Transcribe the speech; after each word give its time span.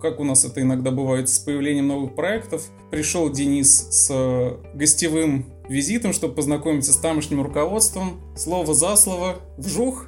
как 0.00 0.20
у 0.20 0.24
нас 0.24 0.44
это 0.44 0.60
иногда 0.60 0.90
бывает 0.90 1.28
с 1.28 1.38
появлением 1.38 1.88
новых 1.88 2.14
проектов, 2.14 2.64
пришел 2.90 3.30
Денис 3.30 3.88
с 3.90 4.58
гостевым 4.74 5.46
визитом, 5.68 6.12
чтобы 6.12 6.34
познакомиться 6.34 6.92
с 6.92 6.96
тамошним 6.96 7.42
руководством. 7.42 8.20
Слово 8.36 8.74
за 8.74 8.96
слово, 8.96 9.36
вжух, 9.56 10.06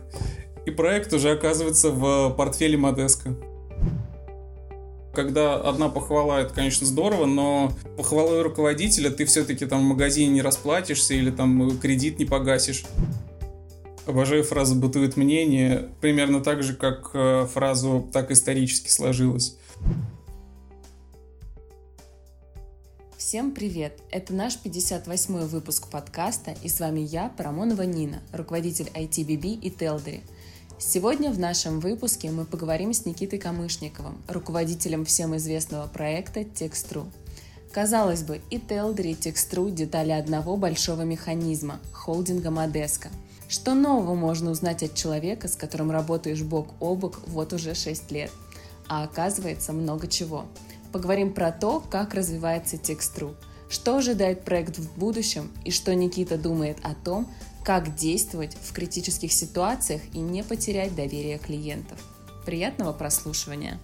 и 0.67 0.71
проект 0.71 1.13
уже 1.13 1.31
оказывается 1.31 1.91
в 1.91 2.31
портфеле 2.37 2.77
Модеска. 2.77 3.35
Когда 5.15 5.57
одна 5.57 5.89
похвала, 5.89 6.43
это, 6.43 6.55
конечно, 6.55 6.87
здорово, 6.87 7.27
но 7.27 7.73
похвалой 7.97 8.43
руководителя 8.43 9.11
ты 9.11 9.25
все-таки 9.25 9.67
там 9.67 9.81
в 9.81 9.89
магазине 9.89 10.31
не 10.35 10.43
расплатишься 10.43 11.15
или 11.15 11.31
там 11.31 11.77
кредит 11.79 12.19
не 12.19 12.25
погасишь. 12.25 12.85
Обожаю 14.07 14.45
фразу 14.45 14.75
«бытует 14.75 15.17
мнение», 15.17 15.91
примерно 16.01 16.41
так 16.41 16.63
же, 16.63 16.75
как 16.75 17.11
э, 17.13 17.47
фразу 17.53 18.09
«так 18.11 18.31
исторически 18.31 18.89
сложилось». 18.89 19.59
Всем 23.29 23.51
привет! 23.51 23.93
Это 24.11 24.33
наш 24.33 24.57
58-й 24.57 25.49
выпуск 25.49 25.89
подкаста, 25.91 26.57
и 26.63 26.71
с 26.71 26.81
вами 26.81 27.01
я, 27.01 27.29
Парамонова 27.29 27.83
Нина, 27.83 28.23
руководитель 28.33 28.89
ITBB 28.95 29.61
и 29.61 29.69
Телдери. 29.69 30.23
Сегодня 30.79 31.31
в 31.31 31.39
нашем 31.39 31.81
выпуске 31.81 32.31
мы 32.31 32.47
поговорим 32.47 32.95
с 32.95 33.05
Никитой 33.05 33.39
Камышниковым, 33.39 34.17
руководителем 34.29 35.05
всем 35.05 35.37
известного 35.37 35.87
проекта 35.89 36.43
Текстру. 36.43 37.07
Казалось 37.71 38.23
бы, 38.23 38.41
и 38.49 38.59
Телдери, 38.59 39.11
и 39.11 39.15
Текстру– 39.15 39.69
детали 39.71 40.13
одного 40.13 40.57
большого 40.57 41.03
механизма– 41.03 41.81
холдинга 41.93 42.51
Модеска– 42.51 43.11
что 43.51 43.75
нового 43.75 44.15
можно 44.15 44.51
узнать 44.51 44.83
от 44.83 44.95
человека, 44.95 45.49
с 45.49 45.57
которым 45.57 45.91
работаешь 45.91 46.41
бок 46.41 46.69
о 46.81 46.95
бок 46.95 47.21
вот 47.27 47.53
уже 47.53 47.75
6 47.75 48.11
лет? 48.11 48.31
А 48.89 49.05
оказывается 49.05 49.75
много 49.75 50.07
чего. 50.07 50.47
Поговорим 50.93 51.35
про 51.35 51.53
то, 51.53 51.81
как 51.81 52.15
развивается 52.15 52.79
текст.ру, 52.79 53.35
что 53.69 53.97
ожидает 53.99 54.45
проект 54.45 54.79
в 54.79 54.99
будущем 54.99 55.51
и 55.65 55.71
что 55.71 55.95
Никита 55.95 56.39
думает 56.39 56.79
о 56.83 56.95
том, 56.95 57.31
как 57.65 57.95
действовать 57.95 58.57
в 58.63 58.73
критических 58.73 59.33
ситуациях 59.33 60.01
и 60.15 60.19
не 60.19 60.43
потерять 60.43 60.95
доверие 60.95 61.39
клиентов. 61.39 61.99
Приятного 62.47 62.93
прослушивания! 62.95 63.79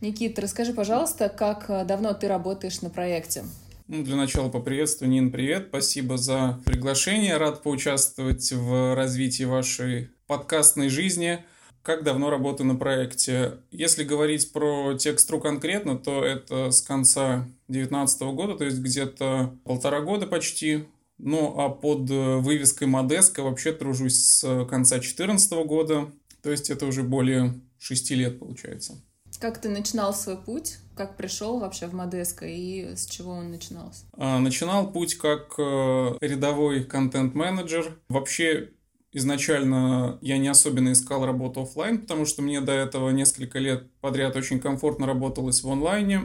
Никита, 0.00 0.42
расскажи, 0.42 0.74
пожалуйста, 0.74 1.28
как 1.28 1.70
э, 1.70 1.84
давно 1.84 2.12
ты 2.12 2.28
работаешь 2.28 2.82
на 2.82 2.90
проекте? 2.90 3.44
Ну, 3.88 4.04
для 4.04 4.16
начала 4.16 4.48
поприветствую. 4.48 5.10
Нин, 5.10 5.32
привет. 5.32 5.68
Спасибо 5.70 6.18
за 6.18 6.60
приглашение. 6.64 7.36
Рад 7.36 7.62
поучаствовать 7.62 8.52
в 8.52 8.94
развитии 8.94 9.44
вашей 9.44 10.10
подкастной 10.26 10.88
жизни. 10.88 11.44
Как 11.82 12.04
давно 12.04 12.30
работаю 12.30 12.66
на 12.66 12.76
проекте? 12.76 13.58
Если 13.70 14.04
говорить 14.04 14.52
про 14.52 14.94
текстру 14.94 15.40
конкретно, 15.40 15.98
то 15.98 16.24
это 16.24 16.70
с 16.70 16.82
конца 16.82 17.48
2019 17.68 18.22
года, 18.34 18.56
то 18.56 18.64
есть 18.64 18.78
где-то 18.78 19.56
полтора 19.64 20.00
года 20.00 20.26
почти. 20.26 20.84
Ну, 21.18 21.58
а 21.58 21.68
под 21.68 22.08
вывеской 22.08 22.86
Модеска 22.86 23.42
вообще 23.42 23.72
тружусь 23.72 24.18
с 24.18 24.66
конца 24.66 24.96
2014 24.96 25.52
года. 25.66 26.12
То 26.42 26.50
есть 26.50 26.70
это 26.70 26.86
уже 26.86 27.02
более 27.02 27.60
шести 27.78 28.14
лет 28.14 28.38
получается. 28.38 28.94
Как 29.40 29.60
ты 29.60 29.68
начинал 29.68 30.12
свой 30.14 30.36
путь? 30.36 30.78
Как 30.96 31.16
пришел 31.16 31.60
вообще 31.60 31.86
в 31.86 31.94
Модеско 31.94 32.44
и 32.44 32.96
с 32.96 33.06
чего 33.06 33.32
он 33.32 33.50
начинался? 33.50 34.04
А, 34.14 34.40
начинал 34.40 34.90
путь 34.90 35.14
как 35.14 35.54
э, 35.58 36.16
рядовой 36.20 36.82
контент-менеджер. 36.82 37.98
Вообще 38.08 38.70
Изначально 39.12 40.18
я 40.20 40.36
не 40.38 40.48
особенно 40.48 40.92
искал 40.92 41.24
работу 41.24 41.62
офлайн, 41.62 41.98
потому 41.98 42.26
что 42.26 42.42
мне 42.42 42.60
до 42.60 42.72
этого 42.72 43.10
несколько 43.10 43.58
лет 43.58 43.90
подряд 44.00 44.36
очень 44.36 44.60
комфортно 44.60 45.06
работалось 45.06 45.62
в 45.62 45.70
онлайне. 45.70 46.22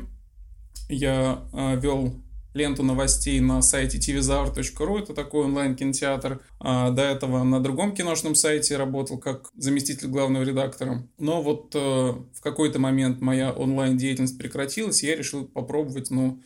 Я 0.89 1.43
э, 1.53 1.79
вел 1.79 2.13
ленту 2.53 2.83
новостей 2.83 3.39
на 3.39 3.61
сайте 3.61 3.97
tvzaur.ru, 3.97 4.99
это 4.99 5.13
такой 5.13 5.45
онлайн-кинотеатр. 5.45 6.41
А 6.59 6.91
до 6.91 7.01
этого 7.01 7.43
на 7.43 7.61
другом 7.61 7.93
киношном 7.95 8.35
сайте 8.35 8.77
работал 8.77 9.17
как 9.17 9.49
заместитель 9.55 10.07
главного 10.07 10.43
редактора. 10.43 11.07
Но 11.17 11.41
вот 11.41 11.73
э, 11.75 11.79
в 11.79 12.41
какой-то 12.41 12.79
момент 12.79 13.21
моя 13.21 13.51
онлайн-деятельность 13.51 14.37
прекратилась, 14.37 15.03
и 15.03 15.07
я 15.07 15.15
решил 15.15 15.45
попробовать, 15.47 16.11
ну, 16.11 16.41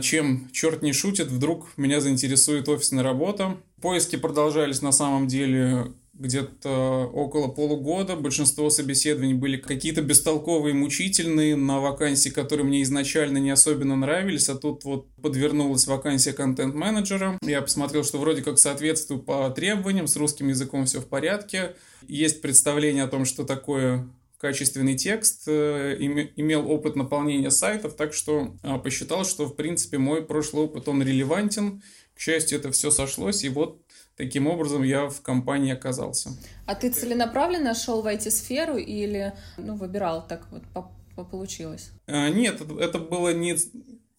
чем 0.00 0.48
черт 0.52 0.82
не 0.82 0.92
шутит, 0.92 1.28
вдруг 1.28 1.68
меня 1.76 2.00
заинтересует 2.00 2.68
офисная 2.68 3.02
работа. 3.02 3.56
Поиски 3.80 4.16
продолжались 4.16 4.82
на 4.82 4.92
самом 4.92 5.28
деле 5.28 5.92
где-то 6.18 7.08
около 7.14 7.48
полугода. 7.48 8.16
Большинство 8.16 8.70
собеседований 8.70 9.34
были 9.34 9.56
какие-то 9.56 10.02
бестолковые, 10.02 10.74
мучительные 10.74 11.56
на 11.56 11.80
вакансии, 11.80 12.28
которые 12.28 12.66
мне 12.66 12.82
изначально 12.82 13.38
не 13.38 13.50
особенно 13.50 13.94
нравились, 13.96 14.48
а 14.48 14.56
тут 14.56 14.84
вот 14.84 15.06
подвернулась 15.22 15.86
вакансия 15.86 16.32
контент-менеджера. 16.32 17.38
Я 17.42 17.62
посмотрел, 17.62 18.02
что 18.02 18.18
вроде 18.18 18.42
как 18.42 18.58
соответствую 18.58 19.22
по 19.22 19.48
требованиям, 19.50 20.08
с 20.08 20.16
русским 20.16 20.48
языком 20.48 20.86
все 20.86 21.00
в 21.00 21.06
порядке. 21.06 21.76
Есть 22.08 22.42
представление 22.42 23.04
о 23.04 23.08
том, 23.08 23.24
что 23.24 23.44
такое 23.44 24.08
качественный 24.38 24.96
текст, 24.96 25.44
э, 25.46 25.96
имел 25.98 26.70
опыт 26.70 26.96
наполнения 26.96 27.50
сайтов, 27.50 27.94
так 27.94 28.14
что 28.14 28.56
а, 28.62 28.78
посчитал, 28.78 29.24
что 29.24 29.46
в 29.46 29.56
принципе 29.56 29.98
мой 29.98 30.24
прошлый 30.24 30.64
опыт, 30.64 30.88
он 30.88 31.02
релевантен. 31.02 31.82
К 32.14 32.20
счастью, 32.20 32.58
это 32.58 32.72
все 32.72 32.90
сошлось, 32.90 33.44
и 33.44 33.48
вот 33.48 33.80
Таким 34.18 34.48
образом, 34.48 34.82
я 34.82 35.08
в 35.08 35.20
компании 35.22 35.72
оказался. 35.72 36.30
А 36.66 36.74
ты 36.74 36.90
целенаправленно 36.90 37.72
шел 37.72 38.02
в 38.02 38.06
IT-сферу 38.06 38.76
или 38.76 39.32
ну, 39.56 39.76
выбирал 39.76 40.26
так 40.26 40.44
вот 40.50 40.64
по, 40.74 40.90
по 41.14 41.24
получилось? 41.24 41.92
А, 42.08 42.28
нет, 42.28 42.60
это 42.80 42.98
было 42.98 43.32
не, 43.32 43.56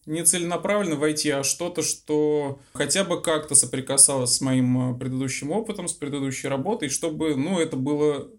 не 0.05 0.23
целенаправленно 0.23 0.95
войти, 0.95 1.29
а 1.31 1.43
что-то, 1.43 1.81
что 1.81 2.59
хотя 2.71 3.03
бы 3.03 3.21
как-то 3.21 3.55
соприкасалось 3.55 4.35
с 4.35 4.39
моим 4.39 4.77
а, 4.91 4.93
предыдущим 4.97 5.51
опытом, 5.51 5.89
с 5.89 5.93
предыдущей 5.93 6.47
работой, 6.47 6.87
чтобы, 6.87 7.35
ну, 7.35 7.59
это 7.59 7.75
было 7.75 8.29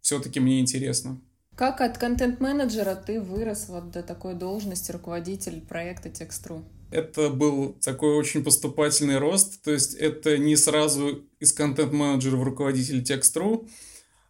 все-таки 0.00 0.40
мне 0.40 0.60
интересно. 0.60 1.20
Как 1.56 1.80
от 1.80 1.98
контент-менеджера 1.98 2.94
ты 2.94 3.20
вырос 3.20 3.68
вот 3.68 3.90
до 3.90 4.02
такой 4.02 4.34
должности 4.34 4.92
руководитель 4.92 5.60
проекта 5.60 6.08
Текстру? 6.08 6.64
Это 6.90 7.30
был 7.30 7.74
такой 7.82 8.16
очень 8.16 8.44
поступательный 8.44 9.18
рост, 9.18 9.62
то 9.62 9.72
есть 9.72 9.94
это 9.94 10.38
не 10.38 10.56
сразу 10.56 11.24
из 11.40 11.52
контент-менеджера 11.52 12.36
в 12.36 12.42
руководитель 12.42 13.02
Текстру, 13.02 13.68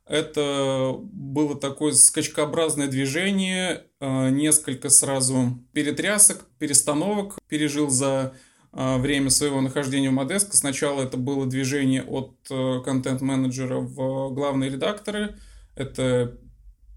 это 0.09 0.97
было 0.99 1.55
такое 1.55 1.93
скачкообразное 1.93 2.89
движение, 2.89 3.85
э, 4.01 4.31
несколько 4.31 4.89
сразу 4.89 5.59
перетрясок, 5.75 6.47
перестановок 6.59 7.39
пережил 7.47 7.91
за 7.91 8.33
э, 8.73 8.97
время 8.99 9.29
своего 9.29 9.61
нахождения 9.61 10.09
в 10.09 10.15
Модеско. 10.15 10.57
Сначала 10.57 11.03
это 11.03 11.19
было 11.19 11.47
движение 11.47 12.03
от 12.03 12.35
э, 12.51 12.81
контент-менеджера 12.87 13.81
в 13.81 14.33
главные 14.33 14.71
редакторы. 14.71 15.37
Это 15.79 16.37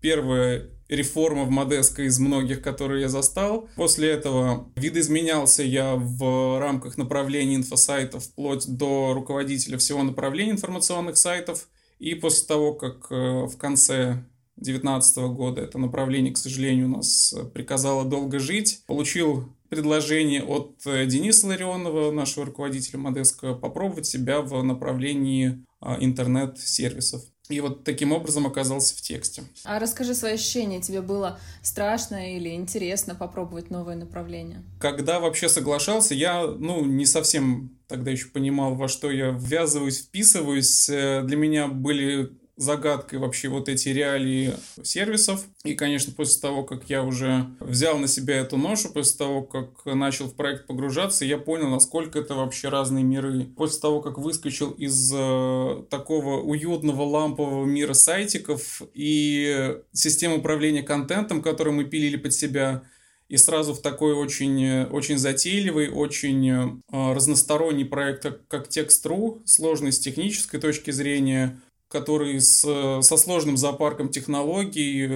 первая 0.01 0.71
реформа 0.89 1.45
в 1.45 1.51
Модеско 1.51 2.01
из 2.01 2.19
многих, 2.19 2.61
которые 2.63 3.01
я 3.01 3.09
застал. 3.09 3.69
После 3.75 4.09
этого 4.09 4.71
видоизменялся 4.75 5.61
я 5.63 5.95
в 5.95 6.59
рамках 6.59 6.97
направления 6.97 7.55
инфосайтов 7.55 8.25
вплоть 8.25 8.67
до 8.67 9.13
руководителя 9.13 9.77
всего 9.77 10.01
направления 10.01 10.51
информационных 10.53 11.17
сайтов. 11.17 11.69
И 11.99 12.15
после 12.15 12.47
того, 12.47 12.73
как 12.73 13.11
э, 13.11 13.45
в 13.45 13.55
конце 13.57 14.25
2019 14.57 15.17
года 15.35 15.61
это 15.61 15.77
направление, 15.77 16.33
к 16.33 16.37
сожалению, 16.37 16.87
у 16.87 16.97
нас 16.97 17.35
приказало 17.53 18.03
долго 18.03 18.39
жить, 18.39 18.83
получил 18.87 19.53
предложение 19.69 20.43
от 20.43 20.75
э, 20.85 21.05
Дениса 21.05 21.47
Ларионова, 21.47 22.11
нашего 22.11 22.47
руководителя 22.47 22.99
Модеско, 22.99 23.53
попробовать 23.53 24.07
себя 24.07 24.41
в 24.41 24.61
направлении 24.63 25.63
а, 25.79 25.97
интернет-сервисов. 25.99 27.21
И 27.55 27.59
вот 27.59 27.83
таким 27.83 28.11
образом 28.11 28.47
оказался 28.47 28.95
в 28.95 29.01
тексте. 29.01 29.43
А 29.63 29.79
расскажи 29.79 30.15
свои 30.15 30.33
ощущения. 30.33 30.81
Тебе 30.81 31.01
было 31.01 31.39
страшно 31.61 32.35
или 32.35 32.49
интересно 32.49 33.15
попробовать 33.15 33.69
новое 33.69 33.95
направление? 33.95 34.63
Когда 34.79 35.19
вообще 35.19 35.49
соглашался, 35.49 36.13
я, 36.13 36.45
ну, 36.45 36.85
не 36.85 37.05
совсем 37.05 37.77
тогда 37.87 38.11
еще 38.11 38.27
понимал, 38.27 38.75
во 38.75 38.87
что 38.87 39.11
я 39.11 39.31
ввязываюсь, 39.31 39.99
вписываюсь. 39.99 40.89
Э, 40.89 41.23
для 41.23 41.35
меня 41.35 41.67
были 41.67 42.31
загадкой 42.61 43.19
вообще 43.19 43.49
вот 43.49 43.67
эти 43.67 43.89
реалии 43.89 44.53
сервисов. 44.83 45.45
И, 45.63 45.73
конечно, 45.73 46.13
после 46.13 46.39
того, 46.39 46.63
как 46.63 46.89
я 46.89 47.03
уже 47.03 47.47
взял 47.59 47.97
на 47.97 48.07
себя 48.07 48.37
эту 48.37 48.57
ношу, 48.57 48.89
после 48.89 49.17
того, 49.17 49.41
как 49.41 49.85
начал 49.85 50.27
в 50.27 50.35
проект 50.35 50.67
погружаться, 50.67 51.25
я 51.25 51.37
понял, 51.37 51.69
насколько 51.69 52.19
это 52.19 52.35
вообще 52.35 52.69
разные 52.69 53.03
миры. 53.03 53.45
После 53.57 53.79
того, 53.81 54.01
как 54.01 54.17
выскочил 54.17 54.71
из 54.71 55.11
э, 55.13 55.83
такого 55.89 56.41
уютного 56.41 57.01
лампового 57.01 57.65
мира 57.65 57.93
сайтиков 57.93 58.81
и 58.93 59.77
системы 59.91 60.37
управления 60.37 60.83
контентом, 60.83 61.41
который 61.41 61.73
мы 61.73 61.85
пилили 61.85 62.17
под 62.17 62.33
себя, 62.33 62.83
и 63.31 63.37
сразу 63.37 63.73
в 63.73 63.81
такой 63.81 64.13
очень, 64.13 64.83
очень 64.83 65.17
затейливый, 65.17 65.89
очень 65.89 66.49
э, 66.49 66.73
разносторонний 66.91 67.85
проект, 67.85 68.23
как, 68.23 68.47
как 68.47 68.67
Text.ru, 68.67 69.41
сложный 69.45 69.93
с 69.93 69.99
технической 69.99 70.59
точки 70.59 70.91
зрения, 70.91 71.57
который 71.91 72.39
с, 72.39 72.61
со 73.01 73.17
сложным 73.17 73.57
зоопарком 73.57 74.09
технологий, 74.09 75.09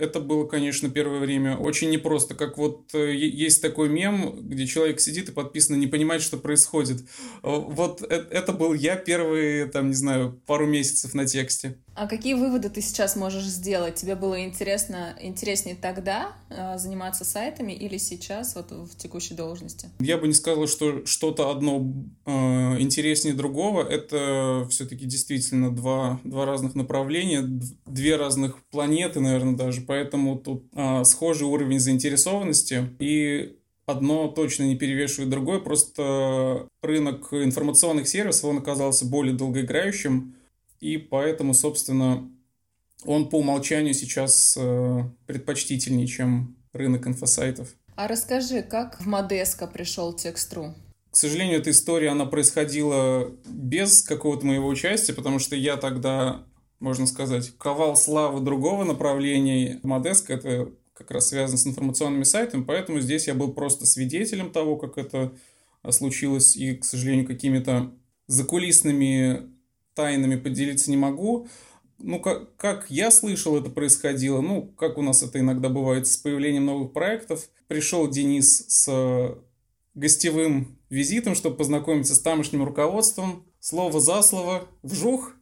это 0.00 0.20
было, 0.20 0.46
конечно, 0.46 0.88
первое 0.90 1.18
время 1.18 1.56
очень 1.56 1.90
непросто. 1.90 2.34
Как 2.34 2.58
вот 2.58 2.94
э, 2.94 3.14
есть 3.14 3.62
такой 3.62 3.88
мем, 3.88 4.38
где 4.48 4.66
человек 4.66 5.00
сидит 5.00 5.28
и 5.28 5.32
подписано 5.32 5.76
«не 5.76 5.86
понимает, 5.86 6.22
что 6.22 6.36
происходит». 6.36 7.02
Вот 7.42 8.02
это 8.02 8.52
был 8.52 8.74
я 8.74 8.96
первые, 8.96 9.66
там, 9.66 9.88
не 9.88 9.94
знаю, 9.94 10.40
пару 10.46 10.66
месяцев 10.66 11.14
на 11.14 11.26
тексте. 11.26 11.78
А 11.98 12.06
какие 12.06 12.34
выводы 12.34 12.70
ты 12.70 12.80
сейчас 12.80 13.16
можешь 13.16 13.42
сделать? 13.42 13.96
Тебе 13.96 14.14
было 14.14 14.44
интересно, 14.44 15.16
интереснее 15.20 15.74
тогда 15.74 16.36
э, 16.48 16.78
заниматься 16.78 17.24
сайтами 17.24 17.72
или 17.72 17.98
сейчас 17.98 18.54
вот 18.54 18.70
в 18.70 18.96
текущей 18.96 19.34
должности? 19.34 19.88
Я 19.98 20.16
бы 20.16 20.28
не 20.28 20.34
сказала, 20.34 20.68
что 20.68 21.04
что-то 21.06 21.50
одно 21.50 21.92
э, 22.24 22.30
интереснее 22.78 23.34
другого. 23.34 23.82
Это 23.82 24.64
все-таки 24.70 25.06
действительно 25.06 25.74
два, 25.74 26.20
два 26.22 26.46
разных 26.46 26.76
направления, 26.76 27.42
две 27.84 28.14
разных 28.14 28.62
планеты, 28.70 29.18
наверное, 29.18 29.56
даже. 29.56 29.80
Поэтому 29.88 30.38
тут 30.38 30.66
э, 30.74 31.02
схожий 31.04 31.46
уровень 31.46 31.80
заинтересованности 31.80 32.90
и 32.98 33.56
одно 33.86 34.28
точно 34.28 34.64
не 34.64 34.76
перевешивает 34.76 35.30
другое, 35.30 35.60
просто 35.60 36.68
рынок 36.82 37.32
информационных 37.32 38.06
сервисов, 38.06 38.44
он 38.44 38.58
оказался 38.58 39.06
более 39.06 39.34
долгоиграющим, 39.34 40.34
и 40.80 40.98
поэтому, 40.98 41.54
собственно, 41.54 42.30
он 43.06 43.30
по 43.30 43.38
умолчанию 43.38 43.94
сейчас 43.94 44.58
э, 44.60 45.04
предпочтительнее, 45.24 46.06
чем 46.06 46.54
рынок 46.74 47.06
инфосайтов. 47.06 47.70
А 47.96 48.08
расскажи, 48.08 48.60
как 48.60 49.00
в 49.00 49.06
Модеско 49.06 49.66
пришел 49.66 50.12
Текстру? 50.12 50.74
К 51.10 51.16
сожалению, 51.16 51.60
эта 51.60 51.70
история, 51.70 52.10
она 52.10 52.26
происходила 52.26 53.32
без 53.46 54.02
какого-то 54.02 54.44
моего 54.44 54.68
участия, 54.68 55.14
потому 55.14 55.38
что 55.38 55.56
я 55.56 55.78
тогда, 55.78 56.44
можно 56.80 57.06
сказать, 57.06 57.52
ковал 57.58 57.96
славу 57.96 58.40
другого 58.40 58.84
направления. 58.84 59.80
Модеско— 59.82 60.32
это 60.34 60.70
как 60.94 61.10
раз 61.10 61.28
связано 61.28 61.58
с 61.58 61.66
информационными 61.66 62.24
сайтами, 62.24 62.64
поэтому 62.64 63.00
здесь 63.00 63.26
я 63.28 63.34
был 63.34 63.52
просто 63.52 63.86
свидетелем 63.86 64.50
того, 64.50 64.76
как 64.76 64.98
это 64.98 65.32
случилось, 65.90 66.56
и, 66.56 66.74
к 66.74 66.84
сожалению, 66.84 67.26
какими-то 67.26 67.92
закулисными 68.26 69.50
тайнами 69.94 70.36
поделиться 70.36 70.90
не 70.90 70.96
могу. 70.96 71.48
Ну, 71.98 72.20
как, 72.20 72.56
как 72.56 72.90
я 72.90 73.10
слышал, 73.10 73.56
это 73.56 73.70
происходило, 73.70 74.40
ну, 74.40 74.62
как 74.62 74.98
у 74.98 75.02
нас 75.02 75.22
это 75.22 75.40
иногда 75.40 75.68
бывает 75.68 76.06
с 76.06 76.16
появлением 76.16 76.66
новых 76.66 76.92
проектов. 76.92 77.48
Пришел 77.66 78.08
Денис 78.08 78.64
с 78.68 79.38
гостевым 79.94 80.78
визитом, 80.90 81.34
чтобы 81.34 81.56
познакомиться 81.56 82.14
с 82.14 82.20
тамошним 82.20 82.64
руководством. 82.64 83.44
Слово 83.60 84.00
за 84.00 84.22
слово, 84.22 84.68
вжух, 84.82 85.34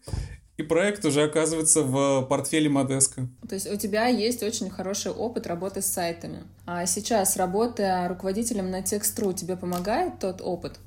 и 0.56 0.62
проект 0.62 1.04
уже 1.04 1.22
оказывается 1.22 1.82
в 1.82 2.22
портфеле 2.22 2.68
Модеско. 2.68 3.28
То 3.48 3.54
есть 3.54 3.70
у 3.70 3.76
тебя 3.76 4.06
есть 4.06 4.42
очень 4.42 4.70
хороший 4.70 5.12
опыт 5.12 5.46
работы 5.46 5.82
с 5.82 5.86
сайтами. 5.86 6.44
А 6.64 6.86
сейчас, 6.86 7.36
работая 7.36 8.08
руководителем 8.08 8.70
на 8.70 8.82
Текстру, 8.82 9.32
тебе 9.32 9.56
помогает 9.56 10.18
тот 10.18 10.40
опыт? 10.40 10.78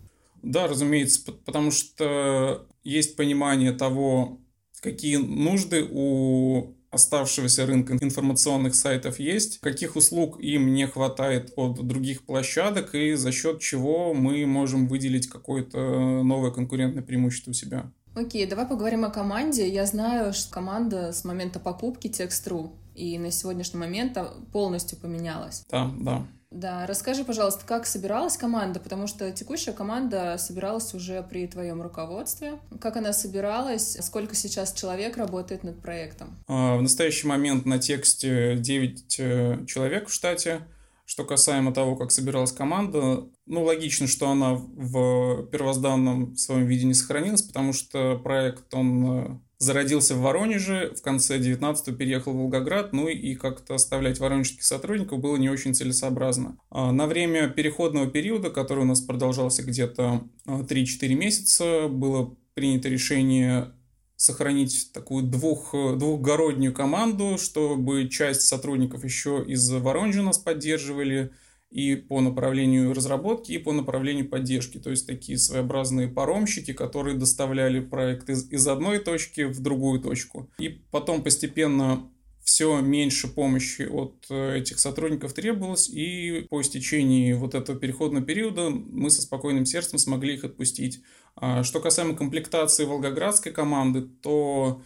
Да, 0.42 0.68
разумеется, 0.68 1.32
потому 1.46 1.72
что 1.72 2.66
есть 2.84 3.16
понимание 3.16 3.72
того, 3.72 4.40
какие 4.82 5.18
нужды 5.18 5.86
у 5.90 6.76
оставшегося 6.92 7.68
рынка 7.68 7.96
информационных 8.02 8.74
сайтов 8.74 9.20
есть, 9.20 9.60
каких 9.60 9.96
услуг 9.96 10.40
им 10.40 10.74
не 10.74 10.88
хватает 10.88 11.54
от 11.56 11.86
других 11.86 12.24
площадок 12.24 12.96
и 12.96 13.14
за 13.14 13.32
счет 13.32 13.60
чего 13.60 14.14
мы 14.14 14.46
можем 14.48 14.88
выделить 14.88 15.28
какое-то 15.28 16.24
новое 16.24 16.52
конкурентное 16.52 17.04
преимущество 17.04 17.52
у 17.52 17.54
себя. 17.54 17.92
Окей, 18.20 18.46
давай 18.46 18.66
поговорим 18.66 19.06
о 19.06 19.10
команде. 19.10 19.70
Я 19.70 19.86
знаю, 19.86 20.34
что 20.34 20.52
команда 20.52 21.14
с 21.14 21.24
момента 21.24 21.58
покупки 21.58 22.08
Text.ru 22.08 22.72
и 22.94 23.18
на 23.18 23.32
сегодняшний 23.32 23.80
момент 23.80 24.18
полностью 24.52 24.98
поменялась. 24.98 25.66
Да, 25.70 25.90
да. 25.98 26.28
Да, 26.52 26.86
расскажи, 26.88 27.24
пожалуйста, 27.24 27.64
как 27.66 27.86
собиралась 27.86 28.36
команда, 28.36 28.80
потому 28.80 29.08
что 29.08 29.32
текущая 29.32 29.72
команда 29.72 30.36
собиралась 30.38 30.94
уже 30.96 31.22
при 31.22 31.48
твоем 31.48 31.82
руководстве. 31.82 32.60
Как 32.82 32.98
она 32.98 33.14
собиралась? 33.14 33.96
Сколько 34.02 34.36
сейчас 34.36 34.74
человек 34.74 35.16
работает 35.16 35.64
над 35.64 35.80
проектом? 35.80 36.36
А, 36.48 36.76
в 36.76 36.82
настоящий 36.82 37.28
момент 37.28 37.66
на 37.66 37.80
тексте 37.80 38.58
9 38.58 39.20
э, 39.20 39.66
человек 39.66 40.10
в 40.10 40.14
штате. 40.14 40.62
Что 41.10 41.26
касаемо 41.26 41.74
того, 41.74 41.96
как 41.96 42.12
собиралась 42.12 42.52
команда, 42.52 43.28
ну, 43.48 43.64
логично, 43.64 44.06
что 44.06 44.30
она 44.30 44.54
в 44.54 45.48
первозданном 45.48 46.36
своем 46.36 46.68
виде 46.68 46.86
не 46.86 46.94
сохранилась, 46.94 47.42
потому 47.42 47.74
что 47.74 48.20
проект, 48.20 48.72
он 48.76 49.06
э, 49.08 49.40
зародился 49.58 50.14
в 50.14 50.20
Воронеже, 50.20 50.94
в 50.96 51.02
конце 51.02 51.40
19-го 51.40 51.96
переехал 51.96 52.34
в 52.34 52.36
Волгоград, 52.36 52.94
ну 52.94 53.08
и 53.08 53.34
как-то 53.34 53.74
оставлять 53.74 54.20
воронежских 54.20 54.64
сотрудников 54.64 55.20
было 55.20 55.36
не 55.38 55.50
очень 55.50 55.74
целесообразно. 55.74 56.60
А 56.70 56.92
на 56.92 57.08
время 57.08 57.50
переходного 57.50 58.06
периода, 58.06 58.52
который 58.52 58.84
у 58.84 58.88
нас 58.88 59.02
продолжался 59.02 59.64
где-то 59.64 60.22
3-4 60.46 60.68
а, 61.02 61.16
месяца, 61.16 61.88
было 61.88 62.36
принято 62.54 62.88
решение 62.88 63.74
сохранить 64.20 64.92
такую 64.92 65.24
двух, 65.24 65.72
двухгороднюю 65.72 66.74
команду, 66.74 67.38
чтобы 67.38 68.10
часть 68.10 68.42
сотрудников 68.42 69.06
еще 69.06 69.42
из 69.48 69.72
Воронежа 69.72 70.22
нас 70.22 70.38
поддерживали, 70.38 71.32
и 71.72 71.96
по 71.96 72.20
направлению 72.20 72.94
разработки, 72.94 73.54
и 73.54 73.60
по 73.60 73.72
направлению 73.72 74.28
поддержки. 74.28 74.78
То 74.78 74.90
есть 74.90 75.08
такие 75.08 75.38
своеобразные 75.38 76.10
паромщики, 76.10 76.74
которые 76.74 77.16
доставляли 77.16 77.80
проект 77.80 78.30
из, 78.30 78.52
из 78.52 78.68
одной 78.68 79.00
точки 79.00 79.42
в 79.46 79.62
другую 79.62 80.02
точку. 80.02 80.50
И 80.58 80.68
потом 80.92 81.24
постепенно 81.24 82.12
все 82.50 82.82
меньше 82.82 83.28
помощи 83.28 83.84
от 83.84 84.26
э, 84.32 84.58
этих 84.58 84.80
сотрудников 84.80 85.34
требовалось, 85.34 85.88
и 85.88 86.48
по 86.50 86.62
истечении 86.62 87.34
вот 87.34 87.54
этого 87.54 87.78
переходного 87.78 88.26
периода 88.26 88.72
мы 88.72 89.12
со 89.12 89.22
спокойным 89.22 89.68
сердцем 89.68 90.00
смогли 90.00 90.34
их 90.34 90.44
отпустить. 90.44 91.00
А 91.36 91.64
что 91.64 91.80
касаемо 91.80 92.16
комплектации 92.16 92.86
волгоградской 92.86 93.52
команды, 93.52 94.02
то 94.02 94.82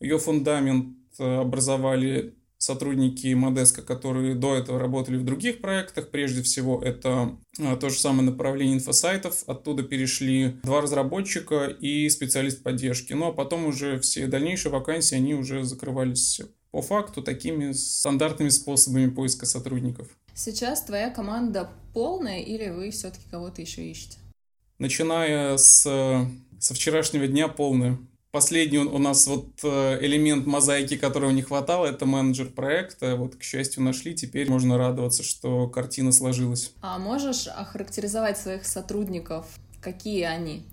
ее 0.00 0.18
фундамент 0.18 0.96
э, 1.20 1.36
образовали 1.36 2.34
сотрудники 2.58 3.32
Модеска, 3.32 3.82
которые 3.82 4.34
до 4.34 4.56
этого 4.56 4.80
работали 4.80 5.16
в 5.16 5.24
других 5.24 5.60
проектах. 5.60 6.10
Прежде 6.10 6.42
всего, 6.42 6.82
это 6.82 7.36
а, 7.60 7.76
то 7.76 7.90
же 7.90 7.98
самое 7.98 8.22
направление 8.22 8.76
инфосайтов. 8.76 9.44
Оттуда 9.46 9.82
перешли 9.82 10.56
два 10.64 10.80
разработчика 10.80 11.66
и 11.66 12.08
специалист 12.08 12.62
поддержки. 12.62 13.12
Ну 13.12 13.26
а 13.26 13.32
потом 13.32 13.66
уже 13.66 14.00
все 14.00 14.26
дальнейшие 14.26 14.72
вакансии, 14.72 15.14
они 15.14 15.34
уже 15.34 15.62
закрывались 15.62 16.40
по 16.74 16.82
факту 16.82 17.22
такими 17.22 17.70
стандартными 17.70 18.48
способами 18.48 19.08
поиска 19.08 19.46
сотрудников. 19.46 20.08
Сейчас 20.34 20.82
твоя 20.82 21.08
команда 21.08 21.70
полная 21.92 22.40
или 22.40 22.68
вы 22.68 22.90
все-таки 22.90 23.26
кого-то 23.30 23.62
еще 23.62 23.88
ищете? 23.88 24.18
Начиная 24.80 25.56
с, 25.56 25.82
со 26.58 26.74
вчерашнего 26.74 27.28
дня 27.28 27.46
полная. 27.46 27.96
Последний 28.32 28.78
у 28.78 28.98
нас 28.98 29.28
вот 29.28 29.50
э, 29.62 30.04
элемент 30.04 30.46
мозаики, 30.46 30.96
которого 30.96 31.30
не 31.30 31.42
хватало, 31.42 31.86
это 31.86 32.06
менеджер 32.06 32.48
проекта. 32.48 33.14
Вот, 33.14 33.36
к 33.36 33.44
счастью, 33.44 33.84
нашли. 33.84 34.12
Теперь 34.12 34.50
можно 34.50 34.76
радоваться, 34.76 35.22
что 35.22 35.68
картина 35.68 36.10
сложилась. 36.10 36.72
А 36.80 36.98
можешь 36.98 37.46
охарактеризовать 37.46 38.36
своих 38.36 38.66
сотрудников? 38.66 39.46
Какие 39.80 40.24
они? 40.24 40.64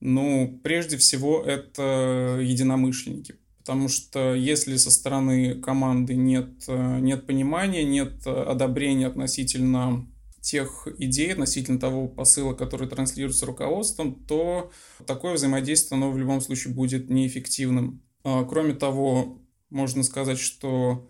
Ну, 0.00 0.58
прежде 0.64 0.96
всего, 0.96 1.44
это 1.44 2.40
единомышленники. 2.42 3.36
Потому 3.64 3.88
что 3.88 4.34
если 4.34 4.76
со 4.76 4.90
стороны 4.90 5.54
команды 5.54 6.14
нет, 6.14 6.64
э, 6.68 6.98
нет 7.00 7.26
понимания, 7.26 7.82
нет 7.82 8.26
одобрения 8.26 9.06
относительно 9.06 10.06
тех 10.44 10.86
идей 10.98 11.32
относительно 11.32 11.80
того 11.80 12.06
посыла, 12.06 12.52
который 12.52 12.86
транслируется 12.86 13.46
руководством, 13.46 14.14
то 14.26 14.70
такое 15.06 15.34
взаимодействие, 15.34 15.96
оно 15.96 16.10
в 16.10 16.18
любом 16.18 16.42
случае 16.42 16.74
будет 16.74 17.08
неэффективным. 17.08 18.02
А, 18.22 18.44
кроме 18.44 18.74
того, 18.74 19.38
можно 19.70 20.02
сказать, 20.02 20.38
что 20.38 21.08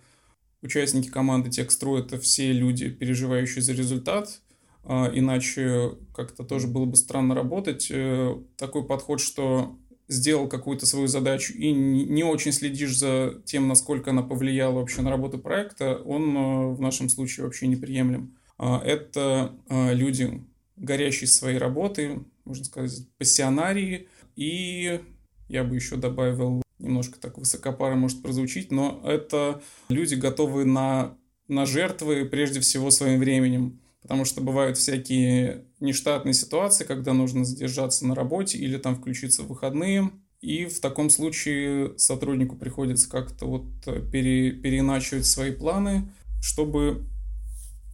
участники 0.63 1.09
команды 1.09 1.51
Текстру— 1.51 1.97
это 1.99 2.19
все 2.19 2.53
люди, 2.53 2.89
переживающие 2.89 3.61
за 3.61 3.73
результат, 3.73 4.41
а, 4.85 5.11
иначе 5.13 5.93
как-то 6.15 6.45
тоже 6.45 6.69
было 6.69 6.85
бы 6.85 6.97
странно 6.97 7.35
работать. 7.35 7.89
Э, 7.91 8.37
такой 8.57 8.87
подход, 8.87 9.21
что 9.21 9.79
сделал 10.09 10.49
какую-то 10.49 10.87
свою 10.87 11.07
задачу 11.07 11.55
и 11.55 11.73
не 11.73 12.25
очень 12.25 12.53
следишь 12.53 12.99
за 12.99 13.41
тем, 13.45 13.69
насколько 13.69 14.11
она 14.11 14.23
повлияла 14.23 14.81
вообще 14.81 15.03
на 15.03 15.11
работу 15.11 15.39
проекта, 15.39 15.97
он 15.97 16.37
э, 16.37 16.75
в 16.75 16.81
нашем 16.81 17.09
случае 17.09 17.45
вообще 17.45 17.67
неприемлем. 17.67 18.37
А, 18.59 18.81
это 18.85 19.55
а, 19.69 19.93
люди, 19.93 20.43
горящие 20.77 21.29
своей 21.29 21.59
работой, 21.59 22.21
можно 22.45 22.65
сказать, 22.65 23.07
пассионарии. 23.19 24.09
И 24.37 25.01
я 25.49 25.65
бы 25.65 25.75
еще 25.75 25.97
добавил, 25.97 26.63
немножко 26.79 27.19
так 27.19 27.39
высокопарно 27.39 27.97
может 27.97 28.23
прозвучить, 28.23 28.71
но 28.71 29.01
это 29.05 29.63
люди, 29.89 30.15
готовые 30.15 30.67
на, 30.67 31.17
на 31.49 31.67
жертвы 31.67 32.25
прежде 32.25 32.61
всего 32.61 32.91
своим 32.91 33.21
временем. 33.21 33.81
Потому 34.05 34.27
что 34.27 34.43
бывают 34.43 34.77
всякие 34.77 35.65
нештатные 35.81 36.35
ситуации, 36.35 36.85
когда 36.85 37.15
нужно 37.15 37.47
задержаться 37.47 38.07
на 38.07 38.15
работе 38.15 38.59
или 38.59 38.77
там 38.77 38.97
включиться 38.97 39.43
в 39.43 39.47
выходные. 39.47 40.11
И 40.43 40.67
в 40.67 40.79
таком 40.81 41.09
случае 41.09 41.99
сотруднику 41.99 42.55
приходится 42.55 43.09
как-то 43.09 43.47
вот 43.47 43.65
э, 43.87 44.03
пере, 44.13 44.53
переиначивать 44.53 45.25
свои 45.25 45.53
планы, 45.53 46.13
чтобы, 46.43 47.07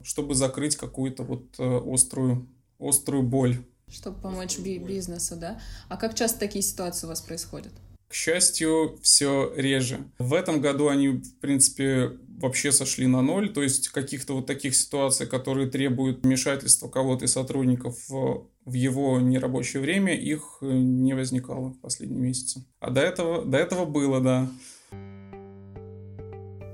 чтобы 0.03 0.35
закрыть 0.35 0.75
какую-то 0.75 1.23
вот 1.23 1.45
э, 1.61 1.81
острую, 1.87 2.49
острую 2.81 3.23
боль. 3.23 3.65
Чтобы 3.87 4.21
помочь 4.21 4.59
би- 4.59 4.79
бизнесу, 4.79 5.37
да? 5.37 5.61
А 5.89 5.97
как 5.97 6.17
часто 6.17 6.41
такие 6.41 6.63
ситуации 6.63 7.07
у 7.07 7.11
вас 7.11 7.21
происходят? 7.21 7.73
К 8.11 8.13
счастью, 8.13 8.99
все 9.03 9.53
реже. 9.55 10.01
В 10.19 10.35
этом 10.35 10.61
году 10.61 10.89
они, 10.89 11.11
в 11.11 11.37
принципе, 11.37 12.19
вообще 12.41 12.73
сошли 12.73 13.07
на 13.07 13.23
ноль. 13.23 13.53
То 13.53 13.63
есть 13.63 13.91
каких-то 13.91 14.35
вот 14.35 14.47
таких 14.47 14.75
ситуаций, 14.75 15.29
которые 15.29 15.71
требуют 15.71 16.25
вмешательства 16.25 16.89
кого-то 16.89 17.27
из 17.27 17.33
сотрудников 17.33 17.97
в, 18.09 18.49
его 18.67 19.21
нерабочее 19.21 19.81
время, 19.81 20.13
их 20.13 20.59
э, 20.61 20.67
не 20.67 21.15
возникало 21.15 21.69
в 21.69 21.79
последние 21.79 22.21
месяцы. 22.21 22.65
А 22.81 22.91
до 22.91 23.01
этого, 23.01 23.45
до 23.45 23.59
этого 23.59 23.85
было, 23.85 24.21
да. 24.21 24.51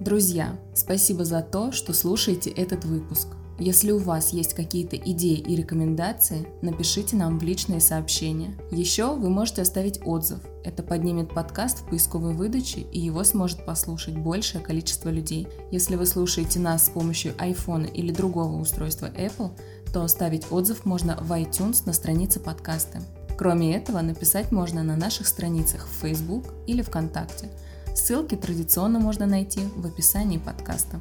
Друзья, 0.01 0.59
спасибо 0.75 1.27
за 1.27 1.43
то, 1.43 1.71
что 1.71 1.93
слушаете 1.93 2.49
этот 2.49 2.87
выпуск. 2.87 3.36
Если 3.59 3.91
у 3.91 3.99
вас 3.99 4.35
есть 4.35 4.53
какие-то 4.53 4.97
идеи 4.97 5.39
и 5.39 5.57
рекомендации, 5.57 6.47
напишите 6.61 7.17
нам 7.17 7.39
в 7.39 7.43
личные 7.43 7.81
сообщения. 7.81 8.55
Еще 8.71 9.15
вы 9.15 9.31
можете 9.31 9.63
оставить 9.63 9.99
отзыв. 10.05 10.41
Это 10.63 10.83
поднимет 10.83 11.33
подкаст 11.33 11.79
в 11.79 11.89
поисковой 11.89 12.35
выдаче, 12.35 12.81
и 12.81 13.01
его 13.01 13.25
сможет 13.25 13.65
послушать 13.65 14.19
большее 14.19 14.63
количество 14.63 15.09
людей. 15.09 15.49
Если 15.71 15.97
вы 15.97 16.05
слушаете 16.05 16.59
нас 16.59 16.87
с 16.87 16.91
помощью 16.91 17.33
iPhone 17.35 17.91
или 17.91 18.13
другого 18.13 18.61
устройства 18.61 19.07
Apple, 19.07 19.53
то 19.91 20.03
оставить 20.03 20.53
отзыв 20.53 20.85
можно 20.85 21.17
в 21.23 21.33
iTunes 21.33 21.85
на 21.87 21.95
странице 21.95 22.41
подкаста. 22.41 23.01
Кроме 23.39 23.75
этого, 23.75 24.03
написать 24.03 24.53
можно 24.53 24.83
на 24.83 24.97
наших 24.97 25.27
страницах 25.27 25.89
в 25.89 26.03
Facebook 26.03 26.45
или 26.67 26.83
ВКонтакте. 26.83 27.49
Ссылки 27.95 28.35
традиционно 28.35 28.99
можно 28.99 29.25
найти 29.25 29.61
в 29.77 29.87
описании 29.87 30.37
подкаста. 30.37 31.01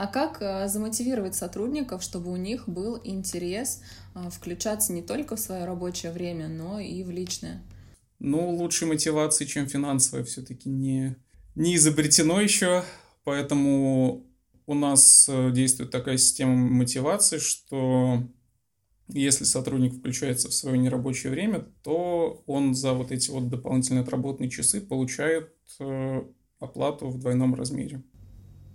А 0.00 0.06
как 0.06 0.38
э, 0.40 0.66
замотивировать 0.66 1.34
сотрудников, 1.34 2.02
чтобы 2.02 2.32
у 2.32 2.36
них 2.36 2.66
был 2.66 2.98
интерес 3.04 3.82
э, 4.14 4.30
включаться 4.30 4.94
не 4.94 5.02
только 5.02 5.36
в 5.36 5.40
свое 5.40 5.66
рабочее 5.66 6.10
время, 6.10 6.48
но 6.48 6.80
и 6.80 7.02
в 7.02 7.10
личное? 7.10 7.62
Ну, 8.18 8.48
лучшей 8.48 8.88
мотивации, 8.88 9.44
чем 9.44 9.68
финансовая, 9.68 10.24
все-таки 10.24 10.70
не, 10.70 11.16
не 11.54 11.76
изобретено 11.76 12.40
еще, 12.40 12.82
поэтому 13.24 14.24
у 14.64 14.72
нас 14.72 15.28
э, 15.28 15.50
действует 15.50 15.90
такая 15.90 16.16
система 16.16 16.56
мотивации, 16.56 17.36
что 17.36 18.26
если 19.08 19.44
сотрудник 19.44 19.92
включается 19.92 20.48
в 20.48 20.54
свое 20.54 20.78
нерабочее 20.78 21.30
время, 21.30 21.66
то 21.82 22.42
он 22.46 22.74
за 22.74 22.94
вот 22.94 23.12
эти 23.12 23.30
вот 23.30 23.50
дополнительные 23.50 24.00
отработанные 24.00 24.48
часы 24.48 24.80
получает 24.80 25.54
оплату 26.58 27.10
в 27.10 27.18
двойном 27.18 27.54
размере. 27.54 28.02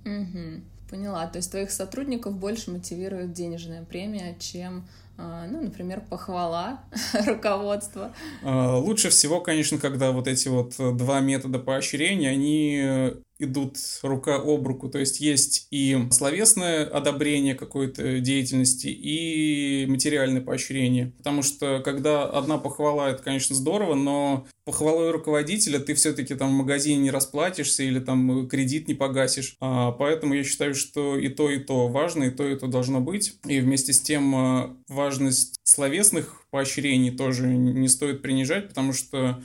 Угу. 0.05 0.74
Поняла. 0.89 1.27
То 1.27 1.37
есть 1.37 1.51
твоих 1.51 1.71
сотрудников 1.71 2.35
больше 2.37 2.71
мотивирует 2.71 3.33
денежная 3.33 3.83
премия, 3.83 4.35
чем, 4.39 4.87
а, 5.17 5.47
ну, 5.47 5.63
например, 5.63 6.01
похвала 6.09 6.81
руководства. 7.25 8.13
А, 8.43 8.77
лучше 8.77 9.09
всего, 9.09 9.41
конечно, 9.41 9.77
когда 9.77 10.11
вот 10.11 10.27
эти 10.27 10.47
вот 10.47 10.75
два 10.97 11.21
метода 11.21 11.59
поощрения, 11.59 12.29
они 12.29 13.13
идут 13.39 13.77
рука 14.01 14.35
об 14.35 14.67
руку. 14.67 14.89
То 14.89 14.99
есть 14.99 15.19
есть 15.19 15.67
и 15.71 16.07
словесное 16.11 16.85
одобрение 16.85 17.55
какой-то 17.55 18.19
деятельности, 18.19 18.87
и 18.87 19.85
материальное 19.87 20.41
поощрение. 20.41 21.13
Потому 21.17 21.41
что 21.43 21.81
когда 21.83 22.25
одна 22.25 22.57
похвала, 22.57 23.09
это, 23.09 23.23
конечно, 23.23 23.55
здорово, 23.55 23.95
но 23.95 24.45
похвалой 24.65 25.11
руководителя 25.11 25.79
ты 25.79 25.93
все-таки 25.93 26.35
там 26.35 26.49
в 26.49 26.53
магазине 26.53 26.97
не 26.97 27.11
расплатишься 27.11 27.83
или 27.83 27.99
там 27.99 28.47
кредит 28.47 28.87
не 28.87 28.93
погасишь. 28.93 29.55
А, 29.59 29.91
поэтому 29.91 30.33
я 30.33 30.43
считаю, 30.43 30.73
что 30.73 31.17
и 31.17 31.29
то, 31.29 31.49
и 31.49 31.59
то 31.59 31.87
важно, 31.87 32.25
и 32.25 32.29
то, 32.31 32.47
и 32.47 32.55
то 32.55 32.67
должно 32.67 32.99
быть. 32.99 33.37
И 33.45 33.59
вместе 33.59 33.93
с 33.93 34.01
тем 34.01 34.35
а, 34.35 34.77
важность 34.87 35.59
словесных 35.63 36.43
поощрений 36.49 37.11
тоже 37.11 37.47
не 37.47 37.87
стоит 37.89 38.21
принижать, 38.21 38.69
потому 38.69 38.93
что 38.93 39.43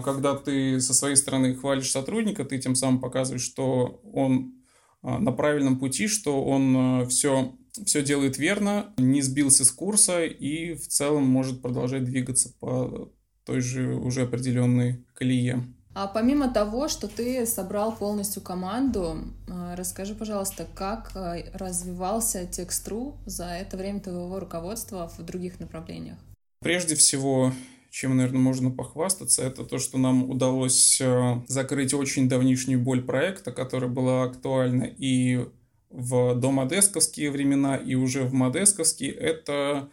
когда 0.00 0.36
ты 0.36 0.80
со 0.80 0.94
своей 0.94 1.16
стороны 1.16 1.54
хвалишь 1.54 1.90
сотрудника, 1.90 2.44
ты 2.44 2.58
тем 2.58 2.74
самым 2.74 3.00
показываешь, 3.00 3.42
что 3.42 4.00
он 4.14 4.54
а, 5.02 5.18
на 5.18 5.32
правильном 5.32 5.78
пути, 5.78 6.06
что 6.06 6.44
он 6.44 7.08
все, 7.08 7.52
а, 7.80 7.84
все 7.84 8.02
делает 8.02 8.38
верно, 8.38 8.92
не 8.96 9.22
сбился 9.22 9.64
с 9.64 9.72
курса 9.72 10.24
и 10.24 10.74
в 10.74 10.86
целом 10.86 11.24
может 11.24 11.60
продолжать 11.62 12.04
двигаться 12.04 12.52
по 12.60 13.10
той 13.44 13.60
же 13.60 13.94
уже 13.96 14.22
определенной 14.22 15.04
колее. 15.14 15.64
А 15.94 16.06
помимо 16.06 16.48
того, 16.48 16.88
что 16.88 17.06
ты 17.06 17.44
собрал 17.44 17.94
полностью 17.94 18.40
команду, 18.40 19.18
расскажи, 19.76 20.14
пожалуйста, 20.14 20.66
как 20.74 21.12
развивался 21.52 22.46
Текст.ру 22.46 23.16
за 23.26 23.46
это 23.46 23.76
время 23.76 24.00
твоего 24.00 24.40
руководства 24.40 25.12
в 25.18 25.22
других 25.22 25.60
направлениях? 25.60 26.16
Прежде 26.60 26.94
всего, 26.94 27.52
чем, 27.92 28.16
наверное, 28.16 28.40
можно 28.40 28.70
похвастаться, 28.70 29.42
это 29.42 29.64
то, 29.64 29.78
что 29.78 29.98
нам 29.98 30.30
удалось 30.30 30.98
э, 30.98 31.42
закрыть 31.46 31.92
очень 31.92 32.26
давнишнюю 32.26 32.80
боль 32.80 33.02
проекта, 33.02 33.52
которая 33.52 33.90
была 33.90 34.22
актуальна 34.22 34.84
и 34.84 35.46
в 35.90 36.34
домодесковские 36.34 37.30
времена, 37.30 37.76
и 37.76 37.94
уже 37.94 38.24
в 38.24 38.32
модесковские. 38.32 39.10
Это 39.10 39.90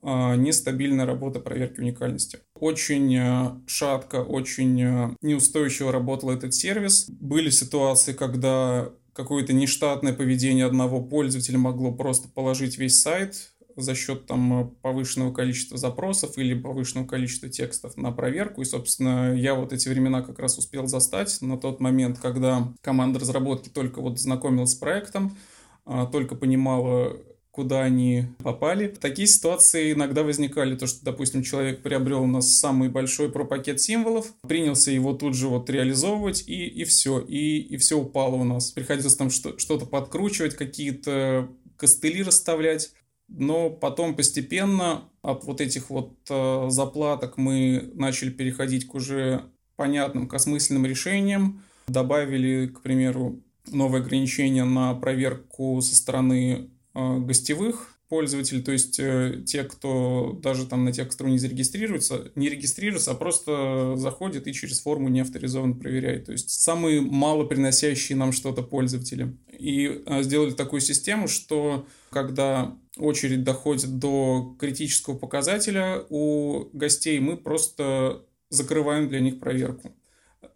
э, 0.00 0.36
нестабильная 0.36 1.06
работа 1.06 1.40
проверки 1.40 1.80
уникальности. 1.80 2.38
Очень 2.54 3.16
э, 3.16 3.50
шатко, 3.66 4.22
очень 4.22 5.16
неустойчиво 5.20 5.90
работал 5.90 6.30
этот 6.30 6.54
сервис. 6.54 7.10
Были 7.10 7.50
ситуации, 7.50 8.12
когда 8.12 8.90
какое-то 9.12 9.52
нештатное 9.52 10.12
поведение 10.12 10.66
одного 10.66 11.02
пользователя 11.02 11.58
могло 11.58 11.90
просто 11.90 12.28
положить 12.28 12.78
весь 12.78 13.00
сайт 13.00 13.50
за 13.80 13.94
счет 13.94 14.26
там 14.26 14.60
э, 14.60 14.70
повышенного 14.82 15.32
количества 15.32 15.78
запросов 15.78 16.38
или 16.38 16.54
повышенного 16.54 17.06
количества 17.06 17.48
текстов 17.48 17.96
на 17.96 18.12
проверку. 18.12 18.62
И, 18.62 18.64
собственно, 18.64 19.34
я 19.34 19.54
вот 19.54 19.72
эти 19.72 19.88
времена 19.88 20.22
как 20.22 20.38
раз 20.38 20.58
успел 20.58 20.86
застать 20.86 21.40
на 21.40 21.56
тот 21.56 21.80
момент, 21.80 22.18
когда 22.18 22.72
команда 22.82 23.18
разработки 23.18 23.68
только 23.68 24.00
вот 24.00 24.18
знакомилась 24.18 24.72
с 24.72 24.74
проектом, 24.74 25.36
а, 25.84 26.06
только 26.06 26.34
понимала, 26.34 27.16
куда 27.50 27.82
они 27.82 28.26
попали. 28.42 28.88
Такие 28.88 29.26
ситуации 29.26 29.92
иногда 29.92 30.22
возникали, 30.22 30.76
то, 30.76 30.86
что, 30.86 31.04
допустим, 31.04 31.42
человек 31.42 31.82
приобрел 31.82 32.22
у 32.22 32.26
нас 32.26 32.58
самый 32.58 32.88
большой 32.88 33.30
пропакет 33.30 33.80
символов, 33.80 34.32
принялся 34.42 34.90
его 34.90 35.12
тут 35.14 35.34
же 35.34 35.48
вот 35.48 35.68
реализовывать, 35.68 36.44
и, 36.46 36.66
и 36.66 36.84
все, 36.84 37.18
и, 37.20 37.58
и 37.58 37.76
все 37.76 37.98
упало 37.98 38.36
у 38.36 38.44
нас. 38.44 38.70
Приходилось 38.70 39.16
там 39.16 39.30
что-то 39.30 39.86
подкручивать, 39.86 40.54
какие-то 40.54 41.50
костыли 41.76 42.22
расставлять 42.22 42.92
но 43.30 43.70
потом 43.70 44.14
постепенно 44.14 45.04
от 45.22 45.44
вот 45.44 45.60
этих 45.60 45.90
вот 45.90 46.12
э, 46.28 46.66
заплаток 46.68 47.36
мы 47.36 47.90
начали 47.94 48.30
переходить 48.30 48.86
к 48.86 48.94
уже 48.94 49.44
понятным, 49.76 50.28
к 50.28 50.34
осмысленным 50.34 50.86
решениям. 50.86 51.62
Добавили, 51.86 52.66
к 52.66 52.82
примеру, 52.82 53.40
новое 53.70 54.00
ограничение 54.00 54.64
на 54.64 54.94
проверку 54.94 55.80
со 55.80 55.94
стороны 55.96 56.70
э, 56.94 57.18
гостевых 57.18 57.89
пользователей, 58.10 58.60
то 58.60 58.72
есть 58.72 58.98
э, 58.98 59.44
те, 59.46 59.62
кто 59.62 60.38
даже 60.42 60.66
там 60.66 60.84
на 60.84 60.92
тексту 60.92 61.28
не 61.28 61.38
зарегистрируется, 61.38 62.32
не 62.34 62.48
регистрируется, 62.48 63.12
а 63.12 63.14
просто 63.14 63.94
заходит 63.96 64.48
и 64.48 64.52
через 64.52 64.80
форму 64.80 65.08
неавторизованно 65.08 65.76
проверяет. 65.76 66.26
То 66.26 66.32
есть 66.32 66.50
самые 66.50 67.00
мало 67.00 67.44
приносящие 67.44 68.18
нам 68.18 68.32
что-то 68.32 68.62
пользователи. 68.62 69.36
И 69.56 70.02
э, 70.04 70.22
сделали 70.24 70.50
такую 70.50 70.80
систему, 70.80 71.28
что 71.28 71.86
когда 72.10 72.76
очередь 72.96 73.44
доходит 73.44 74.00
до 74.00 74.56
критического 74.58 75.16
показателя 75.16 76.04
у 76.10 76.64
гостей, 76.72 77.20
мы 77.20 77.36
просто 77.36 78.24
закрываем 78.48 79.08
для 79.08 79.20
них 79.20 79.38
проверку. 79.38 79.94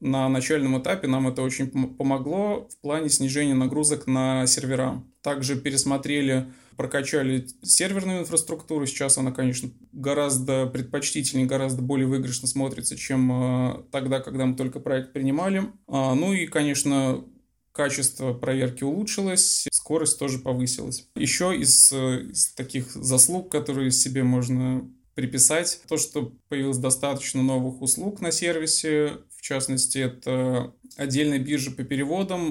На 0.01 0.29
начальном 0.29 0.79
этапе 0.83 1.07
нам 1.07 1.29
это 1.29 1.43
очень 1.43 1.71
помогло 1.71 2.69
в 2.69 2.79
плане 2.83 3.09
снижения 3.09 3.55
нагрузок 3.55 4.09
на 4.09 4.45
сервера. 4.47 5.05
Также 5.23 5.55
пересмотрели, 5.57 6.53
прокачали 6.77 7.47
серверную 7.63 8.21
инфраструктуру. 8.21 8.87
Сейчас 8.87 9.19
она, 9.19 9.33
конечно, 9.33 9.71
гораздо 9.93 10.67
предпочтительнее, 10.67 11.47
гораздо 11.47 11.83
более 11.83 12.07
выигрышно 12.07 12.49
смотрится, 12.49 12.97
чем 12.97 13.31
э, 13.33 13.85
тогда, 13.91 14.21
когда 14.21 14.47
мы 14.47 14.57
только 14.57 14.81
проект 14.81 15.13
принимали. 15.13 15.65
А, 15.87 16.15
ну 16.15 16.33
и, 16.33 16.47
конечно, 16.47 17.25
качество 17.73 18.33
проверки 18.33 18.85
улучшилось, 18.85 19.67
скорость 19.71 20.19
тоже 20.19 20.39
повысилась. 20.39 21.09
Еще 21.17 21.57
из, 21.57 21.93
из 21.93 22.55
таких 22.55 22.91
заслуг, 22.93 23.51
которые 23.51 23.91
себе 23.91 24.23
можно 24.23 24.89
приписать, 25.15 25.81
то, 25.89 25.97
что 25.97 26.33
появилось 26.49 26.79
достаточно 26.79 27.43
новых 27.43 27.83
услуг 27.83 28.21
на 28.21 28.33
сервисе, 28.33 29.19
частности, 29.45 29.99
это 29.99 30.73
отдельная 30.97 31.39
биржа 31.39 31.71
по 31.71 31.85
переводам, 31.85 32.49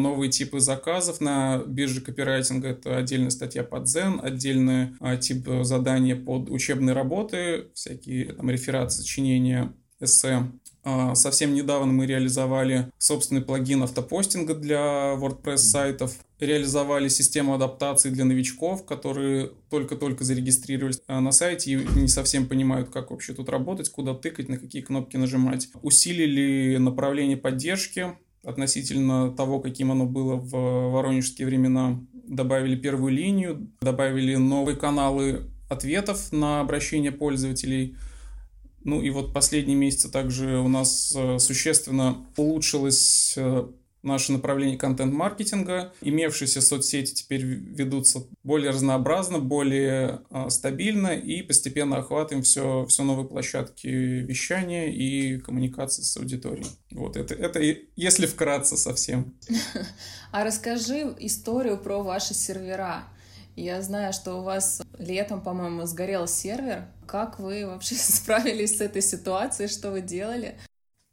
новые 0.00 0.30
типы 0.30 0.60
заказов 0.60 1.20
на 1.20 1.62
бирже 1.66 2.00
копирайтинга, 2.00 2.68
это 2.68 2.96
отдельная 2.96 3.30
статья 3.30 3.64
под 3.64 3.84
Zen, 3.84 4.20
отдельный 4.20 4.96
а, 5.00 5.16
тип 5.16 5.48
задания 5.62 6.16
под 6.16 6.50
учебные 6.50 6.94
работы, 6.94 7.66
всякие 7.74 8.32
там 8.32 8.50
рефераты, 8.50 8.90
сочинения 8.92 9.72
SE. 10.00 10.50
А, 10.88 11.16
совсем 11.16 11.52
недавно 11.52 11.92
мы 11.92 12.06
реализовали 12.06 12.92
собственный 12.96 13.40
плагин 13.40 13.82
автопостинга 13.82 14.54
для 14.54 15.14
WordPress 15.18 15.56
сайтов, 15.56 16.14
реализовали 16.38 17.08
систему 17.08 17.54
адаптации 17.54 18.10
для 18.10 18.24
новичков, 18.24 18.86
которые 18.86 19.50
только-только 19.68 20.22
зарегистрировались 20.22 21.02
а, 21.08 21.20
на 21.20 21.32
сайте 21.32 21.72
и 21.72 21.98
не 21.98 22.06
совсем 22.06 22.46
понимают, 22.46 22.90
как 22.90 23.10
вообще 23.10 23.34
тут 23.34 23.48
работать, 23.48 23.88
куда 23.88 24.14
тыкать, 24.14 24.48
на 24.48 24.58
какие 24.58 24.80
кнопки 24.80 25.16
нажимать. 25.16 25.68
Усилили 25.82 26.76
направление 26.76 27.36
поддержки 27.36 28.12
относительно 28.44 29.32
того, 29.32 29.58
каким 29.58 29.90
оно 29.90 30.06
было 30.06 30.36
в 30.36 30.52
воронежские 30.92 31.48
времена. 31.48 32.00
Добавили 32.12 32.76
первую 32.76 33.12
линию, 33.12 33.72
добавили 33.80 34.36
новые 34.36 34.76
каналы 34.76 35.50
ответов 35.68 36.30
на 36.30 36.60
обращения 36.60 37.10
пользователей– 37.10 37.96
ну 38.86 39.02
и 39.02 39.10
вот 39.10 39.34
последние 39.34 39.76
месяцы 39.76 40.08
также 40.08 40.58
у 40.58 40.68
нас 40.68 41.12
э, 41.16 41.38
существенно 41.40 42.24
улучшилось 42.36 43.34
э, 43.36 43.66
наше 44.04 44.30
направление 44.30 44.78
контент-маркетинга. 44.78 45.92
Имевшиеся 46.00 46.62
соцсети 46.62 47.12
теперь 47.12 47.42
ведутся 47.42 48.28
более 48.44 48.70
разнообразно, 48.70 49.40
более 49.40 50.20
э, 50.30 50.50
стабильно 50.50 51.08
и 51.08 51.42
постепенно 51.42 51.96
охватываем 51.96 52.44
все, 52.44 52.86
все 52.86 53.02
новые 53.02 53.26
площадки 53.26 53.88
вещания 53.88 54.86
и 54.86 55.38
коммуникации 55.38 56.02
с 56.02 56.16
аудиторией. 56.16 56.68
Вот 56.92 57.16
это, 57.16 57.34
это 57.34 57.60
если 57.96 58.26
вкратце 58.26 58.76
совсем. 58.76 59.34
А 60.32 60.44
расскажи 60.44 61.16
историю 61.18 61.78
про 61.78 62.02
ваши 62.02 62.34
сервера. 62.34 63.04
Я 63.56 63.80
знаю, 63.80 64.12
что 64.12 64.34
у 64.34 64.42
вас 64.42 64.82
летом, 64.98 65.40
по-моему, 65.40 65.86
сгорел 65.86 66.28
сервер. 66.28 66.84
Как 67.06 67.40
вы 67.40 67.66
вообще 67.66 67.94
справились 67.96 68.76
с 68.76 68.80
этой 68.82 69.00
ситуацией? 69.00 69.68
Что 69.68 69.90
вы 69.90 70.02
делали? 70.02 70.58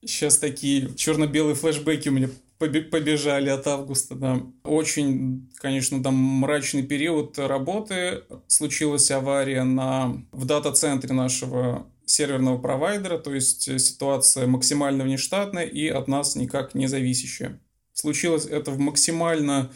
Сейчас 0.01 0.37
такие 0.37 0.93
черно-белые 0.95 1.55
флешбеки 1.55 2.09
у 2.09 2.11
меня 2.11 2.29
побежали 2.59 3.49
от 3.49 3.65
августа, 3.67 4.15
да. 4.15 4.41
Очень, 4.63 5.49
конечно, 5.55 6.03
там 6.03 6.15
мрачный 6.15 6.83
период 6.83 7.39
работы. 7.39 8.23
Случилась 8.47 9.09
авария 9.11 9.63
на, 9.63 10.21
в 10.31 10.45
дата-центре 10.45 11.13
нашего 11.13 11.87
серверного 12.05 12.57
провайдера, 12.57 13.17
то 13.17 13.33
есть 13.33 13.63
ситуация 13.79 14.47
максимально 14.47 15.05
внештатная 15.05 15.63
и 15.63 15.87
от 15.87 16.09
нас 16.09 16.35
никак 16.35 16.75
не 16.75 16.87
зависящая. 16.87 17.59
Случилось 17.93 18.45
это 18.45 18.71
в 18.71 18.79
максимально 18.79 19.71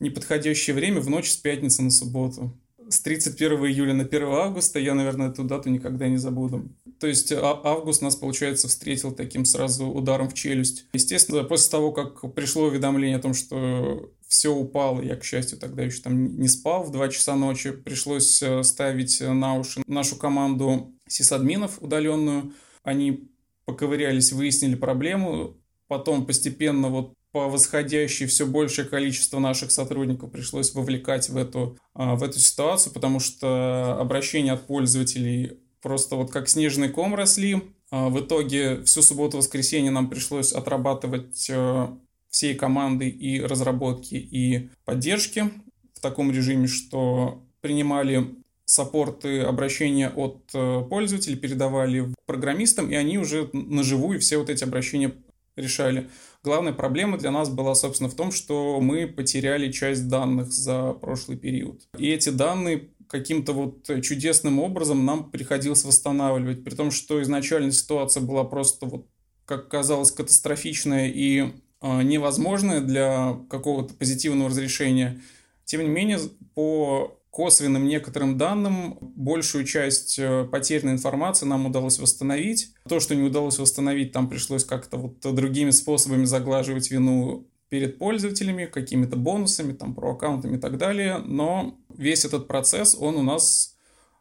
неподходящее 0.00 0.74
время 0.74 1.00
в 1.00 1.08
ночь 1.08 1.30
с 1.30 1.36
пятницы 1.36 1.82
на 1.82 1.90
субботу. 1.90 2.56
С 2.88 3.00
31 3.00 3.66
июля 3.66 3.94
на 3.94 4.04
1 4.04 4.22
августа 4.28 4.78
я, 4.78 4.94
наверное, 4.94 5.30
эту 5.30 5.42
дату 5.42 5.70
никогда 5.70 6.06
не 6.06 6.18
забуду. 6.18 6.68
То 7.00 7.08
есть 7.08 7.32
а, 7.32 7.60
август 7.64 8.00
нас, 8.00 8.14
получается, 8.14 8.68
встретил 8.68 9.12
таким 9.12 9.44
сразу 9.44 9.86
ударом 9.86 10.28
в 10.28 10.34
челюсть. 10.34 10.86
Естественно, 10.92 11.42
после 11.42 11.70
того, 11.70 11.90
как 11.92 12.32
пришло 12.34 12.66
уведомление 12.66 13.16
о 13.16 13.22
том, 13.22 13.34
что 13.34 14.12
все 14.28 14.54
упало, 14.54 15.00
я, 15.02 15.16
к 15.16 15.24
счастью, 15.24 15.58
тогда 15.58 15.82
еще 15.82 16.02
там 16.02 16.38
не 16.38 16.48
спал, 16.48 16.84
в 16.84 16.92
2 16.92 17.08
часа 17.08 17.34
ночи 17.34 17.72
пришлось 17.72 18.40
э, 18.42 18.62
ставить 18.62 19.20
на 19.20 19.56
уши 19.56 19.82
нашу 19.86 20.16
команду 20.16 20.94
сисадминов 21.08 21.82
удаленную. 21.82 22.52
Они 22.84 23.28
поковырялись, 23.64 24.32
выяснили 24.32 24.76
проблему, 24.76 25.56
потом 25.88 26.24
постепенно 26.24 26.88
вот 26.88 27.15
по 27.32 27.48
восходящей 27.48 28.26
все 28.26 28.46
большее 28.46 28.86
количество 28.88 29.38
наших 29.38 29.70
сотрудников 29.70 30.30
пришлось 30.30 30.74
вовлекать 30.74 31.28
в 31.28 31.36
эту, 31.36 31.78
а, 31.94 32.14
в 32.14 32.22
эту 32.22 32.38
ситуацию, 32.38 32.92
потому 32.92 33.20
что 33.20 33.98
обращения 34.00 34.52
от 34.52 34.66
пользователей 34.66 35.58
просто 35.82 36.16
вот 36.16 36.30
как 36.30 36.48
снежный 36.48 36.88
ком 36.88 37.14
росли. 37.14 37.62
А, 37.90 38.08
в 38.08 38.20
итоге 38.20 38.82
всю 38.84 39.02
субботу-воскресенье 39.02 39.90
нам 39.90 40.08
пришлось 40.08 40.52
отрабатывать 40.52 41.48
э, 41.48 41.88
всей 42.30 42.54
командой 42.54 43.10
и 43.10 43.40
разработки, 43.40 44.14
и 44.14 44.70
поддержки 44.84 45.50
в 45.94 46.00
таком 46.00 46.32
режиме, 46.32 46.66
что 46.66 47.44
принимали 47.60 48.34
саппорты 48.64 49.42
обращения 49.42 50.10
от 50.10 50.50
э, 50.52 50.82
пользователей, 50.90 51.36
передавали 51.36 52.12
программистам, 52.26 52.90
и 52.90 52.94
они 52.94 53.18
уже 53.18 53.48
наживую 53.52 54.20
все 54.20 54.38
вот 54.38 54.50
эти 54.50 54.64
обращения 54.64 55.12
решали. 55.54 56.10
Главная 56.46 56.72
проблема 56.72 57.18
для 57.18 57.32
нас 57.32 57.48
была, 57.48 57.74
собственно, 57.74 58.08
в 58.08 58.14
том, 58.14 58.30
что 58.30 58.78
мы 58.80 59.08
потеряли 59.08 59.72
часть 59.72 60.06
данных 60.06 60.52
за 60.52 60.92
прошлый 60.92 61.36
период. 61.36 61.82
И 61.98 62.08
эти 62.08 62.28
данные 62.28 62.90
каким-то 63.08 63.52
вот 63.52 63.90
чудесным 64.04 64.60
образом 64.60 65.04
нам 65.04 65.28
приходилось 65.28 65.84
восстанавливать, 65.84 66.62
при 66.62 66.76
том, 66.76 66.92
что 66.92 67.20
изначально 67.20 67.72
ситуация 67.72 68.20
была 68.20 68.44
просто 68.44 68.86
вот, 68.86 69.08
как 69.44 69.66
казалось, 69.66 70.12
катастрофичная 70.12 71.08
и 71.08 71.52
э, 71.82 72.02
невозможная 72.04 72.80
для 72.80 73.36
какого-то 73.50 73.94
позитивного 73.94 74.50
разрешения. 74.50 75.20
Тем 75.64 75.82
не 75.82 75.88
менее, 75.88 76.20
по 76.54 77.18
косвенным 77.36 77.86
некоторым 77.86 78.38
данным 78.38 78.96
большую 79.14 79.66
часть 79.66 80.18
э, 80.18 80.48
потерянной 80.50 80.94
информации 80.94 81.44
нам 81.44 81.66
удалось 81.66 81.98
восстановить. 81.98 82.72
То, 82.88 82.98
что 82.98 83.14
не 83.14 83.24
удалось 83.24 83.58
восстановить, 83.58 84.12
там 84.12 84.30
пришлось 84.30 84.64
как-то 84.64 84.96
вот 84.96 85.20
другими 85.34 85.68
способами 85.68 86.24
заглаживать 86.24 86.90
вину 86.90 87.46
перед 87.68 87.98
пользователями, 87.98 88.64
какими-то 88.64 89.16
бонусами, 89.16 89.74
там, 89.74 89.94
про 89.94 90.12
аккаунтами 90.12 90.56
и 90.56 90.58
так 90.58 90.78
далее. 90.78 91.18
Но 91.18 91.78
весь 91.94 92.24
этот 92.24 92.48
процесс, 92.48 92.96
он 92.98 93.16
у 93.16 93.22
нас 93.22 93.76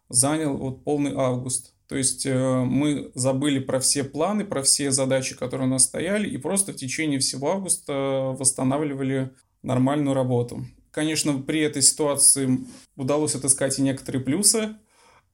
занял 0.09 0.57
вот 0.57 0.83
полный 0.83 1.13
август. 1.15 1.73
То 1.87 1.95
есть 1.95 2.25
э, 2.25 2.63
мы 2.65 3.11
забыли 3.15 3.59
про 3.59 3.79
все 3.79 4.03
планы, 4.03 4.43
про 4.43 4.61
все 4.61 4.91
задачи, 4.91 5.37
которые 5.37 5.69
у 5.69 5.71
нас 5.71 5.85
стояли, 5.85 6.27
и 6.27 6.35
просто 6.35 6.73
в 6.73 6.75
течение 6.75 7.19
всего 7.19 7.51
августа 7.51 7.93
восстанавливали 8.37 9.31
нормальную 9.63 10.13
работу. 10.13 10.65
Конечно, 10.95 11.39
при 11.41 11.59
этой 11.59 11.81
ситуации 11.81 12.57
удалось 12.95 13.35
отыскать 13.35 13.77
и 13.77 13.81
некоторые 13.81 14.23
плюсы. 14.23 14.77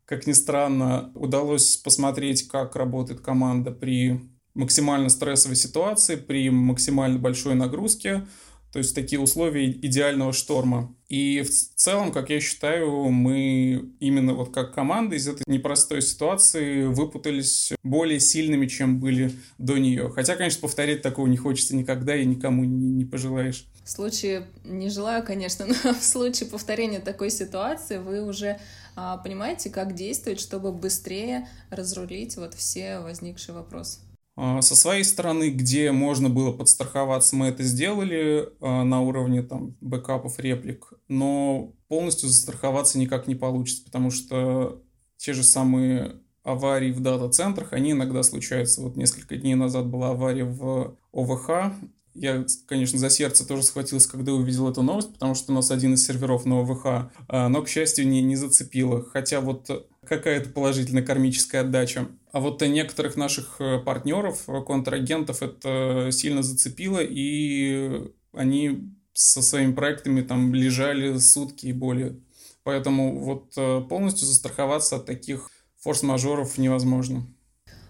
Как 0.05 0.25
ни 0.25 0.31
странно, 0.31 1.11
удалось 1.13 1.77
посмотреть, 1.77 2.47
как 2.47 2.75
работает 2.75 3.21
команда 3.21 3.69
при 3.69 4.21
максимально 4.55 5.09
стрессовой 5.09 5.55
ситуации, 5.55 6.15
при 6.15 6.49
максимально 6.49 7.19
большой 7.19 7.53
нагрузке, 7.53 8.25
то 8.71 8.79
есть 8.79 8.95
такие 8.95 9.19
условия 9.19 9.69
идеального 9.69 10.33
шторма. 10.33 10.95
И 11.09 11.41
в 11.41 11.49
целом, 11.49 12.13
как 12.13 12.29
я 12.29 12.39
считаю, 12.39 13.09
мы 13.09 13.91
именно 13.99 14.33
вот 14.33 14.53
как 14.53 14.73
команда 14.73 15.17
из 15.17 15.27
этой 15.27 15.43
непростой 15.45 16.01
ситуации 16.01 16.85
выпутались 16.85 17.73
более 17.83 18.21
сильными, 18.21 18.67
чем 18.67 18.99
были 19.01 19.33
до 19.57 19.77
нее. 19.77 20.09
Хотя, 20.09 20.37
конечно, 20.37 20.61
повторять 20.61 21.01
такого 21.01 21.27
не 21.27 21.35
хочется 21.35 21.75
никогда 21.75 22.15
и 22.15 22.25
никому 22.25 22.63
не, 22.63 22.87
не 22.87 23.03
пожелаешь. 23.03 23.67
В 23.83 23.89
случае, 23.89 24.47
не 24.63 24.89
желаю, 24.89 25.23
конечно, 25.23 25.65
но 25.65 25.93
в 25.93 26.03
случае 26.03 26.47
повторения 26.47 26.99
такой 26.99 27.29
ситуации 27.29 27.97
вы 27.97 28.23
уже 28.23 28.57
а, 28.95 29.17
понимаете, 29.17 29.69
как 29.69 29.95
действовать, 29.95 30.39
чтобы 30.39 30.71
быстрее 30.71 31.47
разрулить 31.69 32.37
вот 32.37 32.53
все 32.53 32.99
возникшие 32.99 33.55
вопросы. 33.55 33.99
А, 34.43 34.59
со 34.63 34.75
своей 34.75 35.03
стороны, 35.03 35.51
где 35.51 35.91
можно 35.91 36.27
было 36.27 36.51
подстраховаться, 36.51 37.35
мы 37.35 37.49
это 37.49 37.61
сделали 37.61 38.49
а, 38.59 38.83
на 38.83 38.99
уровне 39.01 39.43
там 39.43 39.77
бэкапов, 39.81 40.39
реплик, 40.39 40.93
но 41.07 41.75
полностью 41.87 42.27
застраховаться 42.27 42.97
никак 42.97 43.27
не 43.27 43.35
получится, 43.35 43.83
потому 43.85 44.09
что 44.09 44.81
те 45.17 45.33
же 45.33 45.43
самые 45.43 46.21
аварии 46.41 46.91
в 46.91 47.01
дата-центрах, 47.01 47.73
они 47.73 47.91
иногда 47.91 48.23
случаются. 48.23 48.81
Вот 48.81 48.97
несколько 48.97 49.37
дней 49.37 49.53
назад 49.53 49.85
была 49.85 50.09
авария 50.09 50.45
в 50.45 50.97
ОВХ. 51.13 51.75
Я, 52.15 52.43
конечно, 52.65 52.97
за 52.97 53.11
сердце 53.11 53.47
тоже 53.47 53.61
схватился, 53.61 54.09
когда 54.09 54.33
увидел 54.33 54.67
эту 54.67 54.81
новость, 54.81 55.13
потому 55.13 55.35
что 55.35 55.51
у 55.51 55.55
нас 55.55 55.69
один 55.69 55.93
из 55.93 56.03
серверов 56.03 56.45
на 56.45 56.61
ОВХ, 56.61 57.11
а, 57.27 57.47
но, 57.47 57.61
к 57.61 57.69
счастью, 57.69 58.07
не, 58.07 58.23
не 58.23 58.35
зацепило. 58.35 59.03
Хотя 59.03 59.39
вот 59.39 59.69
какая-то 60.11 60.49
положительная 60.49 61.03
кармическая 61.03 61.61
отдача. 61.61 62.09
А 62.33 62.41
вот 62.41 62.61
некоторых 62.61 63.15
наших 63.15 63.61
э, 63.61 63.79
партнеров, 63.79 64.43
э, 64.47 64.61
контрагентов 64.61 65.41
это 65.41 66.09
сильно 66.11 66.43
зацепило, 66.43 66.99
и 67.01 68.11
они 68.33 68.93
со 69.13 69.41
своими 69.41 69.71
проектами 69.71 70.21
там 70.21 70.53
лежали 70.53 71.17
сутки 71.17 71.67
и 71.67 71.73
более. 71.73 72.19
Поэтому 72.63 73.19
вот 73.19 73.53
э, 73.55 73.81
полностью 73.89 74.27
застраховаться 74.27 74.97
от 74.97 75.05
таких 75.05 75.49
форс-мажоров 75.77 76.57
невозможно. 76.57 77.25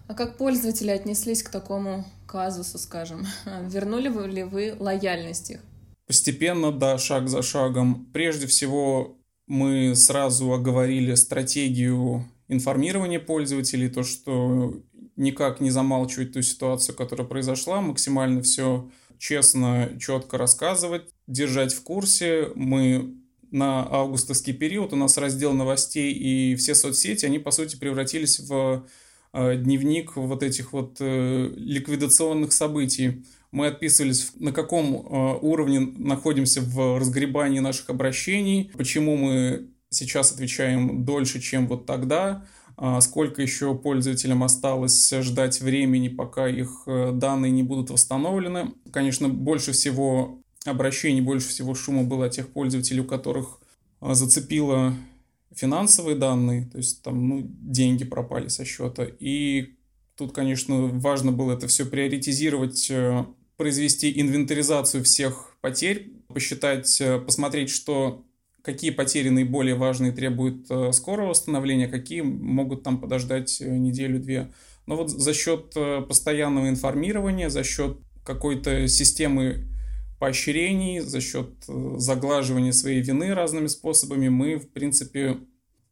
А 0.06 0.14
как 0.14 0.38
пользователи 0.38 0.90
отнеслись 0.90 1.42
к 1.42 1.50
такому 1.50 2.04
казусу, 2.28 2.78
скажем? 2.78 3.26
Вернули 3.68 4.08
ли 4.28 4.44
вы 4.44 4.76
лояльность 4.78 5.50
их? 5.50 5.60
Постепенно, 6.06 6.70
да, 6.70 6.98
шаг 6.98 7.28
за 7.28 7.42
шагом. 7.42 8.06
Прежде 8.12 8.46
всего, 8.46 9.16
мы 9.46 9.94
сразу 9.94 10.52
оговорили 10.52 11.14
стратегию 11.14 12.24
информирования 12.48 13.20
пользователей, 13.20 13.88
то, 13.88 14.02
что 14.02 14.80
никак 15.16 15.60
не 15.60 15.70
замалчивать 15.70 16.32
ту 16.32 16.42
ситуацию, 16.42 16.96
которая 16.96 17.26
произошла, 17.26 17.80
максимально 17.80 18.42
все 18.42 18.88
честно, 19.18 19.90
четко 20.00 20.38
рассказывать, 20.38 21.10
держать 21.26 21.72
в 21.74 21.82
курсе. 21.82 22.48
Мы 22.54 23.14
на 23.50 23.86
августовский 23.88 24.54
период, 24.54 24.92
у 24.92 24.96
нас 24.96 25.18
раздел 25.18 25.52
новостей 25.52 26.12
и 26.12 26.56
все 26.56 26.74
соцсети, 26.74 27.26
они, 27.26 27.38
по 27.38 27.50
сути, 27.50 27.76
превратились 27.76 28.40
в 28.40 28.86
дневник 29.34 30.16
вот 30.16 30.42
этих 30.42 30.72
вот 30.72 30.96
ликвидационных 31.00 32.52
событий. 32.52 33.24
Мы 33.52 33.68
отписывались, 33.68 34.32
на 34.36 34.52
каком 34.52 34.94
уровне 35.42 35.80
находимся 35.80 36.62
в 36.62 36.98
разгребании 36.98 37.60
наших 37.60 37.90
обращений, 37.90 38.70
почему 38.74 39.16
мы 39.16 39.68
сейчас 39.90 40.32
отвечаем 40.32 41.04
дольше, 41.04 41.40
чем 41.40 41.68
вот 41.68 41.86
тогда, 41.86 42.46
а 42.76 43.00
сколько 43.00 43.42
еще 43.42 43.74
пользователям 43.74 44.42
осталось 44.42 45.12
ждать 45.20 45.60
времени, 45.60 46.08
пока 46.08 46.48
их 46.48 46.82
э, 46.86 47.12
данные 47.12 47.52
не 47.52 47.62
будут 47.62 47.90
восстановлены. 47.90 48.72
Конечно, 48.90 49.28
больше 49.28 49.72
всего 49.72 50.42
обращений, 50.64 51.20
больше 51.20 51.48
всего 51.48 51.74
шума 51.74 52.02
было 52.02 52.26
от 52.26 52.32
тех 52.32 52.48
пользователей, 52.48 53.00
у 53.00 53.04
которых 53.04 53.60
а, 54.00 54.14
зацепило 54.14 54.94
финансовые 55.54 56.16
данные, 56.16 56.66
то 56.66 56.78
есть 56.78 57.02
там 57.02 57.28
ну, 57.28 57.42
деньги 57.44 58.04
пропали 58.04 58.48
со 58.48 58.64
счета. 58.64 59.06
И 59.18 59.74
тут, 60.16 60.32
конечно, 60.32 60.86
важно 60.86 61.30
было 61.30 61.52
это 61.52 61.66
все 61.66 61.84
приоритизировать, 61.84 62.90
э, 62.90 63.24
произвести 63.62 64.20
инвентаризацию 64.20 65.04
всех 65.04 65.56
потерь, 65.60 66.10
посчитать, 66.26 67.00
э, 67.00 67.20
посмотреть, 67.20 67.70
что 67.70 68.24
какие 68.60 68.90
потери 68.90 69.28
наиболее 69.28 69.76
важные 69.76 70.10
требуют 70.10 70.66
э, 70.68 70.90
скорого 70.90 71.28
восстановления, 71.28 71.86
какие 71.86 72.22
могут 72.22 72.82
там 72.82 73.00
подождать 73.00 73.60
э, 73.60 73.68
неделю-две. 73.68 74.50
Но 74.86 74.96
вот 74.96 75.10
за 75.10 75.32
счет 75.32 75.74
постоянного 76.08 76.68
информирования, 76.68 77.50
за 77.50 77.62
счет 77.62 77.98
какой-то 78.24 78.88
системы 78.88 79.68
поощрений, 80.18 80.98
за 80.98 81.20
счет 81.20 81.50
заглаживания 81.98 82.72
своей 82.72 83.00
вины 83.00 83.32
разными 83.32 83.68
способами 83.68 84.28
мы, 84.28 84.56
в 84.56 84.70
принципе, 84.70 85.36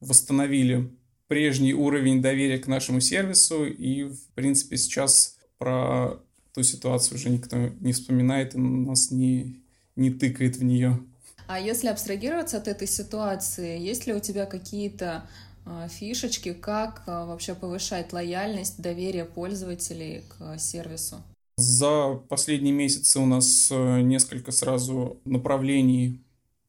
восстановили 0.01 0.91
прежний 1.29 1.73
уровень 1.73 2.21
доверия 2.21 2.59
к 2.59 2.67
нашему 2.67 2.99
сервису, 2.99 3.65
и, 3.65 4.03
в 4.03 4.27
принципе, 4.35 4.77
сейчас 4.77 5.39
про 5.59 6.21
ту 6.55 6.63
ситуацию 6.63 7.17
уже 7.17 7.31
никто 7.31 7.57
не 7.57 7.93
вспоминает 7.93 8.55
и 8.55 8.59
нас 8.59 9.11
не, 9.11 9.63
не 9.97 10.11
тыкает 10.11 10.57
в 10.57 10.65
нее. 10.65 11.01
А 11.47 11.59
если 11.59 11.89
абстрагироваться 11.89 12.59
от 12.59 12.69
этой 12.69 12.87
ситуации, 12.87 13.79
есть 13.81 14.07
ли 14.07 14.15
у 14.15 14.21
тебя 14.21 14.47
какие-то 14.47 15.29
а, 15.67 15.89
фишечки, 15.89 16.53
как 16.53 17.03
а, 17.07 17.27
вообще 17.27 17.55
повышать 17.55 18.13
лояльность, 18.13 18.81
доверие 18.81 19.25
пользователей 19.25 20.23
к 20.29 20.59
сервису? 20.59 21.23
За 21.57 22.15
последние 22.29 22.73
месяцы 22.73 23.19
у 23.19 23.27
нас 23.27 23.69
э, 23.71 24.01
несколько 24.01 24.51
сразу 24.51 25.21
направлений 25.27 26.25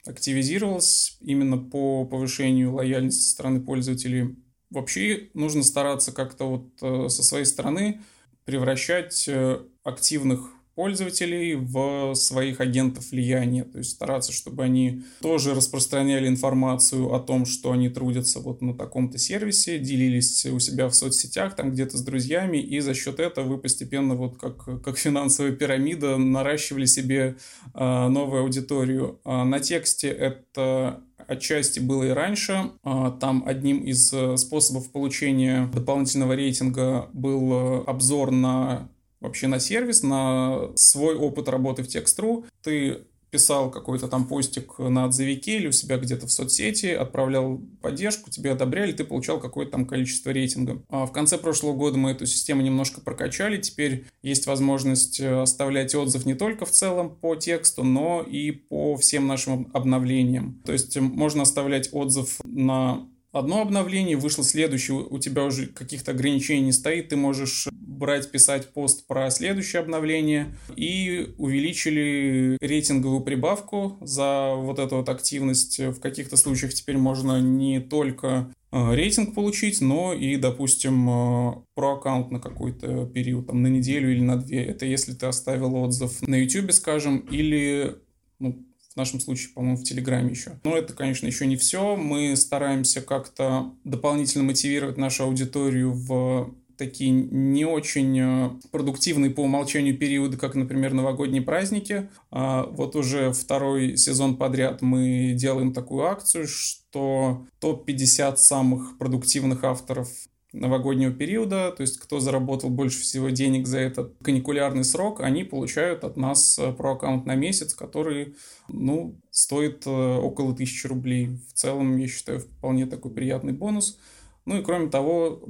активизировалось 0.06 1.18
именно 1.22 1.58
по 1.58 2.06
повышению 2.06 2.74
лояльности 2.74 3.22
со 3.22 3.30
стороны 3.30 3.62
пользователей. 3.62 4.36
Вообще 4.70 5.30
нужно 5.34 5.64
стараться 5.64 6.12
как-то 6.12 6.46
вот 6.46 6.70
э, 6.82 7.08
со 7.08 7.24
своей 7.24 7.46
стороны 7.46 8.02
превращать 8.44 9.30
э, 9.30 9.62
активных 9.84 10.52
пользователей 10.76 11.56
в 11.56 12.16
своих 12.16 12.62
агентов 12.62 13.12
влияния, 13.12 13.66
то 13.66 13.78
есть 13.78 13.92
стараться, 13.92 14.32
чтобы 14.32 14.64
они 14.64 15.04
тоже 15.22 15.54
распространяли 15.54 16.28
информацию 16.28 17.14
о 17.14 17.20
том, 17.20 17.46
что 17.46 17.72
они 17.72 17.90
трудятся 17.90 18.40
вот 18.40 18.62
на 18.62 18.74
таком-то 18.74 19.18
сервисе, 19.18 19.80
делились 19.80 20.46
у 20.46 20.60
себя 20.60 20.88
в 20.88 20.96
соцсетях, 20.96 21.56
там 21.56 21.72
где-то 21.72 21.98
с 21.98 22.02
друзьями, 22.02 22.58
и 22.58 22.80
за 22.80 22.94
счет 22.94 23.20
этого 23.20 23.48
вы 23.48 23.58
постепенно 23.58 24.16
вот 24.16 24.38
как, 24.38 24.82
как 24.82 24.98
финансовая 24.98 25.52
пирамида 25.52 26.18
наращивали 26.18 26.86
себе 26.86 27.36
э, 27.74 28.08
новую 28.08 28.44
аудиторию. 28.44 29.20
А 29.26 29.44
на 29.44 29.60
тексте 29.60 30.08
это 30.08 31.02
отчасти 31.28 31.80
было 31.80 32.04
и 32.04 32.10
раньше. 32.10 32.72
А, 32.84 33.12
там 33.12 33.44
одним 33.46 33.84
из 33.84 34.12
э, 34.14 34.38
способов 34.38 34.92
получения 34.92 35.70
дополнительного 35.74 36.34
рейтинга 36.34 37.10
был 37.14 37.52
э, 37.54 37.84
обзор 37.86 38.32
на 38.32 38.90
вообще 39.22 39.48
на 39.48 39.60
сервис, 39.60 40.04
на 40.04 40.72
свой 40.76 41.16
опыт 41.16 41.48
работы 41.48 41.84
в 41.84 41.88
Text.ru. 41.88 42.46
Ты 42.62 43.06
писал 43.32 43.72
какой-то 43.72 44.08
там 44.08 44.28
постик 44.28 44.78
на 44.78 45.06
отзывике 45.06 45.56
или 45.56 45.68
у 45.68 45.72
себя 45.72 45.98
где-то 45.98 46.28
в 46.28 46.32
соцсети, 46.32 46.88
отправлял 46.88 47.62
поддержку, 47.82 48.30
тебе 48.30 48.52
одобряли, 48.52 48.92
ты 48.92 49.06
получал 49.06 49.40
какое-то 49.40 49.72
там 49.72 49.86
количество 49.86 50.32
рейтинга. 50.32 50.84
А 50.90 51.06
в 51.06 51.14
конце 51.14 51.38
прошлого 51.38 51.74
года 51.74 51.98
мы 51.98 52.12
эту 52.12 52.26
систему 52.26 52.62
немножко 52.62 53.00
прокачали, 53.02 53.60
теперь 53.60 54.06
есть 54.22 54.48
возможность 54.48 55.20
э, 55.22 55.42
оставлять 55.42 55.96
отзыв 55.96 56.26
не 56.26 56.36
только 56.36 56.66
в 56.66 56.72
целом 56.72 57.16
по 57.16 57.36
тексту, 57.36 57.84
но 57.84 58.22
и 58.22 58.52
по 58.52 58.98
всем 58.98 59.28
нашим 59.28 59.72
обновлениям. 59.74 60.62
То 60.66 60.74
есть 60.74 61.00
можно 61.00 61.44
оставлять 61.44 61.90
отзыв 61.94 62.40
на 62.44 63.08
одно 63.32 63.62
обновление, 63.62 64.18
вышло 64.18 64.44
следующее, 64.44 64.98
у 64.98 65.20
тебя 65.20 65.44
уже 65.44 65.68
каких-то 65.68 66.12
ограничений 66.12 66.62
не 66.62 66.72
стоит, 66.72 67.10
ты 67.10 67.16
можешь 67.16 67.68
брать, 67.72 68.32
писать 68.32 68.74
пост 68.74 69.08
про 69.08 69.30
следующее 69.30 69.82
обновление 69.82 70.56
и 70.76 71.34
увеличили 71.38 72.58
рейтинговую 72.60 73.22
прибавку 73.22 73.98
за 74.02 74.54
вот 74.56 74.80
эту 74.80 74.98
вот 74.98 75.10
активность. 75.10 75.80
В 75.80 76.00
каких-то 76.00 76.36
случаях 76.36 76.74
теперь 76.74 76.98
можно 76.98 77.40
не 77.40 77.80
только 77.80 78.52
э, 78.72 78.96
рейтинг 78.96 79.36
получить, 79.36 79.82
но 79.82 80.14
и, 80.14 80.36
допустим, 80.38 81.10
э, 81.10 81.54
про 81.76 81.94
аккаунт 81.94 82.32
на 82.32 82.40
какой-то 82.40 83.06
период, 83.06 83.48
там, 83.48 83.62
на 83.62 83.68
неделю 83.68 84.12
или 84.12 84.22
на 84.22 84.38
две. 84.38 84.66
Это 84.66 84.86
если 84.86 85.14
ты 85.14 85.28
оставил 85.28 85.76
отзыв 85.76 86.28
на 86.28 86.36
YouTube, 86.36 86.72
скажем, 86.72 87.20
или 87.20 87.98
ну, 88.40 88.66
в 88.94 88.98
нашем 88.98 89.20
случае, 89.20 89.54
по-моему, 89.54 89.78
в 89.78 89.84
Телеграме 89.84 90.32
еще. 90.32 90.60
Но 90.64 90.78
это, 90.78 90.94
конечно, 90.94 91.26
еще 91.26 91.46
не 91.46 91.56
все. 91.56 91.96
Мы 91.96 92.36
стараемся 92.36 93.02
как-то 93.02 93.74
дополнительно 93.84 94.44
мотивировать 94.44 94.98
нашу 94.98 95.24
аудиторию 95.24 95.94
в 95.94 96.54
такие 96.82 97.12
не 97.12 97.64
очень 97.64 98.20
э, 98.20 98.50
продуктивные 98.72 99.30
по 99.30 99.42
умолчанию 99.42 99.96
периоды, 99.96 100.36
как, 100.36 100.56
например, 100.56 100.94
новогодние 100.94 101.44
праздники. 101.44 102.10
А 102.32 102.64
вот 102.64 102.96
уже 102.96 103.32
второй 103.34 103.98
сезон 103.98 104.36
подряд 104.36 104.82
мы 104.82 105.34
делаем 105.36 105.74
такую 105.74 106.06
акцию, 106.06 106.48
что 106.48 107.46
топ-50 107.60 108.38
самых 108.38 108.98
продуктивных 108.98 109.64
авторов 109.64 110.10
новогоднего 110.54 111.12
периода, 111.12 111.72
то 111.72 111.82
есть 111.82 112.00
кто 112.00 112.20
заработал 112.20 112.70
больше 112.70 113.02
всего 113.02 113.30
денег 113.30 113.68
за 113.68 113.80
этот 113.80 114.16
каникулярный 114.22 114.84
срок, 114.84 115.22
они 115.22 115.44
получают 115.44 116.04
от 116.04 116.18
нас 116.18 116.60
э, 116.60 116.72
про 116.74 116.94
аккаунт 116.94 117.26
на 117.26 117.36
месяц, 117.36 117.74
который, 117.74 118.36
ну, 118.68 119.16
стоит 119.30 119.86
э, 119.86 119.90
около 119.90 120.56
тысячи 120.56 120.88
рублей. 120.88 121.38
В 121.50 121.54
целом, 121.54 121.98
я 121.98 122.08
считаю, 122.08 122.40
вполне 122.40 122.86
такой 122.86 123.12
приятный 123.12 123.54
бонус. 123.54 123.98
Ну 124.46 124.60
и 124.60 124.64
кроме 124.64 124.90
того, 124.90 125.42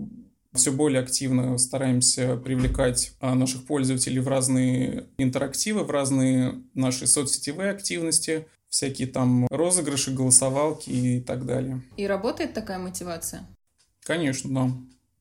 все 0.54 0.72
более 0.72 1.02
активно 1.02 1.58
стараемся 1.58 2.36
привлекать 2.36 3.14
а, 3.22 3.36
наших 3.36 3.66
пользователей 3.66 4.20
в 4.20 4.28
разные 4.28 5.08
интерактивы, 5.18 5.84
в 5.84 5.92
разные 5.92 6.62
наши 6.74 7.08
соцсетевые 7.08 7.72
активности, 7.72 8.48
всякие 8.68 9.08
там 9.08 9.48
розыгрыши, 9.50 10.12
голосовалки 10.12 10.90
и 10.90 11.22
так 11.22 11.46
далее. 11.46 11.82
И 11.96 12.06
работает 12.06 12.54
такая 12.54 12.80
мотивация? 12.80 13.48
Конечно, 14.04 14.54
да. 14.54 14.72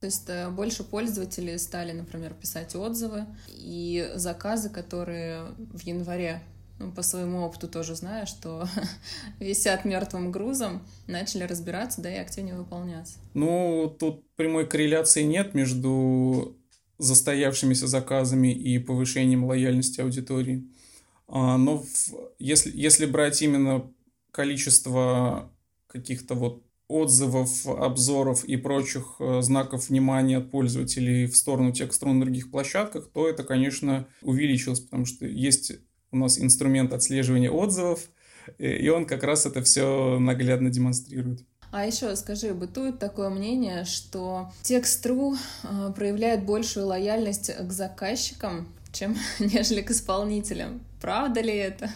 То 0.01 0.07
есть 0.07 0.29
э, 0.29 0.49
больше 0.49 0.83
пользователей 0.83 1.59
стали, 1.59 1.93
например, 1.93 2.33
писать 2.35 2.75
отзывы, 2.75 3.27
и 3.49 4.11
заказы, 4.15 4.71
которые 4.71 5.53
в 5.59 5.81
январе 5.83 6.43
ну, 6.79 6.91
по 6.91 7.03
своему 7.03 7.43
опыту 7.43 7.69
тоже 7.69 7.95
знаю, 7.95 8.27
что 8.27 8.67
висят 9.39 9.85
мертвым 9.85 10.33
грузом, 10.33 10.83
начали 11.07 11.43
разбираться, 11.45 12.01
да, 12.01 12.11
и 12.13 12.19
активнее 12.19 12.57
выполняться. 12.57 13.19
Ну, 13.35 13.95
тут 13.99 14.25
прямой 14.37 14.67
корреляции 14.67 15.23
нет 15.23 15.55
между 15.55 16.57
застоявшимися 16.97 17.87
заказами 17.87 18.53
и 18.53 18.79
повышением 18.79 19.45
лояльности 19.45 20.01
аудитории. 20.01 20.67
А, 21.29 21.59
но 21.59 21.79
в, 21.79 21.87
если, 22.39 22.73
если 22.75 23.05
брать 23.05 23.43
именно 23.43 23.91
количество 24.33 25.53
каких-то 25.87 26.35
вот 26.35 26.65
отзывов, 26.91 27.67
обзоров 27.67 28.45
и 28.45 28.57
прочих 28.57 29.17
э, 29.19 29.43
знаков 29.43 29.89
внимания 29.89 30.39
от 30.39 30.51
пользователей 30.51 31.27
в 31.27 31.37
сторону 31.37 31.73
текстуры 31.73 32.13
на 32.13 32.21
других 32.23 32.51
площадках, 32.51 33.09
то 33.13 33.29
это, 33.29 33.45
конечно, 33.45 34.07
увеличилось, 34.23 34.81
потому 34.81 35.07
что 35.07 35.27
есть 35.27 35.73
у 36.11 36.17
нас 36.17 36.39
инструмент 36.39 36.93
отслеживания 36.93 37.51
отзывов, 37.51 38.11
и 38.59 38.89
он 38.89 39.07
как 39.07 39.23
раз 39.23 39.47
это 39.47 39.63
все 39.63 40.19
наглядно 40.19 40.71
демонстрирует. 40.71 41.45
А 41.73 41.87
еще 41.87 42.17
скажи, 42.17 42.53
бытует 42.53 42.99
такое 42.99 43.31
мнение, 43.31 43.85
что 43.85 44.51
Text.ru 44.65 45.37
э, 45.63 45.93
проявляет 45.95 46.45
большую 46.45 46.87
лояльность 46.87 47.55
к 47.57 47.71
заказчикам, 47.71 48.67
чем 48.93 49.17
нежели 49.39 49.83
к 49.83 49.93
исполнителям. 49.93 50.81
Правда 51.01 51.41
ли 51.41 51.55
это? 51.55 51.89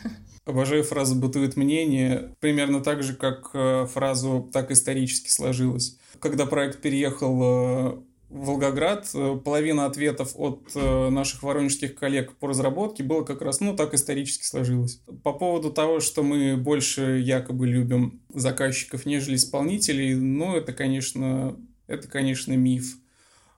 Обожаю 0.44 0.84
фразу 0.84 1.14
«бытует 1.14 1.56
мнение», 1.56 2.34
примерно 2.40 2.82
так 2.82 3.02
же, 3.02 3.14
как 3.14 3.50
э, 3.54 3.86
фразу 3.86 4.50
«так 4.52 4.70
исторически 4.70 5.30
сложилось». 5.30 5.98
Когда 6.20 6.44
проект 6.44 6.82
переехал 6.82 7.40
э, 7.42 7.98
Волгоград, 8.28 9.08
э, 9.14 9.40
половина 9.42 9.86
ответов 9.86 10.32
от 10.34 10.74
наших 10.74 11.42
воронежских 11.42 11.94
коллег 11.94 12.34
по 12.36 12.48
разработке 12.48 13.02
было 13.02 13.22
как 13.22 13.40
раз, 13.40 13.60
ну, 13.60 13.74
так 13.74 13.94
исторически 13.94 14.44
сложилось. 14.44 15.00
По 15.22 15.32
поводу 15.32 15.70
того, 15.70 16.00
что 16.00 16.22
мы 16.22 16.58
больше 16.58 17.20
якобы 17.24 17.66
любим 17.66 18.20
заказчиков, 18.34 19.06
нежели 19.06 19.36
исполнителей, 19.36 20.14
ну, 20.14 20.56
это, 20.56 20.74
конечно, 20.74 21.56
это, 21.86 22.06
конечно, 22.06 22.52
миф. 22.52 22.98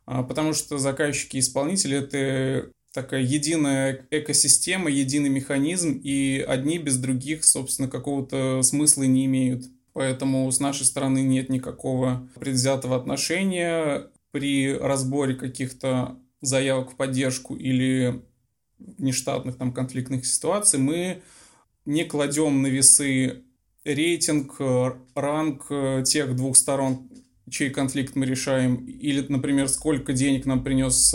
а, 0.04 0.22
потому 0.22 0.52
что 0.52 0.78
заказчики 0.78 1.36
и 1.36 1.40
исполнители— 1.40 1.96
это 1.98 2.70
такая 2.96 3.20
единая 3.20 4.06
экосистема, 4.10 4.90
единый 4.90 5.28
механизм, 5.28 6.00
и 6.02 6.42
одни 6.48 6.78
без 6.78 6.96
других, 6.96 7.44
собственно, 7.44 7.88
какого-то 7.88 8.62
смысла 8.62 9.02
не 9.02 9.26
имеют. 9.26 9.66
Поэтому 9.92 10.50
с 10.50 10.60
нашей 10.60 10.86
стороны 10.86 11.20
нет 11.20 11.50
никакого 11.50 12.26
предвзятого 12.40 12.96
отношения 12.96 14.08
при 14.30 14.72
разборе 14.72 15.34
каких-то 15.34 16.18
заявок 16.40 16.92
в 16.92 16.96
поддержку 16.96 17.54
или 17.54 18.22
нештатных 18.98 19.56
там 19.58 19.72
конфликтных 19.74 20.24
ситуаций. 20.24 20.78
Мы 20.78 21.22
не 21.84 22.04
кладем 22.04 22.62
на 22.62 22.68
весы 22.68 23.42
рейтинг, 23.84 24.56
ранг 25.14 25.66
тех 26.06 26.34
двух 26.34 26.56
сторон, 26.56 27.10
чей 27.50 27.68
конфликт 27.68 28.16
мы 28.16 28.24
решаем, 28.24 28.76
или, 28.86 29.22
например, 29.28 29.68
сколько 29.68 30.14
денег 30.14 30.46
нам 30.46 30.64
принес 30.64 31.14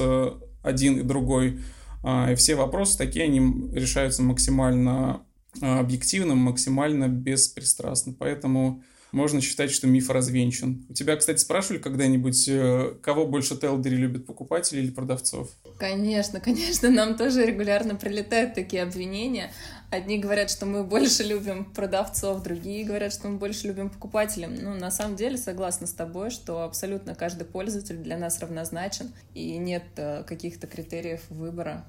один 0.61 0.99
и 0.99 1.03
другой. 1.03 1.59
А, 2.03 2.31
и 2.31 2.35
все 2.35 2.55
вопросы 2.55 2.97
такие, 2.97 3.25
они 3.25 3.69
решаются 3.73 4.23
максимально 4.23 5.23
а, 5.61 5.79
объективно, 5.79 6.35
максимально 6.35 7.07
беспристрастно. 7.07 8.13
Поэтому 8.17 8.83
можно 9.11 9.41
считать, 9.41 9.71
что 9.71 9.87
миф 9.87 10.09
развенчан. 10.09 10.85
У 10.89 10.93
тебя, 10.93 11.15
кстати, 11.17 11.39
спрашивали 11.39 11.79
когда-нибудь, 11.79 12.47
э, 12.47 12.93
кого 13.01 13.27
больше 13.27 13.57
Телдери 13.57 13.95
любят, 13.95 14.25
покупателей 14.25 14.83
или 14.83 14.91
продавцов? 14.91 15.49
Конечно, 15.79 16.39
конечно, 16.39 16.89
нам 16.89 17.17
тоже 17.17 17.45
регулярно 17.45 17.95
прилетают 17.95 18.53
такие 18.53 18.83
обвинения. 18.83 19.51
Одни 19.91 20.17
говорят, 20.17 20.49
что 20.49 20.65
мы 20.65 20.85
больше 20.85 21.21
любим 21.21 21.65
продавцов, 21.65 22.41
другие 22.43 22.85
говорят, 22.85 23.11
что 23.11 23.27
мы 23.27 23.37
больше 23.37 23.67
любим 23.67 23.89
покупателей. 23.89 24.47
Ну, 24.47 24.73
на 24.73 24.89
самом 24.89 25.17
деле, 25.17 25.37
согласна 25.37 25.85
с 25.85 25.91
тобой, 25.91 26.29
что 26.29 26.63
абсолютно 26.63 27.13
каждый 27.13 27.43
пользователь 27.43 27.97
для 27.97 28.17
нас 28.17 28.39
равнозначен, 28.39 29.11
и 29.33 29.57
нет 29.57 29.83
э, 29.97 30.23
каких-то 30.23 30.65
критериев 30.65 31.29
выбора, 31.29 31.83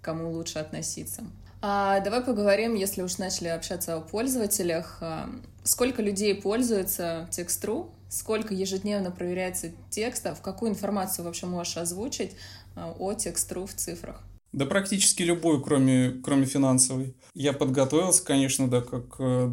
кому 0.00 0.30
лучше 0.30 0.60
относиться. 0.60 1.24
А 1.60 2.00
давай 2.00 2.22
поговорим, 2.22 2.74
если 2.74 3.02
уж 3.02 3.18
начали 3.18 3.48
общаться 3.48 3.96
о 3.96 4.00
пользователях. 4.00 4.96
А, 5.02 5.28
сколько 5.62 6.00
людей 6.00 6.34
пользуются 6.34 7.28
Text.ru? 7.32 7.90
Сколько 8.08 8.54
ежедневно 8.54 9.10
проверяется 9.10 9.72
текстов? 9.90 10.40
Какую 10.40 10.70
информацию 10.70 11.26
вообще 11.26 11.44
можешь 11.44 11.76
озвучить 11.76 12.32
а, 12.74 12.94
о 12.98 13.12
Text.ru 13.12 13.66
в 13.66 13.74
цифрах? 13.74 14.24
Да 14.52 14.66
практически 14.66 15.22
любую, 15.22 15.62
кроме, 15.62 16.20
кроме 16.22 16.44
финансовой. 16.44 17.16
Я 17.34 17.52
подготовился, 17.52 18.22
конечно, 18.24 18.68
да, 18.68 18.82
как 18.82 19.16
э, 19.18 19.50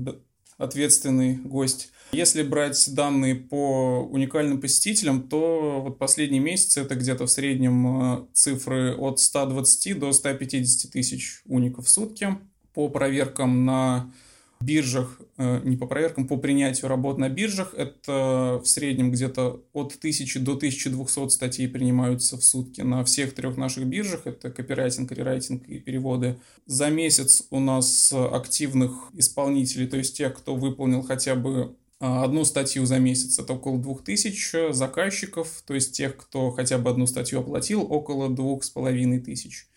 ответственный 0.58 1.38
гость. 1.38 1.92
Если 2.12 2.44
брать 2.44 2.94
данные 2.94 3.36
по 3.36 4.02
уникальным 4.12 4.60
посетителям, 4.60 5.30
то 5.30 5.82
вот 5.82 6.00
последний 6.00 6.40
месяц 6.40 6.78
это 6.78 6.96
где-то 6.96 7.28
в 7.28 7.32
среднем 7.32 8.02
э, 8.02 8.26
цифры 8.34 8.96
от 8.96 9.20
120 9.20 9.98
до 9.98 10.12
150 10.12 10.92
тысяч 10.92 11.42
уников 11.46 11.86
в 11.86 11.90
сутки. 11.90 12.38
По 12.74 12.90
проверкам 12.90 13.66
на 13.66 14.12
биржах, 14.62 15.19
э, 15.38 15.62
не 15.63 15.78
по 15.78 15.88
проверкам, 15.88 16.28
по 16.28 16.38
принятию 16.38 16.89
работ 16.89 17.17
на 17.17 17.30
биржах, 17.30 17.74
это 17.76 18.60
в 18.63 18.67
среднем 18.67 19.12
где-то 19.12 19.63
от 19.74 19.93
1000 19.93 20.39
до 20.39 20.56
1200 20.56 21.30
статей 21.30 21.67
принимаются 21.67 22.38
в 22.38 22.43
сутки 22.43 22.82
на 22.82 23.04
всех 23.04 23.34
трех 23.34 23.56
наших 23.58 23.86
биржах, 23.86 24.28
это 24.28 24.52
копирайтинг, 24.52 25.12
рерайтинг 25.12 25.67
и 25.67 25.80
переводы. 25.80 26.39
За 26.65 26.89
месяц 26.89 27.45
у 27.52 27.60
нас 27.60 28.12
активных 28.13 29.10
исполнителей, 29.13 29.88
то 29.88 29.98
есть 29.98 30.17
тех, 30.17 30.36
кто 30.36 30.56
выполнил 30.56 31.04
хотя 31.04 31.36
бы 31.36 31.76
а, 32.02 32.24
одну 32.24 32.45
статью 32.45 32.86
за 32.86 33.00
месяц, 33.00 33.39
это 33.39 33.54
около 33.54 33.78
2000 33.78 34.74
заказчиков, 34.74 35.63
то 35.65 35.74
есть 35.74 35.95
тех, 35.95 36.15
кто 36.15 36.52
хотя 36.52 36.78
бы 36.78 36.89
одну 36.89 37.08
статью 37.08 37.39
оплатил, 37.39 37.86
около 37.89 38.30
2500 38.30 39.69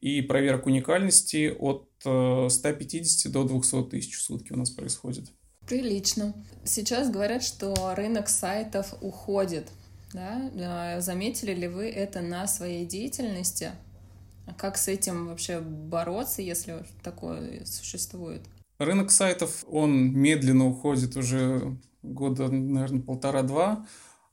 и 0.00 0.20
проверка 0.22 0.68
уникальности 0.68 1.54
от 1.58 1.88
150 2.48 3.26
э, 3.26 3.32
до 3.32 3.44
200 3.44 3.84
тысяч 3.84 4.16
в 4.16 4.22
сутки 4.22 4.52
у 4.52 4.56
нас 4.56 4.70
происходит. 4.70 5.30
Прилично. 5.66 6.34
Сейчас 6.64 7.10
говорят, 7.10 7.42
что 7.42 7.94
рынок 7.94 8.28
сайтов 8.28 8.94
уходит. 9.00 9.68
Да? 10.12 10.50
А 10.58 11.00
заметили 11.00 11.52
ли 11.52 11.68
вы 11.68 11.88
это 11.88 12.20
на 12.20 12.46
своей 12.46 12.86
деятельности? 12.86 13.72
Как 14.56 14.76
с 14.78 14.86
этим 14.86 15.26
вообще 15.26 15.60
бороться, 15.60 16.40
если 16.40 16.84
такое 17.02 17.64
существует? 17.64 18.42
Рынок 18.78 19.10
сайтов, 19.10 19.64
он 19.68 20.12
медленно 20.12 20.68
уходит 20.68 21.16
уже 21.16 21.76
года, 22.02 22.48
наверное, 22.48 23.02
полтора-два, 23.02 23.86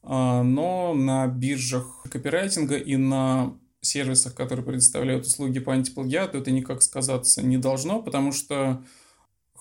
а, 0.04 0.44
но 0.44 0.94
на 0.94 1.26
биржах 1.28 2.06
копирайтинга 2.12 2.76
и 2.76 2.96
на 2.98 3.58
сервисах, 3.86 4.36
которые 4.36 4.66
предоставляют 4.66 5.26
услуги 5.26 5.60
по 5.60 5.74
антиплагиату, 5.74 6.40
это 6.40 6.52
никак 6.52 6.82
сказаться 6.82 7.42
не 7.42 7.58
должно, 7.58 8.02
потому 8.02 8.32
что 8.32 8.84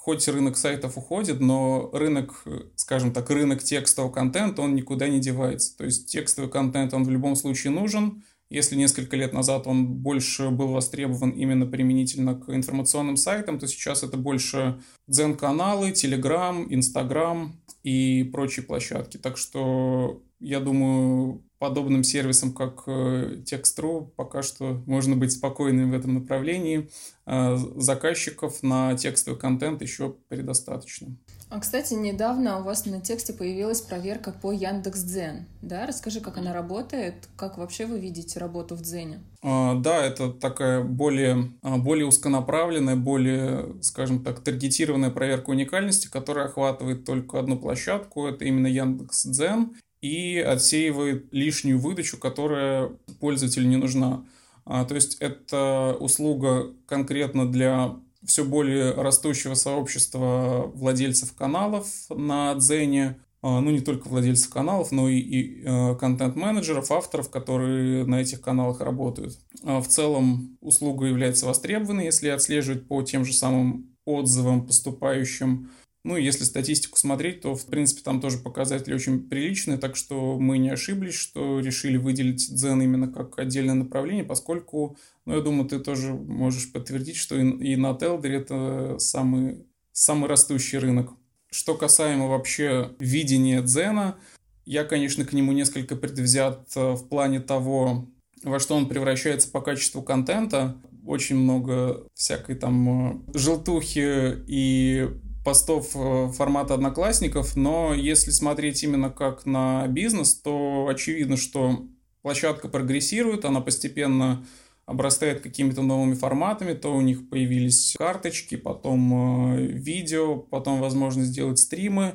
хоть 0.02 0.26
рынок 0.26 0.56
сайтов 0.56 0.98
уходит, 0.98 1.38
но 1.38 1.88
рынок, 1.92 2.44
скажем 2.74 3.12
так, 3.12 3.30
рынок 3.30 3.62
текстового 3.62 4.10
контента, 4.10 4.62
он 4.62 4.74
никуда 4.74 5.06
не 5.08 5.20
девается. 5.20 5.76
То 5.76 5.84
есть 5.84 6.10
текстовый 6.10 6.50
контент, 6.50 6.92
он 6.92 7.04
в 7.04 7.10
любом 7.10 7.36
случае 7.36 7.72
нужен. 7.72 8.24
Если 8.50 8.76
несколько 8.76 9.16
лет 9.16 9.32
назад 9.32 9.66
он 9.66 9.86
больше 9.86 10.50
был 10.50 10.68
востребован 10.68 11.30
именно 11.30 11.66
применительно 11.66 12.34
к 12.34 12.52
информационным 12.54 13.16
сайтам, 13.16 13.58
то 13.58 13.66
сейчас 13.66 14.02
это 14.02 14.16
больше 14.16 14.80
дзен-каналы, 15.06 15.92
Telegram, 15.92 16.66
Instagram 16.68 17.58
и 17.84 18.24
прочие 18.24 18.66
площадки. 18.66 19.16
Так 19.16 19.38
что 19.38 20.22
я 20.42 20.60
думаю, 20.60 21.42
подобным 21.58 22.02
сервисам, 22.02 22.52
как 22.52 22.82
э, 22.86 23.36
Text.ru, 23.44 24.10
пока 24.16 24.42
что 24.42 24.82
можно 24.86 25.14
быть 25.14 25.30
спокойным 25.30 25.92
в 25.92 25.94
этом 25.94 26.14
направлении. 26.14 26.90
А 27.24 27.56
заказчиков 27.56 28.64
на 28.64 28.96
текстовый 28.96 29.38
контент 29.38 29.80
еще 29.80 30.16
предостаточно. 30.28 31.16
А, 31.50 31.60
кстати, 31.60 31.94
недавно 31.94 32.58
у 32.58 32.64
вас 32.64 32.84
на 32.86 33.00
тексте 33.00 33.32
появилась 33.32 33.80
проверка 33.80 34.32
по 34.32 34.50
Яндекс.Дзен. 34.50 35.46
Да, 35.60 35.86
расскажи, 35.86 36.20
как 36.20 36.38
она 36.38 36.52
работает, 36.52 37.28
как 37.36 37.58
вообще 37.58 37.86
вы 37.86 38.00
видите 38.00 38.40
работу 38.40 38.74
в 38.74 38.82
Дзене? 38.82 39.20
А, 39.42 39.76
да, 39.76 40.04
это 40.04 40.32
такая 40.32 40.82
более, 40.82 41.52
а, 41.62 41.76
более 41.76 42.06
узконаправленная, 42.06 42.96
более, 42.96 43.80
скажем 43.82 44.24
так, 44.24 44.40
таргетированная 44.40 45.10
проверка 45.10 45.50
уникальности, 45.50 46.08
которая 46.08 46.46
охватывает 46.46 47.04
только 47.04 47.38
одну 47.38 47.56
площадку, 47.56 48.26
это 48.26 48.44
именно 48.46 48.66
Яндекс.Дзен 48.66 49.76
и 50.02 50.38
отсеивает 50.38 51.32
лишнюю 51.32 51.78
выдачу, 51.78 52.18
которая 52.18 52.90
пользователю 53.20 53.68
не 53.68 53.76
нужна. 53.76 54.24
А, 54.64 54.84
то 54.84 54.94
есть 54.94 55.16
это 55.20 55.96
услуга 55.98 56.74
конкретно 56.86 57.50
для 57.50 57.96
все 58.24 58.44
более 58.44 58.92
растущего 58.92 59.54
сообщества 59.54 60.70
владельцев 60.74 61.32
каналов 61.34 61.86
на 62.10 62.54
Дзене, 62.54 63.18
а, 63.42 63.60
ну 63.60 63.70
не 63.70 63.80
только 63.80 64.08
владельцев 64.08 64.50
каналов, 64.50 64.92
но 64.92 65.08
и, 65.08 65.18
и 65.18 65.62
э, 65.64 65.96
контент-менеджеров, 65.96 66.92
авторов, 66.92 67.28
которые 67.30 68.04
на 68.04 68.20
этих 68.20 68.40
каналах 68.40 68.80
работают. 68.80 69.38
А 69.64 69.80
в 69.80 69.88
целом 69.88 70.58
услуга 70.60 71.06
является 71.06 71.46
востребованной, 71.46 72.04
если 72.04 72.28
отслеживать 72.28 72.86
по 72.86 73.02
тем 73.02 73.24
же 73.24 73.32
самым 73.32 73.96
отзывам, 74.04 74.66
поступающим 74.66 75.70
ну, 76.04 76.16
если 76.16 76.44
статистику 76.44 76.98
смотреть, 76.98 77.42
то, 77.42 77.54
в 77.54 77.66
принципе, 77.66 78.02
там 78.02 78.20
тоже 78.20 78.38
показатели 78.38 78.94
очень 78.94 79.28
приличные, 79.28 79.78
так 79.78 79.94
что 79.94 80.38
мы 80.38 80.58
не 80.58 80.70
ошиблись, 80.70 81.14
что 81.14 81.60
решили 81.60 81.96
выделить 81.96 82.52
Дзен 82.52 82.82
именно 82.82 83.06
как 83.08 83.38
отдельное 83.38 83.74
направление, 83.74 84.24
поскольку, 84.24 84.96
ну, 85.26 85.36
я 85.36 85.40
думаю, 85.40 85.68
ты 85.68 85.78
тоже 85.78 86.12
можешь 86.12 86.72
подтвердить, 86.72 87.16
что 87.16 87.36
и, 87.36 87.48
и 87.72 87.76
на 87.76 87.94
Телдере 87.94 88.38
это 88.38 88.96
самый, 88.98 89.64
самый 89.92 90.28
растущий 90.28 90.78
рынок. 90.78 91.12
Что 91.50 91.76
касаемо 91.76 92.26
вообще 92.26 92.92
видения 92.98 93.62
Дзена, 93.62 94.16
я, 94.64 94.84
конечно, 94.84 95.24
к 95.24 95.32
нему 95.32 95.52
несколько 95.52 95.94
предвзят 95.96 96.68
э, 96.74 96.92
в 96.94 97.08
плане 97.08 97.40
того, 97.40 98.08
во 98.42 98.58
что 98.58 98.74
он 98.74 98.88
превращается 98.88 99.50
по 99.50 99.60
качеству 99.60 100.02
контента. 100.02 100.76
Очень 101.04 101.36
много 101.36 102.06
всякой 102.14 102.54
там 102.54 103.28
э, 103.34 103.38
желтухи 103.38 104.38
и 104.46 105.08
постов 105.44 105.90
э, 105.94 106.30
формата 106.32 106.74
одноклассников, 106.74 107.56
но 107.56 107.94
если 107.94 108.30
смотреть 108.30 108.82
именно 108.82 109.10
как 109.10 109.46
на 109.46 109.86
бизнес, 109.88 110.34
то 110.34 110.86
очевидно, 110.88 111.36
что 111.36 111.86
площадка 112.22 112.68
прогрессирует, 112.68 113.44
она 113.44 113.60
постепенно 113.60 114.46
обрастает 114.86 115.40
какими-то 115.40 115.82
новыми 115.82 116.14
форматами, 116.14 116.74
то 116.74 116.94
у 116.94 117.00
них 117.00 117.28
появились 117.28 117.94
карточки, 117.98 118.56
потом 118.56 119.56
э, 119.56 119.66
видео, 119.66 120.36
потом 120.36 120.80
возможность 120.80 121.30
сделать 121.30 121.58
стримы, 121.58 122.14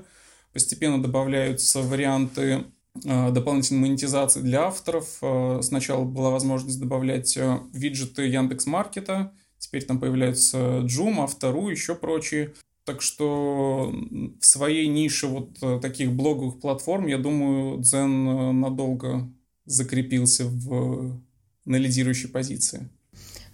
постепенно 0.54 1.02
добавляются 1.02 1.82
варианты 1.82 2.66
э, 3.04 3.32
дополнительной 3.32 3.82
монетизации 3.82 4.42
для 4.42 4.68
авторов. 4.68 5.22
Сначала 5.62 6.04
была 6.06 6.30
возможность 6.30 6.80
добавлять 6.80 7.38
виджеты 7.74 8.28
Яндекс 8.28 8.66
Маркета, 8.68 9.34
теперь 9.58 9.84
там 9.84 10.00
появляются 10.00 10.58
Joom, 10.80 11.24
Автору, 11.24 11.70
еще 11.70 11.96
прочие. 11.96 12.54
Так 12.88 13.02
что 13.02 13.94
в 14.40 14.46
своей 14.46 14.88
нише 14.88 15.28
вот 15.28 15.62
э, 15.62 15.78
таких 15.82 16.14
блоговых 16.14 16.62
платформ, 16.62 17.08
я 17.08 17.18
думаю, 17.18 17.80
Дзен 17.82 18.30
э, 18.30 18.52
надолго 18.54 19.30
закрепился 19.66 20.46
в, 20.46 21.22
на 21.66 21.76
лидирующей 21.76 22.30
позиции. 22.30 22.88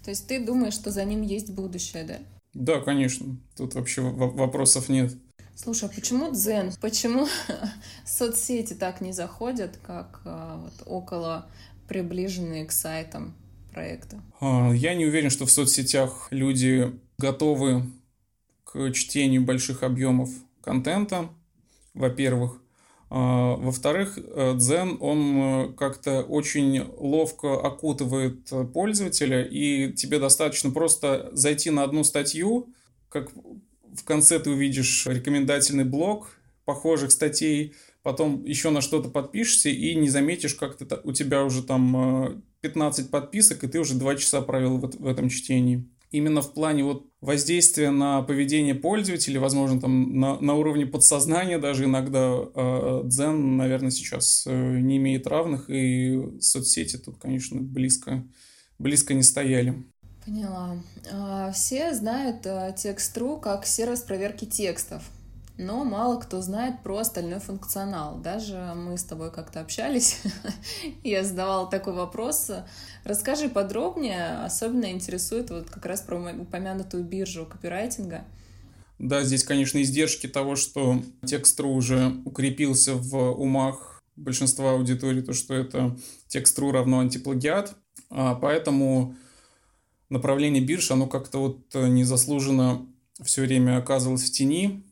То 0.04 0.12
есть 0.12 0.28
ты 0.28 0.40
думаешь, 0.40 0.76
что 0.76 0.92
за 0.92 1.04
ним 1.04 1.24
есть 1.24 1.50
будущее, 1.50 2.04
да? 2.04 2.20
Да, 2.54 2.80
конечно. 2.80 3.36
Тут 3.58 3.74
вообще 3.74 4.02
вопросов 4.02 4.88
нет. 4.88 5.16
Слушай, 5.56 5.90
а 5.90 5.92
почему 5.92 6.32
Дзен? 6.32 6.72
Почему 6.80 7.28
соцсети 8.06 8.76
так 8.76 9.02
не 9.02 9.14
заходят, 9.14 9.80
как 9.82 10.22
вот, 10.26 10.84
около 10.86 11.48
приближенные 11.88 12.66
к 12.66 12.72
сайтам 12.72 13.34
проекта? 13.74 14.22
Я 14.42 14.94
не 14.94 15.08
уверен, 15.08 15.32
что 15.32 15.48
в 15.48 15.52
соцсетях 15.52 16.28
люди 16.30 16.94
готовы 17.18 17.84
чтению 18.94 19.44
больших 19.44 19.84
объемов 19.84 20.30
контента, 20.62 21.30
во-первых. 21.94 22.62
А, 23.10 23.56
во-вторых, 23.56 24.18
Дзен, 24.18 24.98
он 25.00 25.38
э, 25.38 25.74
как-то 25.74 26.24
очень 26.24 26.84
ловко 26.98 27.60
окутывает 27.60 28.50
пользователя, 28.74 29.44
и 29.44 29.94
тебе 29.94 30.20
достаточно 30.20 30.72
просто 30.72 31.30
зайти 31.34 31.70
на 31.70 31.84
одну 31.84 32.04
статью, 32.04 32.74
как 33.10 33.32
в 33.34 34.04
конце 34.04 34.40
ты 34.40 34.50
увидишь 34.50 35.06
рекомендательный 35.06 35.86
блок 35.86 36.38
похожих 36.66 37.12
статей, 37.12 37.74
потом 38.02 38.44
еще 38.44 38.70
на 38.70 38.82
что-то 38.82 39.10
подпишешься 39.10 39.70
и 39.70 39.96
не 39.96 40.10
заметишь, 40.10 40.56
как 40.56 40.78
ты, 40.78 40.88
у 41.04 41.12
тебя 41.14 41.44
уже 41.44 41.64
там 41.64 42.44
15 42.62 43.06
э, 43.06 43.10
подписок, 43.10 43.64
и 43.64 43.68
ты 43.68 43.80
уже 43.80 43.96
2 43.96 44.16
часа 44.16 44.42
провел 44.42 44.78
в, 44.78 44.90
в 44.90 45.08
этом 45.08 45.30
чтении. 45.30 45.88
Именно 46.14 46.44
в 46.44 46.54
плане 46.54 46.84
вот 46.84 47.08
воздействия 47.22 47.90
на 47.90 48.22
поведение 48.22 48.76
пользователя, 48.76 49.40
возможно, 49.40 49.82
там 49.82 50.20
на, 50.20 50.40
на 50.40 50.54
уровне 50.54 50.86
подсознания 50.86 51.58
даже 51.58 51.86
иногда 51.86 52.36
э, 52.54 53.02
Дзен, 53.06 53.58
наверное, 53.58 53.90
сейчас 53.90 54.46
э, 54.46 54.52
не 54.80 54.98
имеет 54.98 55.26
равных, 55.26 55.72
и 55.72 56.22
соцсети 56.40 56.98
тут, 56.98 57.18
конечно, 57.18 57.60
близко, 57.60 58.24
близко 58.78 59.16
не 59.16 59.24
стояли. 59.24 59.84
Поняла. 60.24 60.78
А, 61.12 61.52
все 61.52 61.96
знают 61.96 62.46
э, 62.46 62.76
Text.ru 62.78 63.42
как 63.42 63.66
сервис 63.66 64.02
проверки 64.02 64.46
текстов, 64.46 65.02
но 65.58 65.84
мало 65.84 66.20
кто 66.20 66.42
знает 66.42 66.82
про 66.84 66.98
остальной 66.98 67.40
функционал. 67.40 68.18
Даже 68.18 68.74
мы 68.76 68.98
с 68.98 69.04
тобой 69.04 69.32
как-то 69.32 69.62
общались, 69.62 70.22
я 71.04 71.24
задавала 71.24 71.70
такой 71.70 71.94
вопрос. 71.94 72.52
Расскажи 73.04 73.50
подробнее, 73.50 74.44
особенно 74.44 74.92
интересует 74.92 75.50
вот 75.50 75.70
как 75.70 75.86
раз 75.86 76.02
про 76.02 76.18
упомянутую 76.18 77.04
биржу 77.04 77.46
копирайтинга. 77.46 78.24
Да, 79.00 79.24
здесь, 79.24 79.44
конечно, 79.44 79.82
издержки 79.82 80.28
того, 80.28 80.56
что 80.56 81.02
Text.ru 81.24 81.74
уже 81.74 82.16
укрепился 82.26 82.96
в 82.96 83.32
умах 83.32 84.02
большинства 84.16 84.72
аудитории, 84.72 85.22
то, 85.22 85.34
что 85.34 85.54
это 85.54 85.98
Text.ru 86.30 86.72
равно 86.72 87.00
антиплагиат, 87.00 87.76
а 88.10 88.36
поэтому 88.36 89.16
направление 90.10 90.64
бирж, 90.64 90.92
оно 90.92 91.08
как-то 91.08 91.40
вот 91.40 91.76
э, 91.76 91.88
незаслуженно 91.88 92.86
все 93.24 93.42
время 93.42 93.78
оказывалось 93.78 94.24
в 94.24 94.32
тени. 94.32 94.84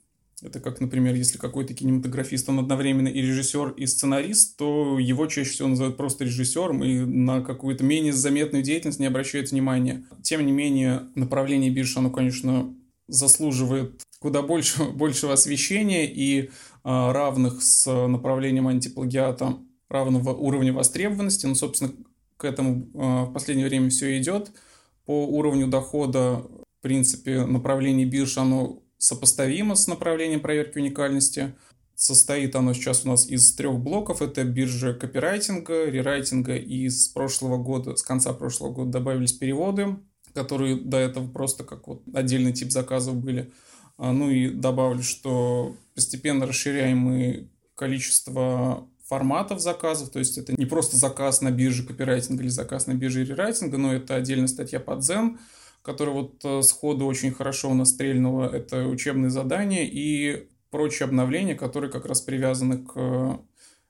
Это 0.41 0.59
как, 0.59 0.79
например, 0.81 1.15
если 1.15 1.37
какой-то 1.37 1.73
кинематографист, 1.73 2.49
он 2.49 2.59
одновременно 2.59 3.07
и 3.07 3.21
режиссер, 3.21 3.71
и 3.71 3.85
сценарист, 3.85 4.57
то 4.57 4.97
его 4.99 5.27
чаще 5.27 5.51
всего 5.51 5.67
называют 5.67 5.97
просто 5.97 6.25
режиссером 6.25 6.83
и 6.83 6.99
на 6.99 7.41
какую-то 7.41 7.83
менее 7.83 8.13
заметную 8.13 8.63
деятельность 8.63 8.99
не 8.99 9.05
обращают 9.05 9.51
внимания. 9.51 10.05
Тем 10.23 10.45
не 10.45 10.51
менее, 10.51 11.03
направление 11.15 11.69
бирж, 11.69 11.97
оно, 11.97 12.09
конечно, 12.09 12.75
заслуживает 13.07 14.01
куда 14.19 14.41
больше, 14.41 14.83
большего 14.93 15.33
освещения 15.33 16.11
и 16.11 16.49
а, 16.83 17.13
равных 17.13 17.61
с 17.61 17.85
направлением 18.07 18.67
антиплагиата 18.67 19.57
равного 19.89 20.33
уровня 20.33 20.73
востребованности. 20.73 21.45
Ну, 21.45 21.55
собственно, 21.55 21.91
к 22.37 22.45
этому 22.45 22.89
а, 22.95 23.25
в 23.25 23.33
последнее 23.33 23.67
время 23.67 23.89
все 23.89 24.17
идет– 24.17 24.51
по 25.05 25.25
уровню 25.25 25.67
дохода, 25.67 26.43
в 26.79 26.81
принципе, 26.81 27.45
направление 27.45 28.05
бирж, 28.05 28.37
оно 28.37 28.81
сопоставимо 29.01 29.73
с 29.73 29.87
направлением 29.87 30.41
проверки 30.41 30.77
уникальности. 30.77 31.55
Состоит 31.95 32.55
оно 32.55 32.73
сейчас 32.73 33.03
у 33.03 33.09
нас 33.09 33.27
из 33.27 33.53
трех 33.55 33.79
блоков. 33.79 34.21
Это 34.21 34.43
биржа 34.43 34.93
копирайтинга, 34.93 35.85
рерайтинга 35.85 36.55
и 36.55 36.87
с 36.87 37.07
прошлого 37.07 37.57
года, 37.57 37.95
с 37.95 38.03
конца 38.03 38.31
прошлого 38.33 38.71
года 38.71 38.91
добавились 38.91 39.33
переводы, 39.33 39.97
которые 40.35 40.75
до 40.75 40.97
этого 40.97 41.27
просто 41.27 41.63
как 41.63 41.87
вот 41.87 42.03
отдельный 42.13 42.53
тип 42.53 42.71
заказов 42.71 43.15
были. 43.15 43.51
А, 43.97 44.11
ну 44.13 44.29
и 44.29 44.49
добавлю, 44.49 45.01
что 45.01 45.75
постепенно 45.95 46.45
расширяем 46.45 46.99
мы 46.99 47.49
количество 47.73 48.87
форматов 49.03 49.61
заказов, 49.61 50.11
то 50.11 50.19
есть 50.19 50.37
это 50.37 50.53
не 50.55 50.65
просто 50.67 50.95
заказ 50.95 51.41
на 51.41 51.49
бирже 51.49 51.83
копирайтинга 51.83 52.43
или 52.43 52.49
заказ 52.49 52.85
на 52.85 52.93
бирже 52.93 53.25
рерайтинга, 53.25 53.77
но 53.77 53.93
это 53.95 54.15
отдельная 54.15 54.47
статья 54.47 54.79
под 54.79 54.99
Zen, 54.99 55.37
которая 55.81 56.15
вот 56.15 56.43
э, 56.43 56.61
сходу 56.61 57.05
очень 57.05 57.31
хорошо 57.31 57.71
у 57.71 57.73
нас 57.73 57.89
стрельнула, 57.89 58.45
это 58.45 58.85
учебные 58.85 59.29
задания 59.29 59.83
и 59.83 60.47
прочие 60.69 61.05
обновления, 61.05 61.55
которые 61.55 61.91
как 61.91 62.05
раз 62.05 62.21
привязаны 62.21 62.79
к 62.79 63.39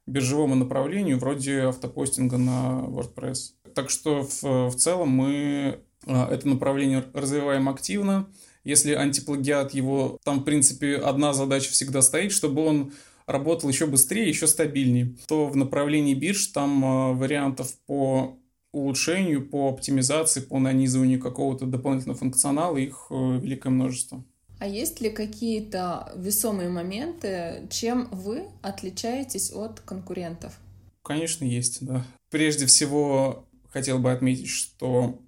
биржевому 0.07 0.55
направлению, 0.55 1.19
вроде 1.19 1.61
автопостинга 1.61 2.37
на 2.37 2.83
WordPress. 2.87 3.53
Так 3.73 3.89
что 3.89 4.23
в, 4.23 4.69
в 4.69 4.75
целом 4.75 5.09
мы 5.09 5.79
э, 6.05 6.23
это 6.31 6.47
направление 6.47 7.05
развиваем 7.13 7.69
активно. 7.69 8.27
Если 8.63 8.93
антиплагиат 8.93 9.73
его, 9.73 10.19
там, 10.23 10.41
в 10.41 10.43
принципе, 10.43 10.97
одна 10.97 11.33
задача 11.33 11.71
всегда 11.71 12.01
стоит, 12.01 12.31
чтобы 12.31 12.63
он 12.63 12.93
работал 13.25 13.69
еще 13.69 13.87
быстрее, 13.87 14.27
еще 14.27 14.47
стабильнее, 14.47 15.15
то 15.27 15.47
в 15.47 15.55
направлении 15.55 16.13
бирж 16.13 16.47
там 16.47 16.83
э, 16.83 17.13
вариантов 17.13 17.73
по 17.85 18.37
улучшению, 18.71 19.47
по 19.47 19.69
оптимизации, 19.69 20.41
по 20.41 20.59
нанизыванию 20.59 21.19
какого-то 21.19 21.65
дополнительного 21.65 22.17
функционала, 22.17 22.77
их 22.77 23.07
э, 23.09 23.39
великое 23.41 23.69
множество. 23.69 24.23
А 24.59 24.67
есть 24.67 25.01
ли 25.01 25.09
какие-то 25.09 26.13
весомые 26.15 26.69
моменты, 26.69 27.67
чем 27.69 28.07
вы 28.11 28.43
отличаетесь 28.61 29.51
от 29.51 29.79
конкурентов? 29.79 30.53
Конечно, 31.01 31.43
есть, 31.45 31.83
да. 31.85 32.05
Прежде 32.29 32.67
всего, 32.67 33.47
хотел 33.69 33.97
бы 33.97 34.11
отметить, 34.11 34.49
что 34.49 35.19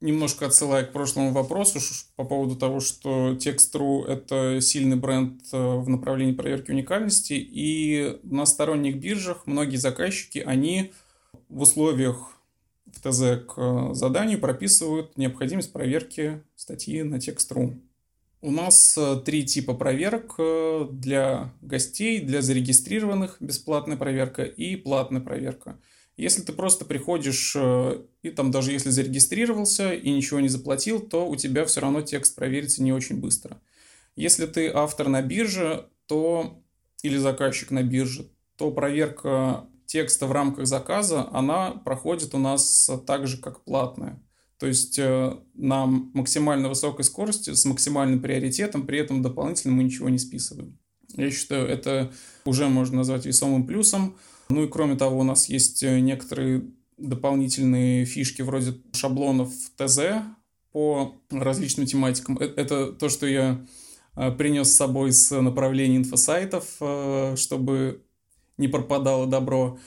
немножко 0.00 0.46
отсылая 0.46 0.84
к 0.84 0.92
прошлому 0.92 1.30
вопросу 1.30 1.78
по 2.16 2.24
поводу 2.24 2.56
того, 2.56 2.80
что 2.80 3.34
Text.ru— 3.34 4.04
это 4.06 4.60
сильный 4.60 4.96
бренд 4.96 5.42
э, 5.52 5.56
в 5.56 5.88
направлении 5.88 6.34
проверки 6.34 6.72
уникальности, 6.72 7.34
и 7.34 8.18
на 8.24 8.44
сторонних 8.44 8.96
биржах 8.96 9.46
многие 9.46 9.76
заказчики, 9.76 10.38
они 10.38 10.92
в 11.48 11.60
условиях 11.62 12.41
в 12.92 13.00
ТЗ 13.00 13.44
к 13.46 13.94
заданию 13.94 14.38
прописывают 14.38 15.16
необходимость 15.18 15.72
проверки 15.72 16.42
статьи 16.56 17.02
на 17.02 17.16
Text.ru. 17.16 17.80
У 18.40 18.50
нас 18.50 18.96
э, 18.98 19.20
три 19.24 19.44
типа 19.44 19.74
проверок 19.74 20.34
э, 20.38 20.86
для 20.90 21.52
гостей, 21.60 22.20
для 22.20 22.42
зарегистрированных 22.42 23.36
бесплатная 23.40 23.96
проверка 23.96 24.42
и 24.42 24.76
платная 24.76 25.20
проверка– 25.20 25.78
если 26.16 26.42
ты 26.42 26.52
просто 26.52 26.84
приходишь 26.84 27.54
э, 27.56 28.02
и 28.22 28.30
там 28.30 28.50
даже 28.50 28.72
если 28.72 28.90
зарегистрировался 28.90 29.92
и 29.92 30.10
ничего 30.10 30.40
не 30.40 30.48
заплатил, 30.48 31.00
то 31.00 31.26
у 31.26 31.36
тебя 31.36 31.64
все 31.64 31.80
равно 31.80 32.02
текст 32.02 32.36
проверится 32.36 32.82
не 32.82 32.92
очень 32.92 33.18
быстро. 33.18 33.60
Если 34.14 34.46
ты 34.46 34.68
автор 34.68 35.08
на 35.08 35.22
бирже, 35.22 35.88
то 36.06 36.62
или 37.02 37.16
заказчик 37.16 37.70
на 37.70 37.82
бирже, 37.82 38.28
то 38.56 38.70
проверка 38.70 39.66
текста 39.86 40.26
в 40.26 40.32
рамках 40.32 40.66
заказа, 40.66 41.28
она 41.32 41.70
проходит 41.70 42.34
у 42.34 42.38
нас 42.38 42.90
так 43.06 43.26
же, 43.26 43.38
как 43.38 43.64
платная. 43.64 44.22
То 44.62 44.68
есть 44.68 44.96
э, 44.96 45.36
на 45.54 45.86
максимально 45.86 46.68
высокой 46.68 47.04
скорости 47.04 47.52
с 47.52 47.64
максимальным 47.64 48.22
приоритетом, 48.22 48.86
при 48.86 49.00
этом 49.00 49.20
дополнительно 49.20 49.74
мы 49.74 49.82
ничего 49.82 50.08
не 50.08 50.18
списываем. 50.18 50.78
Я 51.16 51.32
считаю, 51.32 51.66
это 51.66 52.12
уже 52.44 52.68
можно 52.68 52.98
назвать 52.98 53.26
весомым 53.26 53.66
плюсом. 53.66 54.16
Ну 54.50 54.62
и 54.62 54.68
кроме 54.68 54.94
того, 54.94 55.18
у 55.18 55.24
нас 55.24 55.48
есть 55.48 55.82
э, 55.82 55.98
некоторые 55.98 56.62
дополнительные 56.96 58.04
фишки 58.04 58.42
вроде 58.42 58.74
шаблонов 58.92 59.52
ТЗ 59.76 59.98
по 60.70 61.16
различным 61.32 61.86
тематикам. 61.86 62.38
Э, 62.38 62.44
это 62.44 62.92
то, 62.92 63.08
что 63.08 63.26
я 63.26 63.66
принес 64.14 64.68
с 64.70 64.76
собой 64.76 65.10
с 65.10 65.40
направления 65.40 65.96
инфосайтов, 65.96 66.66
чтобы 67.34 68.04
не 68.62 68.68
пропадало 68.68 69.26
добро, 69.26 69.78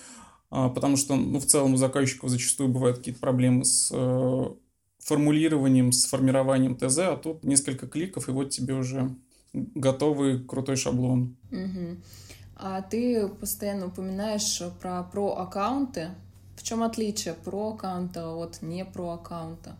а, 0.51 0.69
потому 0.69 0.97
что 0.97 1.15
ну, 1.15 1.39
в 1.39 1.45
целом 1.45 1.73
у 1.73 1.77
заказчиков 1.77 2.29
зачастую 2.29 2.69
бывают 2.69 2.97
какие-то 2.97 3.19
проблемы 3.19 3.65
с 3.65 3.91
формулированием, 5.05 5.91
с 5.91 6.05
формированием 6.05 6.75
ТЗ, 6.75 6.99
а 6.99 7.15
тут 7.15 7.43
несколько 7.43 7.87
кликов, 7.87 8.27
и 8.27 8.31
вот 8.31 8.49
тебе 8.49 8.73
уже 8.73 9.15
готовый 9.53 10.43
крутой 10.43 10.75
шаблон. 10.75 11.37
Угу. 11.51 11.97
А 12.57 12.81
ты 12.81 13.27
постоянно 13.27 13.87
упоминаешь 13.87 14.61
про 14.81 15.03
про-аккаунты. 15.03 16.09
В 16.55 16.63
чем 16.63 16.83
отличие 16.83 17.33
про-аккаунта 17.33 18.33
от 18.33 18.61
не 18.61 18.85
про-аккаунта? 18.85 19.77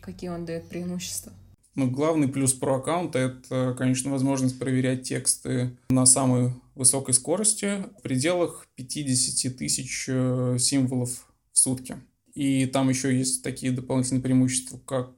Какие 0.00 0.30
он 0.30 0.44
дает 0.44 0.68
преимущества? 0.68 1.32
Ну, 1.78 1.88
главный 1.88 2.26
плюс 2.26 2.54
про 2.54 2.78
аккаунта 2.78 3.20
это, 3.20 3.72
конечно, 3.78 4.10
возможность 4.10 4.58
проверять 4.58 5.04
тексты 5.04 5.76
на 5.90 6.06
самой 6.06 6.52
высокой 6.74 7.14
скорости 7.14 7.84
в 7.96 8.02
пределах 8.02 8.66
50 8.74 9.56
тысяч 9.56 10.06
э, 10.08 10.56
символов 10.58 11.28
в 11.52 11.56
сутки. 11.56 11.98
И 12.34 12.66
там 12.66 12.88
еще 12.88 13.16
есть 13.16 13.44
такие 13.44 13.70
дополнительные 13.70 14.20
преимущества, 14.20 14.80
как 14.84 15.10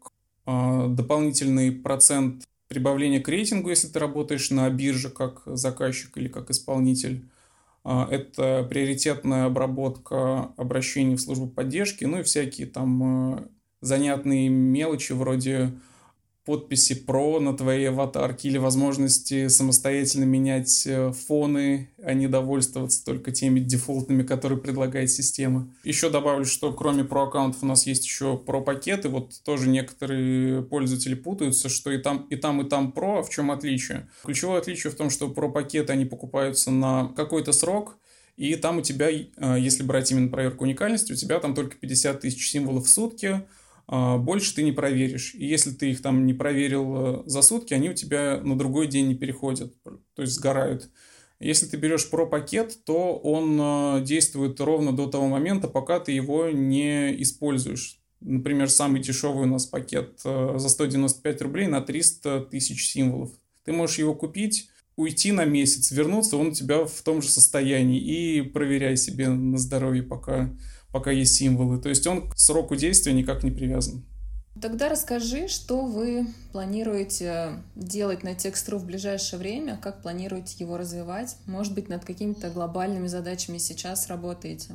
э, 0.47 0.89
дополнительный 0.91 1.73
процент 1.73 2.45
прибавления 2.69 3.23
к 3.23 3.29
рейтингу, 3.29 3.71
если 3.71 3.89
ты 3.89 3.99
работаешь 3.99 4.51
на 4.51 4.69
бирже 4.69 5.09
как 5.09 5.41
заказчик 5.47 6.15
или 6.19 6.29
как 6.29 6.51
исполнитель. 6.51 7.25
Э, 7.87 8.03
это 8.11 8.67
приоритетная 8.69 9.47
обработка 9.47 10.53
обращений 10.59 11.15
в 11.15 11.23
службу 11.23 11.47
поддержки, 11.47 12.05
ну 12.05 12.21
и 12.21 12.23
всякие 12.23 12.67
там 12.67 13.37
э, 13.37 13.49
занятные 13.81 14.51
мелочи 14.51 15.13
вроде 15.13 15.73
подписи 16.51 16.97
про 16.97 17.39
на 17.39 17.57
твоей 17.57 17.91
аватарке 17.91 18.49
или 18.49 18.59
возможности 18.59 19.47
самостоятельно 19.47 20.25
менять 20.25 20.85
э, 20.85 21.13
фоны, 21.13 21.89
а 22.03 22.13
не 22.13 22.27
довольствоваться 22.27 23.05
только 23.05 23.31
теми 23.31 23.61
дефолтными, 23.61 24.25
которые 24.25 24.59
предлагает 24.59 25.13
система. 25.13 25.73
Еще 25.85 26.11
добавлю, 26.11 26.45
что 26.45 26.73
кроме 26.73 27.05
про 27.05 27.29
аккаунтов 27.29 27.63
у 27.63 27.67
нас 27.67 27.87
есть 27.87 28.05
еще 28.05 28.37
про 28.37 28.61
пакеты. 28.61 29.09
Вот 29.09 29.41
тоже 29.45 29.69
некоторые 29.69 30.63
пользователи 30.63 31.15
путаются, 31.15 31.69
что 31.69 31.93
и 31.93 31.99
там, 31.99 32.27
и 32.31 32.35
там, 32.35 32.63
и 32.63 32.69
там 32.69 32.91
про, 32.91 33.21
а 33.21 33.23
в 33.23 33.31
чем 33.31 33.53
отличие? 33.53 34.09
Ключевое 34.25 34.59
отличие 34.59 34.91
в 34.91 34.97
том, 34.97 35.09
что 35.09 35.29
про 35.29 35.49
пакеты 35.49 35.93
они 35.93 36.05
покупаются 36.05 36.73
на 36.73 37.13
какой-то 37.15 37.53
срок, 37.53 37.97
и 38.37 38.57
там 38.57 38.79
у 38.79 38.81
тебя, 38.81 39.09
э, 39.09 39.29
если 39.61 39.85
брать 39.85 40.11
именно 40.11 40.29
проверку 40.29 40.65
уникальности, 40.65 41.13
у 41.13 41.17
тебя 41.17 41.39
там 41.39 41.55
только 41.55 41.77
50 41.77 42.23
тысяч 42.23 42.51
символов 42.51 42.87
в 42.87 42.91
сутки, 42.91 43.43
больше 43.91 44.55
ты 44.55 44.63
не 44.63 44.73
проверишь. 44.73 45.35
И 45.35 45.45
если 45.45 45.73
ты 45.73 45.91
их 45.91 46.01
там 46.01 46.25
не 46.25 46.33
проверил 46.33 46.97
э, 46.97 47.23
за 47.27 47.43
сутки, 47.43 47.75
они 47.75 47.91
у 47.91 47.95
тебя 47.95 48.41
на 48.41 48.57
другой 48.57 48.87
день 48.87 49.09
не 49.09 49.15
переходят, 49.17 49.75
то 49.83 50.23
есть 50.23 50.35
сгорают. 50.35 50.89
Если 51.41 51.67
ты 51.67 51.77
берешь 51.77 52.09
про-пакет, 52.09 52.85
то 52.85 53.17
он 53.17 53.59
э, 53.61 54.05
действует 54.05 54.61
ровно 54.61 54.95
до 54.95 55.09
того 55.09 55.27
момента, 55.27 55.67
пока 55.67 55.99
ты 55.99 56.13
его 56.13 56.51
не 56.51 57.21
используешь. 57.23 58.01
Например, 58.21 58.71
самый 58.71 59.01
дешевый 59.01 59.45
у 59.45 59.51
нас 59.51 59.67
пакет 59.67 60.21
э, 60.25 60.55
за 60.57 60.69
195 60.69 61.43
рублей 61.43 61.67
на 61.67 61.81
300 61.81 62.43
тысяч 62.51 62.87
символов. 62.87 63.31
Ты 63.65 63.73
можешь 63.73 63.99
его 63.99 64.15
купить, 64.15 64.69
уйти 64.97 65.33
на 65.33 65.45
месяц, 65.47 65.91
вернуться, 65.91 66.37
он 66.37 66.49
у 66.49 66.53
тебя 66.53 66.85
в 66.85 67.03
том 67.03 67.23
же 67.23 67.29
состоянии. 67.29 67.99
И 68.01 68.43
проверяй 68.43 68.97
себе 68.97 69.31
на 69.31 69.59
здоровье, 69.59 70.03
пока 70.03 70.55
пока 70.93 71.11
есть 71.11 71.35
символы. 71.35 71.79
То 71.79 71.89
есть 71.89 72.07
он 72.07 72.29
к 72.29 72.39
сроку 72.39 72.77
действия 72.77 73.13
никак 73.13 73.45
не 73.45 73.51
привязан. 73.51 74.05
Тогда 74.61 74.89
расскажи, 74.89 75.49
что 75.49 75.87
вы 75.87 76.27
планируете 76.53 77.63
делать 77.77 78.23
на 78.23 78.35
текст.ру 78.35 78.79
в 78.79 78.85
ближайшее 78.85 79.39
время, 79.39 79.79
как 79.81 80.03
планируете 80.03 80.57
его 80.59 80.77
развивать? 80.77 81.37
Может 81.47 81.75
быть, 81.75 81.89
над 81.89 82.05
какими-то 82.05 82.51
глобальными 82.51 83.07
задачами 83.07 83.59
сейчас 83.59 84.09
работаете? 84.09 84.75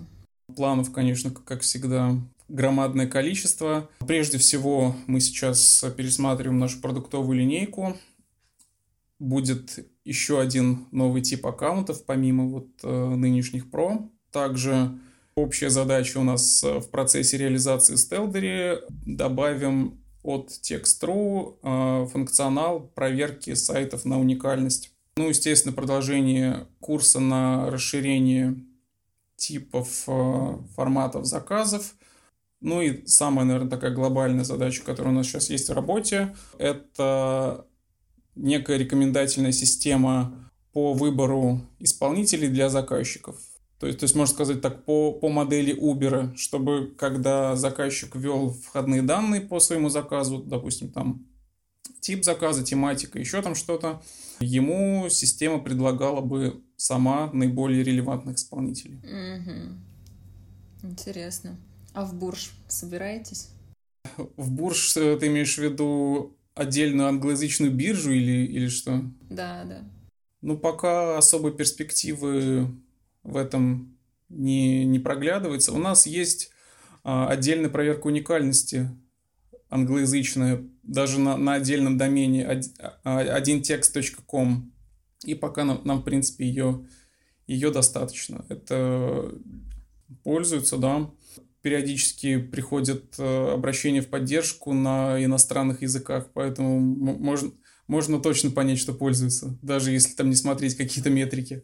Планов, 0.55 0.91
конечно, 0.91 1.30
как 1.30 1.61
всегда, 1.61 2.16
громадное 2.47 3.07
количество. 3.07 3.89
Прежде 3.99 4.38
всего, 4.38 4.95
мы 5.07 5.20
сейчас 5.20 5.86
пересматриваем 5.95 6.57
нашу 6.57 6.80
продуктовую 6.80 7.38
линейку. 7.38 7.97
Будет 9.20 9.86
еще 10.03 10.39
один 10.39 10.86
новый 10.91 11.22
тип 11.22 11.45
аккаунтов, 11.45 12.05
помимо 12.05 12.47
вот 12.47 12.68
э, 12.84 13.16
нынешних 13.16 13.68
Pro. 13.68 14.09
Также 14.32 14.97
Общая 15.38 15.69
задача 15.69 16.17
у 16.19 16.23
нас 16.23 16.63
э, 16.63 16.79
в 16.79 16.89
процессе 16.89 17.38
реализации 17.38 17.97
Стелдери. 17.97 18.79
Добавим 19.05 20.01
от 20.23 20.49
Text.ru 20.49 21.57
э, 21.61 22.07
функционал 22.07 22.79
проверки 22.79 23.53
сайтов 23.53 24.05
на 24.05 24.17
уникальность. 24.17 24.93
Ну, 25.17 25.27
естественно, 25.27 25.73
продолжение 25.75 26.67
курса 26.79 27.19
на 27.19 27.69
расширение 27.69 28.55
типов 29.36 30.05
э, 30.07 30.57
форматов 30.73 31.25
заказов. 31.25 31.95
Ну 32.61 32.81
и 32.81 33.05
самая, 33.05 33.45
наверное, 33.45 33.69
такая 33.69 33.91
глобальная 33.91 34.45
задача, 34.45 34.83
которая 34.86 35.13
у 35.13 35.17
нас 35.17 35.27
сейчас 35.27 35.49
есть 35.49 35.67
в 35.67 35.73
работе, 35.73 36.33
это 36.57 37.67
некая 38.36 38.77
рекомендательная 38.77 39.51
система 39.51 40.49
по 40.71 40.93
выбору 40.93 41.59
исполнителей 41.79 42.47
для 42.47 42.69
заказчиков. 42.69 43.36
То 43.80 43.88
есть, 43.88 43.99
то 43.99 44.05
есть, 44.05 44.15
можно 44.15 44.34
сказать 44.34 44.61
так, 44.61 44.86
по, 44.86 45.11
по 45.11 45.30
модели 45.30 45.76
Uber, 45.78 46.36
чтобы 46.38 46.93
когда 46.97 47.55
заказчик 47.55 48.15
ввел 48.15 48.49
входные 48.49 49.01
данные 49.01 49.41
по 49.41 49.59
своему 49.59 49.89
заказу, 49.89 50.38
допустим, 50.39 50.89
там 50.89 51.26
тип 51.99 52.23
заказа, 52.23 52.63
тематика, 52.63 53.19
еще 53.19 53.41
там 53.41 53.55
что-то, 53.55 54.01
ему 54.39 55.07
система 55.09 55.59
предлагала 55.59 56.21
бы 56.21 56.61
сама 56.78 57.32
наиболее 57.34 57.84
релевантных 57.84 58.38
исполнителей. 58.38 58.97
Угу. 58.97 60.91
Интересно. 60.91 61.57
А 61.93 62.05
в 62.05 62.13
Бурж 62.13 62.51
собираетесь? 62.67 63.49
В 64.38 64.51
Бурж 64.51 64.95
э, 64.97 65.17
ты 65.17 65.28
имеешь 65.28 65.55
в 65.55 65.61
виду 65.63 66.38
отдельную 66.53 67.07
англоязычную 67.07 67.71
биржу 67.73 68.11
или, 68.11 68.45
или 68.45 68.67
что? 68.67 69.01
Да, 69.30 69.63
да. 69.65 69.84
Ну, 70.41 70.57
пока 70.57 71.17
особой 71.17 71.53
перспективы 71.53 72.69
в 73.26 73.36
этом 73.36 73.97
не, 74.30 74.86
не 74.86 74.99
проглядывается. 74.99 75.73
У 75.73 75.78
нас 75.78 76.05
есть 76.05 76.51
а, 77.03 77.28
отдельная 77.28 77.69
проверка 77.69 78.07
уникальности 78.07 78.89
англоязычная, 79.69 80.63
даже 80.84 81.19
на, 81.19 81.38
на 81.38 81.55
отдельном 81.55 81.97
домене 81.97 82.45
одинтекст.com. 83.03 84.71
И 85.23 85.36
пока 85.36 85.63
нам, 85.63 85.82
нам, 85.84 86.01
в 86.01 86.03
принципе, 86.03 86.45
ее, 86.45 86.88
ее 87.47 87.71
достаточно. 87.71 88.45
Это 88.47 89.34
пользуются, 90.23 90.78
да. 90.78 91.09
Периодически 91.61 92.38
приходят 92.38 93.15
э, 93.17 93.53
обращения 93.53 94.01
в 94.01 94.07
поддержку 94.07 94.71
на 94.71 95.23
иностранных 95.23 95.82
языках, 95.82 96.30
поэтому 96.32 96.80
можно, 96.80 97.51
можно 97.88 98.19
точно 98.19 98.51
понять, 98.51 98.78
что 98.78 98.93
пользуются, 98.93 99.57
даже 99.63 99.91
если 99.91 100.13
там 100.13 100.30
не 100.30 100.36
смотреть 100.36 100.78
какие-то 100.78 101.09
метрики. 101.09 101.63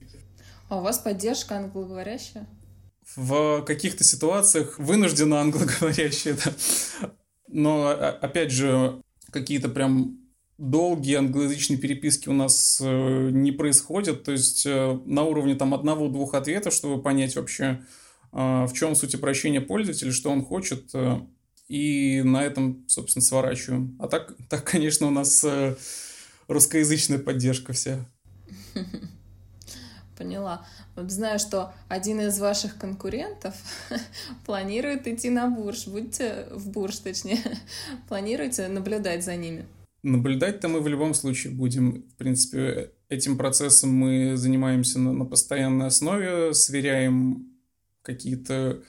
А 0.71 0.77
у 0.77 0.81
вас 0.81 0.99
поддержка 0.99 1.57
англоговорящая? 1.57 2.47
В 3.17 3.61
каких-то 3.63 4.05
ситуациях 4.05 4.79
вынуждена 4.79 5.41
англоговорящая, 5.41 6.37
да. 6.45 6.53
Но, 7.49 7.89
опять 7.89 8.51
же, 8.51 9.03
какие-то 9.31 9.67
прям 9.67 10.17
долгие 10.57 11.15
англоязычные 11.15 11.77
переписки 11.77 12.29
у 12.29 12.33
нас 12.33 12.79
э, 12.81 13.29
не 13.31 13.51
происходят. 13.51 14.23
То 14.23 14.31
есть 14.31 14.65
э, 14.65 14.97
на 15.05 15.23
уровне 15.23 15.55
там 15.55 15.73
одного-двух 15.73 16.35
ответов, 16.35 16.73
чтобы 16.73 17.03
понять 17.03 17.35
вообще, 17.35 17.83
э, 18.31 18.65
в 18.65 18.71
чем 18.71 18.95
суть 18.95 19.13
обращения 19.13 19.59
пользователя, 19.59 20.13
что 20.13 20.31
он 20.31 20.41
хочет. 20.41 20.93
И 21.67 22.21
на 22.23 22.45
этом, 22.45 22.85
собственно, 22.87 23.21
сворачиваем. 23.21 23.97
А 23.99 24.07
так, 24.07 24.37
так 24.47 24.63
конечно, 24.63 25.07
у 25.07 25.11
нас 25.11 25.45
русскоязычная 26.47 27.19
поддержка 27.19 27.73
вся. 27.73 28.05
поняла. 30.21 30.65
Знаю, 30.95 31.39
что 31.39 31.73
один 31.87 32.21
из 32.21 32.39
ваших 32.39 32.77
конкурентов 32.77 33.55
планирует 34.45 35.07
идти 35.07 35.29
на 35.29 35.49
бурж. 35.49 35.87
Будьте 35.87 36.47
в 36.51 36.69
бурж, 36.69 36.97
точнее. 36.97 37.39
Планируете 38.07 38.67
наблюдать 38.67 39.23
за 39.23 39.35
ними? 39.35 39.65
Наблюдать-то 40.03 40.67
мы 40.67 40.81
в 40.81 40.87
любом 40.87 41.13
случае 41.13 41.53
будем. 41.53 42.03
В 42.03 42.15
принципе, 42.15 42.91
этим 43.09 43.37
процессом 43.37 43.91
мы 43.91 44.37
занимаемся 44.37 44.99
на, 44.99 45.11
на 45.11 45.25
постоянной 45.25 45.87
основе, 45.87 46.53
сверяем 46.53 47.47
какие-то 48.03 48.81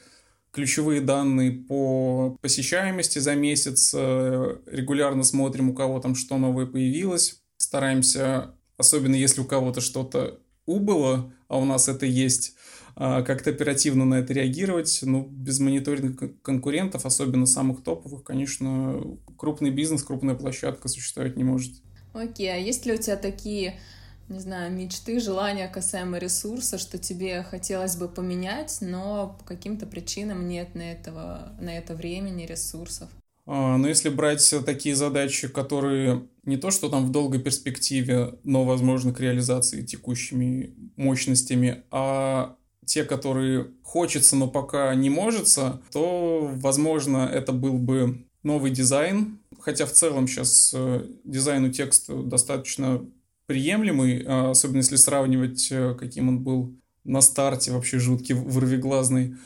ключевые 0.50 1.00
данные 1.00 1.52
по 1.52 2.36
посещаемости 2.42 3.18
за 3.20 3.34
месяц, 3.34 3.92
э, 3.94 4.56
регулярно 4.66 5.22
смотрим, 5.22 5.70
у 5.70 5.74
кого 5.74 5.98
там 5.98 6.14
что 6.14 6.36
новое 6.36 6.66
появилось, 6.66 7.42
стараемся, 7.56 8.54
особенно 8.76 9.14
если 9.14 9.40
у 9.40 9.44
кого-то 9.44 9.80
что-то 9.80 10.41
убыло, 10.66 11.32
а 11.48 11.58
у 11.58 11.64
нас 11.64 11.88
это 11.88 12.06
есть, 12.06 12.54
а, 12.94 13.22
как-то 13.22 13.50
оперативно 13.50 14.04
на 14.04 14.16
это 14.16 14.32
реагировать. 14.32 15.00
Ну, 15.02 15.26
без 15.30 15.60
мониторинга 15.60 16.32
конкурентов, 16.42 17.06
особенно 17.06 17.46
самых 17.46 17.82
топовых, 17.82 18.22
конечно, 18.22 19.02
крупный 19.36 19.70
бизнес, 19.70 20.02
крупная 20.02 20.34
площадка 20.34 20.88
существовать 20.88 21.36
не 21.36 21.44
может. 21.44 21.72
Окей, 22.12 22.48
okay. 22.48 22.54
а 22.54 22.56
есть 22.56 22.84
ли 22.84 22.92
у 22.92 22.98
тебя 22.98 23.16
такие, 23.16 23.80
не 24.28 24.38
знаю, 24.38 24.70
мечты, 24.70 25.18
желания 25.18 25.68
касаемо 25.68 26.18
ресурса, 26.18 26.76
что 26.76 26.98
тебе 26.98 27.42
хотелось 27.42 27.96
бы 27.96 28.08
поменять, 28.08 28.78
но 28.82 29.36
по 29.38 29.44
каким-то 29.44 29.86
причинам 29.86 30.46
нет 30.46 30.74
на, 30.74 30.92
этого, 30.92 31.52
на 31.58 31.76
это 31.76 31.94
времени, 31.94 32.44
ресурсов? 32.44 33.08
А, 33.46 33.76
но 33.76 33.88
если 33.88 34.08
брать 34.08 34.54
такие 34.64 34.94
задачи, 34.94 35.48
которые 35.48 36.28
не 36.44 36.56
то, 36.56 36.70
что 36.70 36.88
там 36.88 37.06
в 37.06 37.12
долгой 37.12 37.40
перспективе, 37.40 38.38
но 38.44 38.64
возможно 38.64 39.12
к 39.12 39.20
реализации 39.20 39.82
текущими 39.82 40.74
мощностями, 40.96 41.82
а 41.90 42.56
те, 42.84 43.04
которые 43.04 43.70
хочется, 43.82 44.36
но 44.36 44.48
пока 44.48 44.94
не 44.94 45.10
может, 45.10 45.46
то, 45.92 46.50
возможно, 46.56 47.28
это 47.32 47.52
был 47.52 47.78
бы 47.78 48.26
новый 48.42 48.70
дизайн. 48.70 49.38
Хотя 49.60 49.86
в 49.86 49.92
целом 49.92 50.26
сейчас 50.26 50.72
э, 50.74 51.06
дизайн 51.24 51.64
у 51.64 51.70
текста 51.70 52.22
достаточно 52.22 53.04
приемлемый, 53.46 54.24
а 54.26 54.50
особенно 54.50 54.78
если 54.78 54.96
сравнивать, 54.96 55.68
э, 55.70 55.94
каким 55.94 56.28
он 56.28 56.40
был 56.40 56.74
на 57.04 57.20
старте, 57.20 57.72
вообще 57.72 57.98
жуткий, 57.98 58.34
вырвиглазный. 58.34 59.36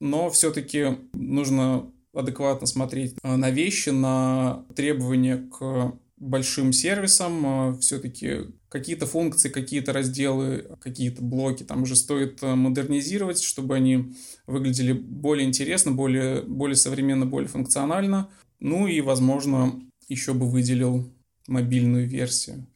но 0.00 0.30
все-таки 0.30 0.98
нужно 1.14 1.90
адекватно 2.14 2.66
смотреть 2.66 3.14
э, 3.22 3.36
на 3.36 3.50
вещи, 3.50 3.90
на 3.90 4.64
требования 4.74 5.48
к 5.50 5.94
большим 6.16 6.72
сервисам. 6.72 7.46
Э, 7.46 7.78
все-таки 7.78 8.52
какие-то 8.68 9.06
функции, 9.06 9.48
какие-то 9.48 9.92
разделы, 9.92 10.76
какие-то 10.80 11.22
блоки 11.22 11.62
там 11.62 11.82
уже 11.82 11.96
стоит 11.96 12.42
э, 12.42 12.54
модернизировать, 12.54 13.42
чтобы 13.42 13.76
они 13.76 14.14
выглядели 14.46 14.92
более 14.92 15.46
интересно, 15.46 15.92
более, 15.92 16.42
более 16.42 16.76
современно, 16.76 17.26
более 17.26 17.48
функционально. 17.48 18.30
Ну 18.60 18.86
и, 18.86 19.00
возможно, 19.00 19.80
еще 20.08 20.34
бы 20.34 20.48
выделил 20.48 21.12
мобильную 21.48 22.06
версию. 22.06 22.66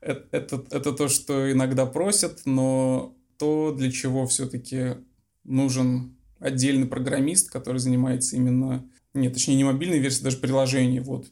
Это, 0.00 0.26
это, 0.32 0.64
это 0.70 0.92
то, 0.92 1.08
что 1.08 1.52
иногда 1.52 1.86
просят, 1.86 2.42
но 2.46 3.14
то, 3.38 3.72
для 3.72 3.90
чего 3.92 4.26
все-таки 4.26 4.96
нужен 5.44 6.16
отдельный 6.40 6.86
программист, 6.86 7.50
который 7.50 7.78
занимается 7.78 8.36
именно... 8.36 8.84
Нет, 9.14 9.32
точнее, 9.32 9.56
не 9.56 9.64
мобильной 9.64 9.98
версией, 9.98 10.24
даже 10.24 10.38
приложение. 10.38 11.00
Вот. 11.00 11.26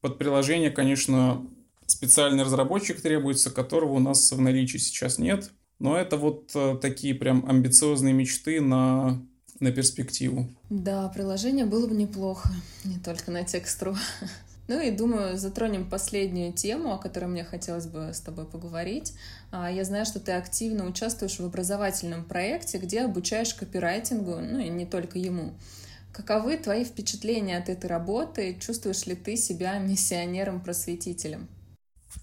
Под 0.00 0.18
приложение, 0.18 0.70
конечно, 0.70 1.46
специальный 1.86 2.44
разработчик 2.44 3.00
требуется, 3.00 3.50
которого 3.50 3.92
у 3.94 3.98
нас 3.98 4.32
в 4.32 4.40
наличии 4.40 4.78
сейчас 4.78 5.18
нет. 5.18 5.50
Но 5.78 5.96
это 5.96 6.16
вот 6.16 6.50
э, 6.54 6.76
такие 6.80 7.14
прям 7.14 7.44
амбициозные 7.48 8.12
мечты 8.12 8.60
на, 8.60 9.22
на 9.60 9.72
перспективу. 9.72 10.48
Да, 10.68 11.08
приложение 11.08 11.64
было 11.64 11.86
бы 11.86 11.94
неплохо, 11.94 12.50
не 12.84 12.98
только 12.98 13.30
на 13.30 13.44
текст.ру. 13.44 13.96
Ну 14.68 14.80
и 14.80 14.90
думаю, 14.90 15.36
затронем 15.36 15.88
последнюю 15.88 16.52
тему, 16.52 16.92
о 16.92 16.98
которой 16.98 17.26
мне 17.26 17.44
хотелось 17.44 17.86
бы 17.86 18.10
с 18.12 18.20
тобой 18.20 18.46
поговорить. 18.46 19.14
А, 19.50 19.70
я 19.70 19.84
знаю, 19.84 20.06
что 20.06 20.20
ты 20.20 20.32
активно 20.32 20.86
участвуешь 20.86 21.38
в 21.38 21.44
образовательном 21.44 22.24
проекте, 22.24 22.78
где 22.78 23.02
обучаешь 23.02 23.54
копирайтингу, 23.54 24.36
ну 24.36 24.58
и 24.58 24.68
не 24.68 24.86
только 24.86 25.18
ему. 25.18 25.54
Каковы 26.12 26.56
твои 26.56 26.84
впечатления 26.84 27.58
от 27.58 27.68
этой 27.68 27.86
работы? 27.86 28.56
Чувствуешь 28.60 29.06
ли 29.06 29.14
ты 29.14 29.36
себя 29.36 29.78
миссионером-просветителем? 29.78 31.48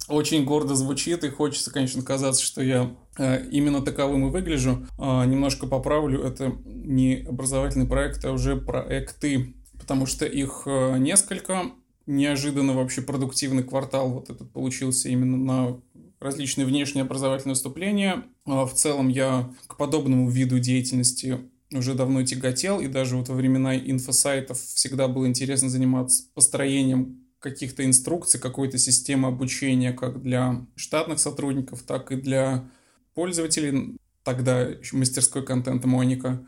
Очень 0.10 0.46
гордо 0.46 0.76
звучит, 0.76 1.24
и 1.24 1.30
хочется, 1.30 1.72
конечно, 1.72 2.02
казаться, 2.02 2.44
что 2.44 2.62
я 2.62 2.96
э, 3.18 3.46
именно 3.50 3.82
таковым 3.82 4.28
и 4.28 4.32
выгляжу. 4.32 4.86
Э, 4.98 5.26
немножко 5.26 5.68
поправлю, 5.68 6.24
это 6.24 6.54
не 6.66 7.26
образовательный 7.28 7.88
проект, 7.88 8.24
а 8.26 8.32
уже 8.32 8.58
проекты, 8.58 9.56
потому 9.80 10.06
что 10.06 10.26
их 10.26 10.64
э, 10.66 10.98
несколько 10.98 11.72
неожиданно 12.08 12.74
вообще 12.74 13.02
продуктивный 13.02 13.64
квартал 13.64 14.10
вот 14.10 14.30
этот 14.30 14.52
получился 14.52 15.10
именно 15.10 15.38
на 15.38 15.82
различные 16.20 16.66
внешние 16.66 17.04
образовательные 17.04 17.54
выступления. 17.54 18.24
А 18.46 18.66
в 18.66 18.74
целом 18.74 19.10
я 19.10 19.54
к 19.68 19.78
подобному 19.78 20.30
виду 20.30 20.60
деятельности 20.60 21.40
уже 21.72 21.94
давно 21.94 22.24
тяготел, 22.24 22.80
и 22.80 22.88
даже 22.88 23.18
вот 23.18 23.28
во 23.30 23.36
времена 23.36 23.78
инфосайтов 23.78 24.60
всегда 24.60 25.08
было 25.08 25.28
интересно 25.28 25.70
заниматься 25.70 26.24
построением 26.34 27.28
каких-то 27.40 27.86
инструкций, 27.86 28.40
какой-то 28.40 28.78
системы 28.78 29.28
обучения 29.28 29.94
как 29.94 30.22
для 30.22 30.66
штатных 30.76 31.20
сотрудников, 31.20 31.84
так 31.84 32.12
и 32.12 32.16
для 32.16 32.70
пользователей, 33.14 33.98
тогда 34.24 34.62
еще 34.62 34.96
мастерской 34.96 35.46
контента 35.46 35.88
Моника. 35.88 36.44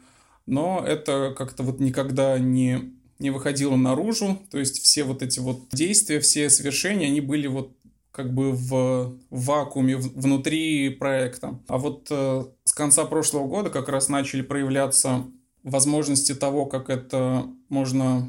Но 0.45 0.83
это 0.85 1.35
как-то 1.37 1.63
вот 1.63 1.79
никогда 1.79 2.39
не 2.39 2.93
не 3.19 3.29
выходило 3.29 3.75
наружу, 3.75 4.39
то 4.49 4.57
есть 4.57 4.81
все 4.81 5.03
вот 5.03 5.21
эти 5.21 5.39
вот 5.39 5.69
действия, 5.71 6.19
все 6.19 6.49
совершения, 6.49 7.07
они 7.07 7.21
были 7.21 7.47
вот 7.47 7.75
как 8.11 8.33
бы 8.33 8.51
в, 8.51 9.17
вакууме 9.29 9.97
внутри 9.97 10.89
проекта. 10.89 11.59
А 11.67 11.77
вот 11.77 12.07
э, 12.09 12.45
с 12.63 12.73
конца 12.73 13.05
прошлого 13.05 13.47
года 13.47 13.69
как 13.69 13.87
раз 13.87 14.09
начали 14.09 14.41
проявляться 14.41 15.25
возможности 15.63 16.33
того, 16.33 16.65
как 16.65 16.89
это 16.89 17.45
можно 17.69 18.27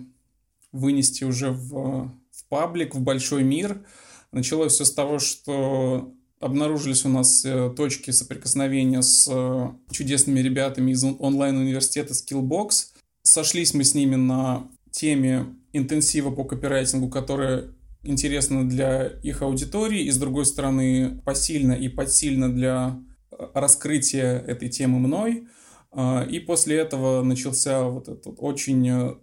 вынести 0.72 1.24
уже 1.24 1.50
в, 1.50 2.12
в 2.30 2.44
паблик, 2.48 2.94
в 2.94 3.00
большой 3.00 3.42
мир. 3.42 3.84
Началось 4.32 4.74
все 4.74 4.84
с 4.84 4.92
того, 4.92 5.18
что 5.18 6.12
обнаружились 6.40 7.04
у 7.04 7.08
нас 7.08 7.44
э, 7.44 7.72
точки 7.76 8.10
соприкосновения 8.10 9.02
с 9.02 9.28
э, 9.30 9.68
чудесными 9.90 10.40
ребятами 10.40 10.92
из 10.92 11.04
онлайн-университета 11.04 12.14
Skillbox. 12.14 12.92
Сошлись 13.22 13.74
мы 13.74 13.84
с 13.84 13.94
ними 13.94 14.16
на 14.16 14.68
теме 14.90 15.54
интенсива 15.72 16.30
по 16.30 16.44
копирайтингу, 16.44 17.08
которая 17.08 17.74
интересна 18.02 18.68
для 18.68 19.06
их 19.06 19.42
аудитории, 19.42 20.02
и 20.04 20.10
с 20.10 20.16
другой 20.16 20.46
стороны 20.46 21.20
посильно 21.24 21.72
и 21.72 21.88
подсильно 21.88 22.52
для 22.52 22.98
э, 23.30 23.46
раскрытия 23.54 24.38
этой 24.38 24.68
темы 24.68 24.98
мной. 24.98 25.48
А, 25.92 26.22
и 26.22 26.38
после 26.38 26.76
этого 26.76 27.22
начался 27.22 27.84
вот 27.84 28.08
этот 28.08 28.34
очень, 28.38 28.88
э, 28.88 29.14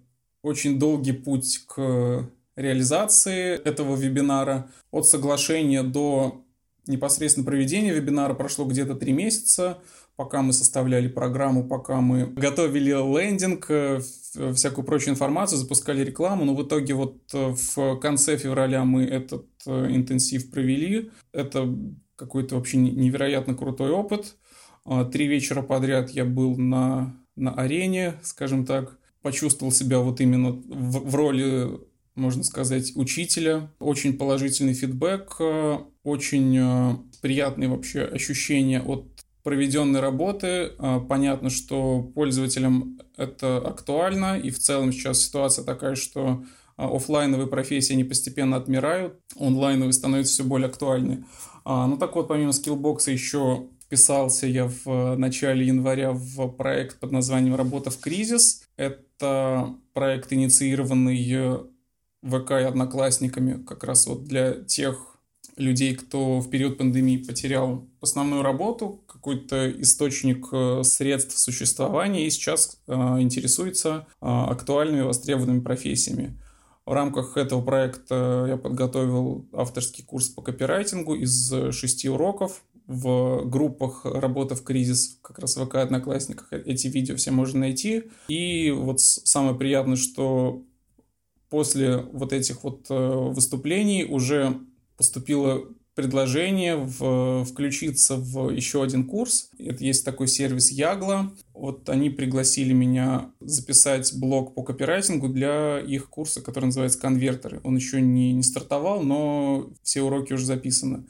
очень 0.41 0.79
долгий 0.79 1.13
путь 1.13 1.65
к 1.67 2.29
реализации 2.55 3.55
этого 3.55 3.95
вебинара. 3.95 4.69
От 4.91 5.07
соглашения 5.07 5.83
до 5.83 6.43
непосредственно 6.87 7.45
проведения 7.45 7.93
вебинара 7.93 8.33
прошло 8.33 8.65
где-то 8.65 8.95
три 8.95 9.13
месяца 9.13 9.79
пока 10.17 10.41
мы 10.41 10.51
составляли 10.51 11.07
программу, 11.07 11.63
пока 11.63 12.01
мы 12.01 12.25
готовили 12.25 12.89
лендинг, 12.89 13.67
э, 13.69 14.01
всякую 14.53 14.83
прочую 14.83 15.13
информацию, 15.13 15.59
запускали 15.59 16.03
рекламу, 16.03 16.43
но 16.43 16.55
в 16.55 16.63
итоге 16.63 16.95
вот 16.95 17.21
э, 17.33 17.55
в 17.55 17.99
конце 17.99 18.35
февраля 18.35 18.83
мы 18.83 19.03
этот 19.03 19.45
э, 19.67 19.87
интенсив 19.91 20.49
провели. 20.49 21.11
Это 21.31 21.73
какой-то 22.15 22.55
вообще 22.55 22.77
невероятно 22.77 23.53
крутой 23.53 23.91
опыт. 23.91 24.35
А, 24.85 25.05
три 25.05 25.27
вечера 25.27 25.61
подряд 25.61 26.09
я 26.09 26.25
был 26.25 26.57
на, 26.57 27.15
на 27.35 27.53
арене, 27.53 28.15
скажем 28.23 28.65
так, 28.65 28.97
почувствовал 29.21 29.71
себя 29.71 29.99
вот 29.99 30.19
именно 30.19 30.49
в, 30.49 31.09
в 31.09 31.15
роли 31.15 31.79
можно 32.15 32.43
сказать, 32.43 32.93
учителя. 32.95 33.69
Очень 33.79 34.17
положительный 34.17 34.73
фидбэк, 34.73 35.39
очень 36.03 37.05
приятные 37.21 37.69
вообще 37.69 38.05
ощущения 38.05 38.81
от 38.81 39.16
проведенной 39.47 40.01
работы. 40.01 40.73
А, 40.77 40.99
понятно, 40.99 41.49
что 41.49 42.01
пользователям 42.01 42.99
это 43.15 43.59
актуально, 43.59 44.37
и 44.37 44.49
в 44.49 44.59
целом 44.59 44.91
сейчас 44.91 45.21
ситуация 45.21 45.63
такая, 45.63 45.95
что 45.95 46.43
а, 46.75 46.93
офлайновые 46.93 47.47
профессии 47.47 47.93
они 47.93 48.03
постепенно 48.03 48.57
отмирают, 48.57 49.21
онлайновые 49.39 49.93
становятся 49.93 50.33
все 50.33 50.43
более 50.43 50.67
актуальны. 50.67 51.23
А, 51.63 51.87
ну 51.87 51.95
так 51.95 52.13
вот, 52.17 52.27
помимо 52.27 52.51
скиллбокса 52.51 53.11
еще 53.11 53.69
вписался 53.85 54.47
я 54.47 54.69
в 54.83 55.15
начале 55.15 55.65
января 55.65 56.11
в 56.11 56.49
проект 56.49 56.99
под 56.99 57.13
названием 57.13 57.55
«Работа 57.55 57.89
в 57.89 57.99
кризис». 57.99 58.67
Это 58.75 59.73
проект, 59.93 60.33
инициированный 60.33 61.15
ВК 62.21 62.51
и 62.51 62.65
одноклассниками 62.65 63.63
как 63.63 63.85
раз 63.85 64.07
вот 64.07 64.25
для 64.25 64.55
тех 64.65 65.16
людей, 65.57 65.95
кто 65.95 66.39
в 66.39 66.49
период 66.49 66.77
пандемии 66.77 67.17
потерял 67.17 67.85
основную 68.01 68.43
работу, 68.43 69.01
какой-то 69.07 69.69
источник 69.81 70.47
э, 70.51 70.83
средств 70.83 71.37
существования 71.37 72.25
и 72.25 72.29
сейчас 72.29 72.79
э, 72.87 72.93
интересуется 73.19 74.07
э, 74.21 74.25
актуальными 74.25 75.01
востребованными 75.01 75.59
профессиями. 75.59 76.39
В 76.85 76.93
рамках 76.93 77.35
этого 77.35 77.61
проекта 77.61 78.45
я 78.47 78.57
подготовил 78.57 79.45
авторский 79.51 80.05
курс 80.05 80.29
по 80.29 80.41
копирайтингу 80.41 81.15
из 81.15 81.51
шести 81.73 82.07
уроков 82.07 82.63
в 82.85 83.43
группах 83.43 84.05
«Работа 84.05 84.55
в 84.55 84.63
кризис», 84.63 85.19
как 85.21 85.39
раз 85.39 85.57
в 85.57 85.65
ВК 85.65 85.75
Одноклассниках. 85.75 86.53
Эти 86.53 86.87
видео 86.87 87.17
все 87.17 87.31
можно 87.31 87.59
найти. 87.59 88.03
И 88.29 88.71
вот 88.71 89.01
самое 89.01 89.57
приятное, 89.57 89.97
что 89.97 90.63
после 91.49 91.97
вот 91.97 92.31
этих 92.31 92.63
вот 92.63 92.85
выступлений 92.87 94.05
уже 94.05 94.57
поступило 94.97 95.63
предложение 95.97 96.75
в, 96.75 97.43
включиться 97.43 98.17
в 98.17 98.51
еще 98.51 98.83
один 98.83 99.05
курс. 99.07 99.49
Это 99.57 99.83
есть 99.83 100.05
такой 100.05 100.27
сервис 100.27 100.69
Ягла. 100.69 101.31
Вот 101.55 101.89
они 101.89 102.11
пригласили 102.11 102.71
меня 102.71 103.31
записать 103.39 104.13
блог 104.15 104.53
по 104.53 104.61
копирайтингу 104.61 105.27
для 105.27 105.79
их 105.79 106.09
курса, 106.09 106.41
который 106.41 106.65
называется 106.65 106.99
«Конвертеры». 106.99 107.61
Он 107.63 107.75
еще 107.75 107.99
не, 107.99 108.31
не 108.31 108.43
стартовал, 108.43 109.01
но 109.01 109.71
все 109.81 110.03
уроки 110.03 110.33
уже 110.33 110.45
записаны. 110.45 111.07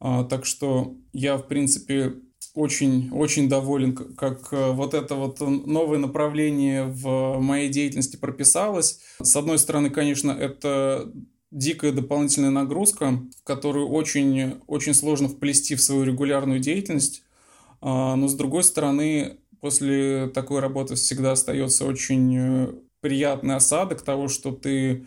А, 0.00 0.24
так 0.24 0.44
что 0.44 0.96
я, 1.14 1.38
в 1.38 1.48
принципе, 1.48 2.16
очень, 2.52 3.10
очень 3.12 3.48
доволен, 3.48 3.94
как 3.94 4.52
вот 4.52 4.92
это 4.92 5.14
вот 5.14 5.40
новое 5.40 5.98
направление 5.98 6.84
в 6.84 7.38
моей 7.38 7.70
деятельности 7.70 8.16
прописалось. 8.16 9.00
С 9.20 9.34
одной 9.34 9.58
стороны, 9.58 9.88
конечно, 9.88 10.30
это 10.30 11.10
дикая 11.56 11.90
дополнительная 11.90 12.50
нагрузка, 12.50 13.18
которую 13.42 13.88
очень, 13.88 14.60
очень 14.66 14.92
сложно 14.92 15.28
вплести 15.28 15.74
в 15.74 15.80
свою 15.80 16.04
регулярную 16.04 16.60
деятельность. 16.60 17.22
А, 17.80 18.14
но 18.14 18.28
с 18.28 18.34
другой 18.34 18.62
стороны, 18.62 19.38
после 19.60 20.28
такой 20.28 20.60
работы 20.60 20.96
всегда 20.96 21.32
остается 21.32 21.86
очень 21.86 22.36
э, 22.36 22.74
приятный 23.00 23.54
осадок 23.54 24.02
того, 24.02 24.28
что 24.28 24.52
ты 24.52 25.06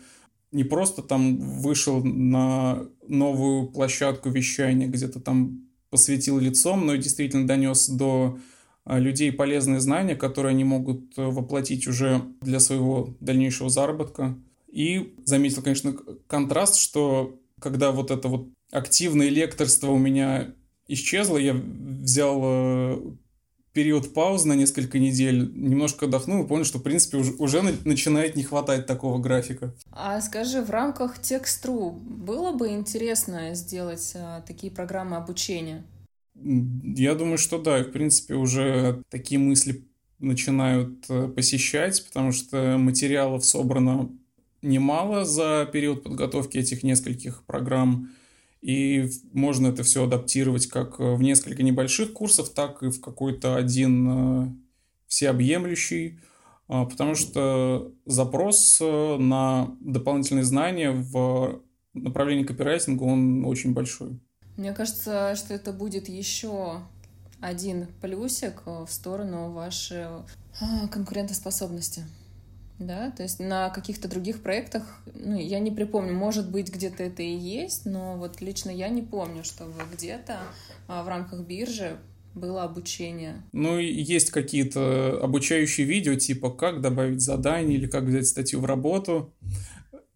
не 0.50 0.64
просто 0.64 1.02
там 1.02 1.38
вышел 1.38 2.02
на 2.02 2.82
новую 3.06 3.68
площадку 3.68 4.28
вещания, 4.28 4.88
где-то 4.88 5.20
там 5.20 5.68
посветил 5.88 6.38
лицом, 6.40 6.84
но 6.84 6.94
и 6.94 6.98
действительно 6.98 7.46
донес 7.46 7.88
до 7.88 8.38
людей 8.86 9.30
полезные 9.30 9.78
знания, 9.78 10.16
которые 10.16 10.50
они 10.50 10.64
могут 10.64 11.16
воплотить 11.16 11.86
уже 11.86 12.22
для 12.40 12.58
своего 12.58 13.14
дальнейшего 13.20 13.70
заработка. 13.70 14.36
И 14.70 15.14
заметил, 15.24 15.62
конечно, 15.62 15.94
контраст, 16.26 16.76
что 16.76 17.38
когда 17.60 17.92
вот 17.92 18.10
это 18.10 18.28
вот 18.28 18.48
активное 18.70 19.28
лекторство 19.28 19.90
у 19.90 19.98
меня 19.98 20.54
исчезло, 20.86 21.36
я 21.36 21.54
взял 21.54 22.40
э, 22.42 23.00
период 23.72 24.12
паузы 24.12 24.48
на 24.48 24.54
несколько 24.54 24.98
недель, 24.98 25.50
немножко 25.54 26.06
отдохнул 26.06 26.44
и 26.44 26.48
понял, 26.48 26.64
что, 26.64 26.78
в 26.78 26.82
принципе, 26.82 27.18
уже, 27.18 27.32
уже 27.34 27.62
начинает 27.84 28.36
не 28.36 28.42
хватать 28.42 28.86
такого 28.86 29.18
графика. 29.18 29.74
А 29.92 30.20
скажи, 30.20 30.62
в 30.62 30.70
рамках 30.70 31.20
Текстру 31.20 31.90
было 31.90 32.52
бы 32.52 32.68
интересно 32.68 33.54
сделать 33.54 34.12
а, 34.16 34.40
такие 34.42 34.72
программы 34.72 35.16
обучения? 35.16 35.84
Я 36.34 37.14
думаю, 37.14 37.38
что 37.38 37.58
да, 37.58 37.78
и, 37.78 37.84
в 37.84 37.92
принципе, 37.92 38.34
уже 38.34 39.02
такие 39.10 39.38
мысли 39.38 39.84
начинают 40.18 41.04
э, 41.08 41.28
посещать, 41.28 42.04
потому 42.06 42.32
что 42.32 42.76
материалов 42.78 43.44
собрано 43.44 44.10
немало 44.62 45.24
за 45.24 45.68
период 45.72 46.02
подготовки 46.02 46.58
этих 46.58 46.82
нескольких 46.82 47.42
программ, 47.44 48.10
и 48.62 49.08
можно 49.32 49.68
это 49.68 49.82
все 49.82 50.04
адаптировать 50.04 50.66
как 50.66 50.98
в 50.98 51.22
несколько 51.22 51.62
небольших 51.62 52.12
курсов, 52.12 52.50
так 52.50 52.82
и 52.82 52.90
в 52.90 53.00
какой-то 53.00 53.56
один 53.56 54.08
э, 54.10 54.52
всеобъемлющий, 55.06 56.18
а, 56.68 56.84
потому 56.84 57.14
что 57.14 57.92
запрос 58.04 58.78
э, 58.80 59.16
на 59.16 59.74
дополнительные 59.80 60.44
знания 60.44 60.90
в 60.90 61.62
направлении 61.94 62.44
копирайтинга, 62.44 63.02
он 63.02 63.44
очень 63.44 63.72
большой. 63.72 64.20
Мне 64.56 64.72
кажется, 64.72 65.34
что 65.36 65.54
это 65.54 65.72
будет 65.72 66.08
еще 66.08 66.82
один 67.40 67.86
плюсик 68.00 68.62
в 68.66 68.88
сторону 68.88 69.52
вашей 69.52 70.04
конкурентоспособности. 70.92 72.04
Да, 72.80 73.10
то 73.10 73.22
есть 73.22 73.38
на 73.40 73.68
каких-то 73.68 74.08
других 74.08 74.42
проектах, 74.42 75.02
ну, 75.14 75.38
я 75.38 75.58
не 75.58 75.70
припомню, 75.70 76.14
может 76.14 76.50
быть, 76.50 76.72
где-то 76.72 77.02
это 77.02 77.22
и 77.22 77.36
есть, 77.36 77.84
но 77.84 78.16
вот 78.16 78.40
лично 78.40 78.70
я 78.70 78.88
не 78.88 79.02
помню, 79.02 79.44
чтобы 79.44 79.74
где-то 79.92 80.38
а, 80.88 81.04
в 81.04 81.08
рамках 81.08 81.46
биржи 81.46 81.98
было 82.34 82.62
обучение. 82.62 83.42
Ну, 83.52 83.78
есть 83.78 84.30
какие-то 84.30 85.20
обучающие 85.22 85.86
видео, 85.86 86.14
типа 86.14 86.50
как 86.50 86.80
добавить 86.80 87.20
задание 87.20 87.76
или 87.76 87.86
как 87.86 88.04
взять 88.04 88.26
статью 88.26 88.60
в 88.60 88.64
работу. 88.64 89.34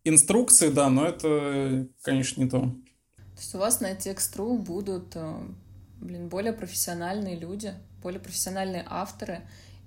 Инструкции, 0.04 0.70
да, 0.70 0.88
но 0.88 1.06
это, 1.06 1.86
конечно, 2.00 2.40
не 2.40 2.48
то. 2.48 2.60
То 2.60 3.40
есть 3.40 3.54
у 3.54 3.58
вас 3.58 3.80
на 3.80 3.94
Текст.ру 3.94 4.56
будут, 4.56 5.16
э, 5.16 5.38
блин, 6.00 6.28
более 6.28 6.54
профессиональные 6.54 7.36
люди, 7.36 7.74
более 8.02 8.20
профессиональные 8.20 8.84
авторы, 8.88 9.42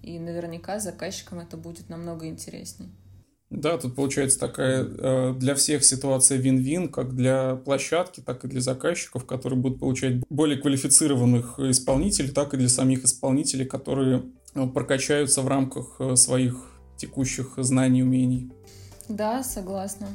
и 0.08 0.20
наверняка 0.20 0.80
заказчикам 0.80 1.40
это 1.40 1.58
будет 1.58 1.90
намного 1.90 2.28
интереснее. 2.28 2.90
Да, 3.50 3.78
тут 3.78 3.96
получается 3.96 4.40
такая 4.40 4.84
э, 4.84 5.34
для 5.38 5.56
всех 5.56 5.86
ситуация 5.86 6.38
вин-вин, 6.38 6.90
как 6.90 7.16
для 7.16 7.56
площадки, 7.56 8.20
так 8.20 8.44
и 8.44 8.48
для 8.48 8.60
заказчиков, 8.60 9.26
которые 9.26 9.58
будут 9.58 9.80
получать 9.80 10.16
более 10.30 10.58
квалифицированных 10.58 11.58
исполнителей, 11.60 12.32
так 12.32 12.54
и 12.54 12.58
для 12.58 12.68
самих 12.68 13.06
исполнителей, 13.06 13.66
которые 13.66 14.26
э, 14.54 14.68
прокачаются 14.68 15.42
в 15.42 15.48
рамках 15.48 15.96
э, 16.00 16.18
своих 16.18 16.72
текущих 16.98 17.54
знаний 17.58 18.00
и 18.00 18.04
умений. 18.04 18.52
Да, 19.08 19.44
согласна. 19.44 20.08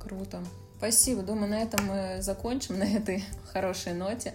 Круто. 0.00 0.42
Спасибо. 0.78 1.22
Думаю, 1.22 1.50
на 1.50 1.62
этом 1.62 1.84
мы 1.84 2.22
закончим, 2.22 2.78
на 2.78 2.84
этой 2.84 3.22
хорошей 3.52 3.92
ноте. 3.92 4.32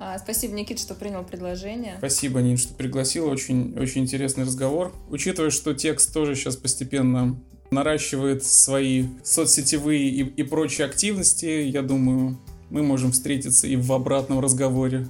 А, 0.00 0.18
спасибо, 0.18 0.54
Никит, 0.54 0.78
что 0.78 0.94
принял 0.94 1.24
предложение. 1.24 1.96
Спасибо, 1.98 2.40
Нин, 2.40 2.56
что 2.56 2.72
пригласила. 2.74 3.30
Очень, 3.30 3.76
очень 3.78 4.02
интересный 4.02 4.44
разговор. 4.44 4.94
Учитывая, 5.08 5.50
что 5.50 5.74
текст 5.74 6.12
тоже 6.12 6.34
сейчас 6.36 6.56
постепенно 6.56 7.38
наращивает 7.70 8.44
свои 8.44 9.06
соцсетевые 9.24 10.08
и, 10.08 10.22
и 10.22 10.42
прочие 10.42 10.86
активности, 10.86 11.46
я 11.46 11.82
думаю, 11.82 12.38
мы 12.70 12.82
можем 12.82 13.12
встретиться 13.12 13.66
и 13.66 13.76
в 13.76 13.92
обратном 13.92 14.40
разговоре. 14.40 15.08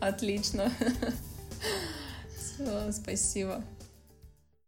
Отлично. 0.00 0.70
Все, 2.36 2.92
спасибо. 2.92 3.64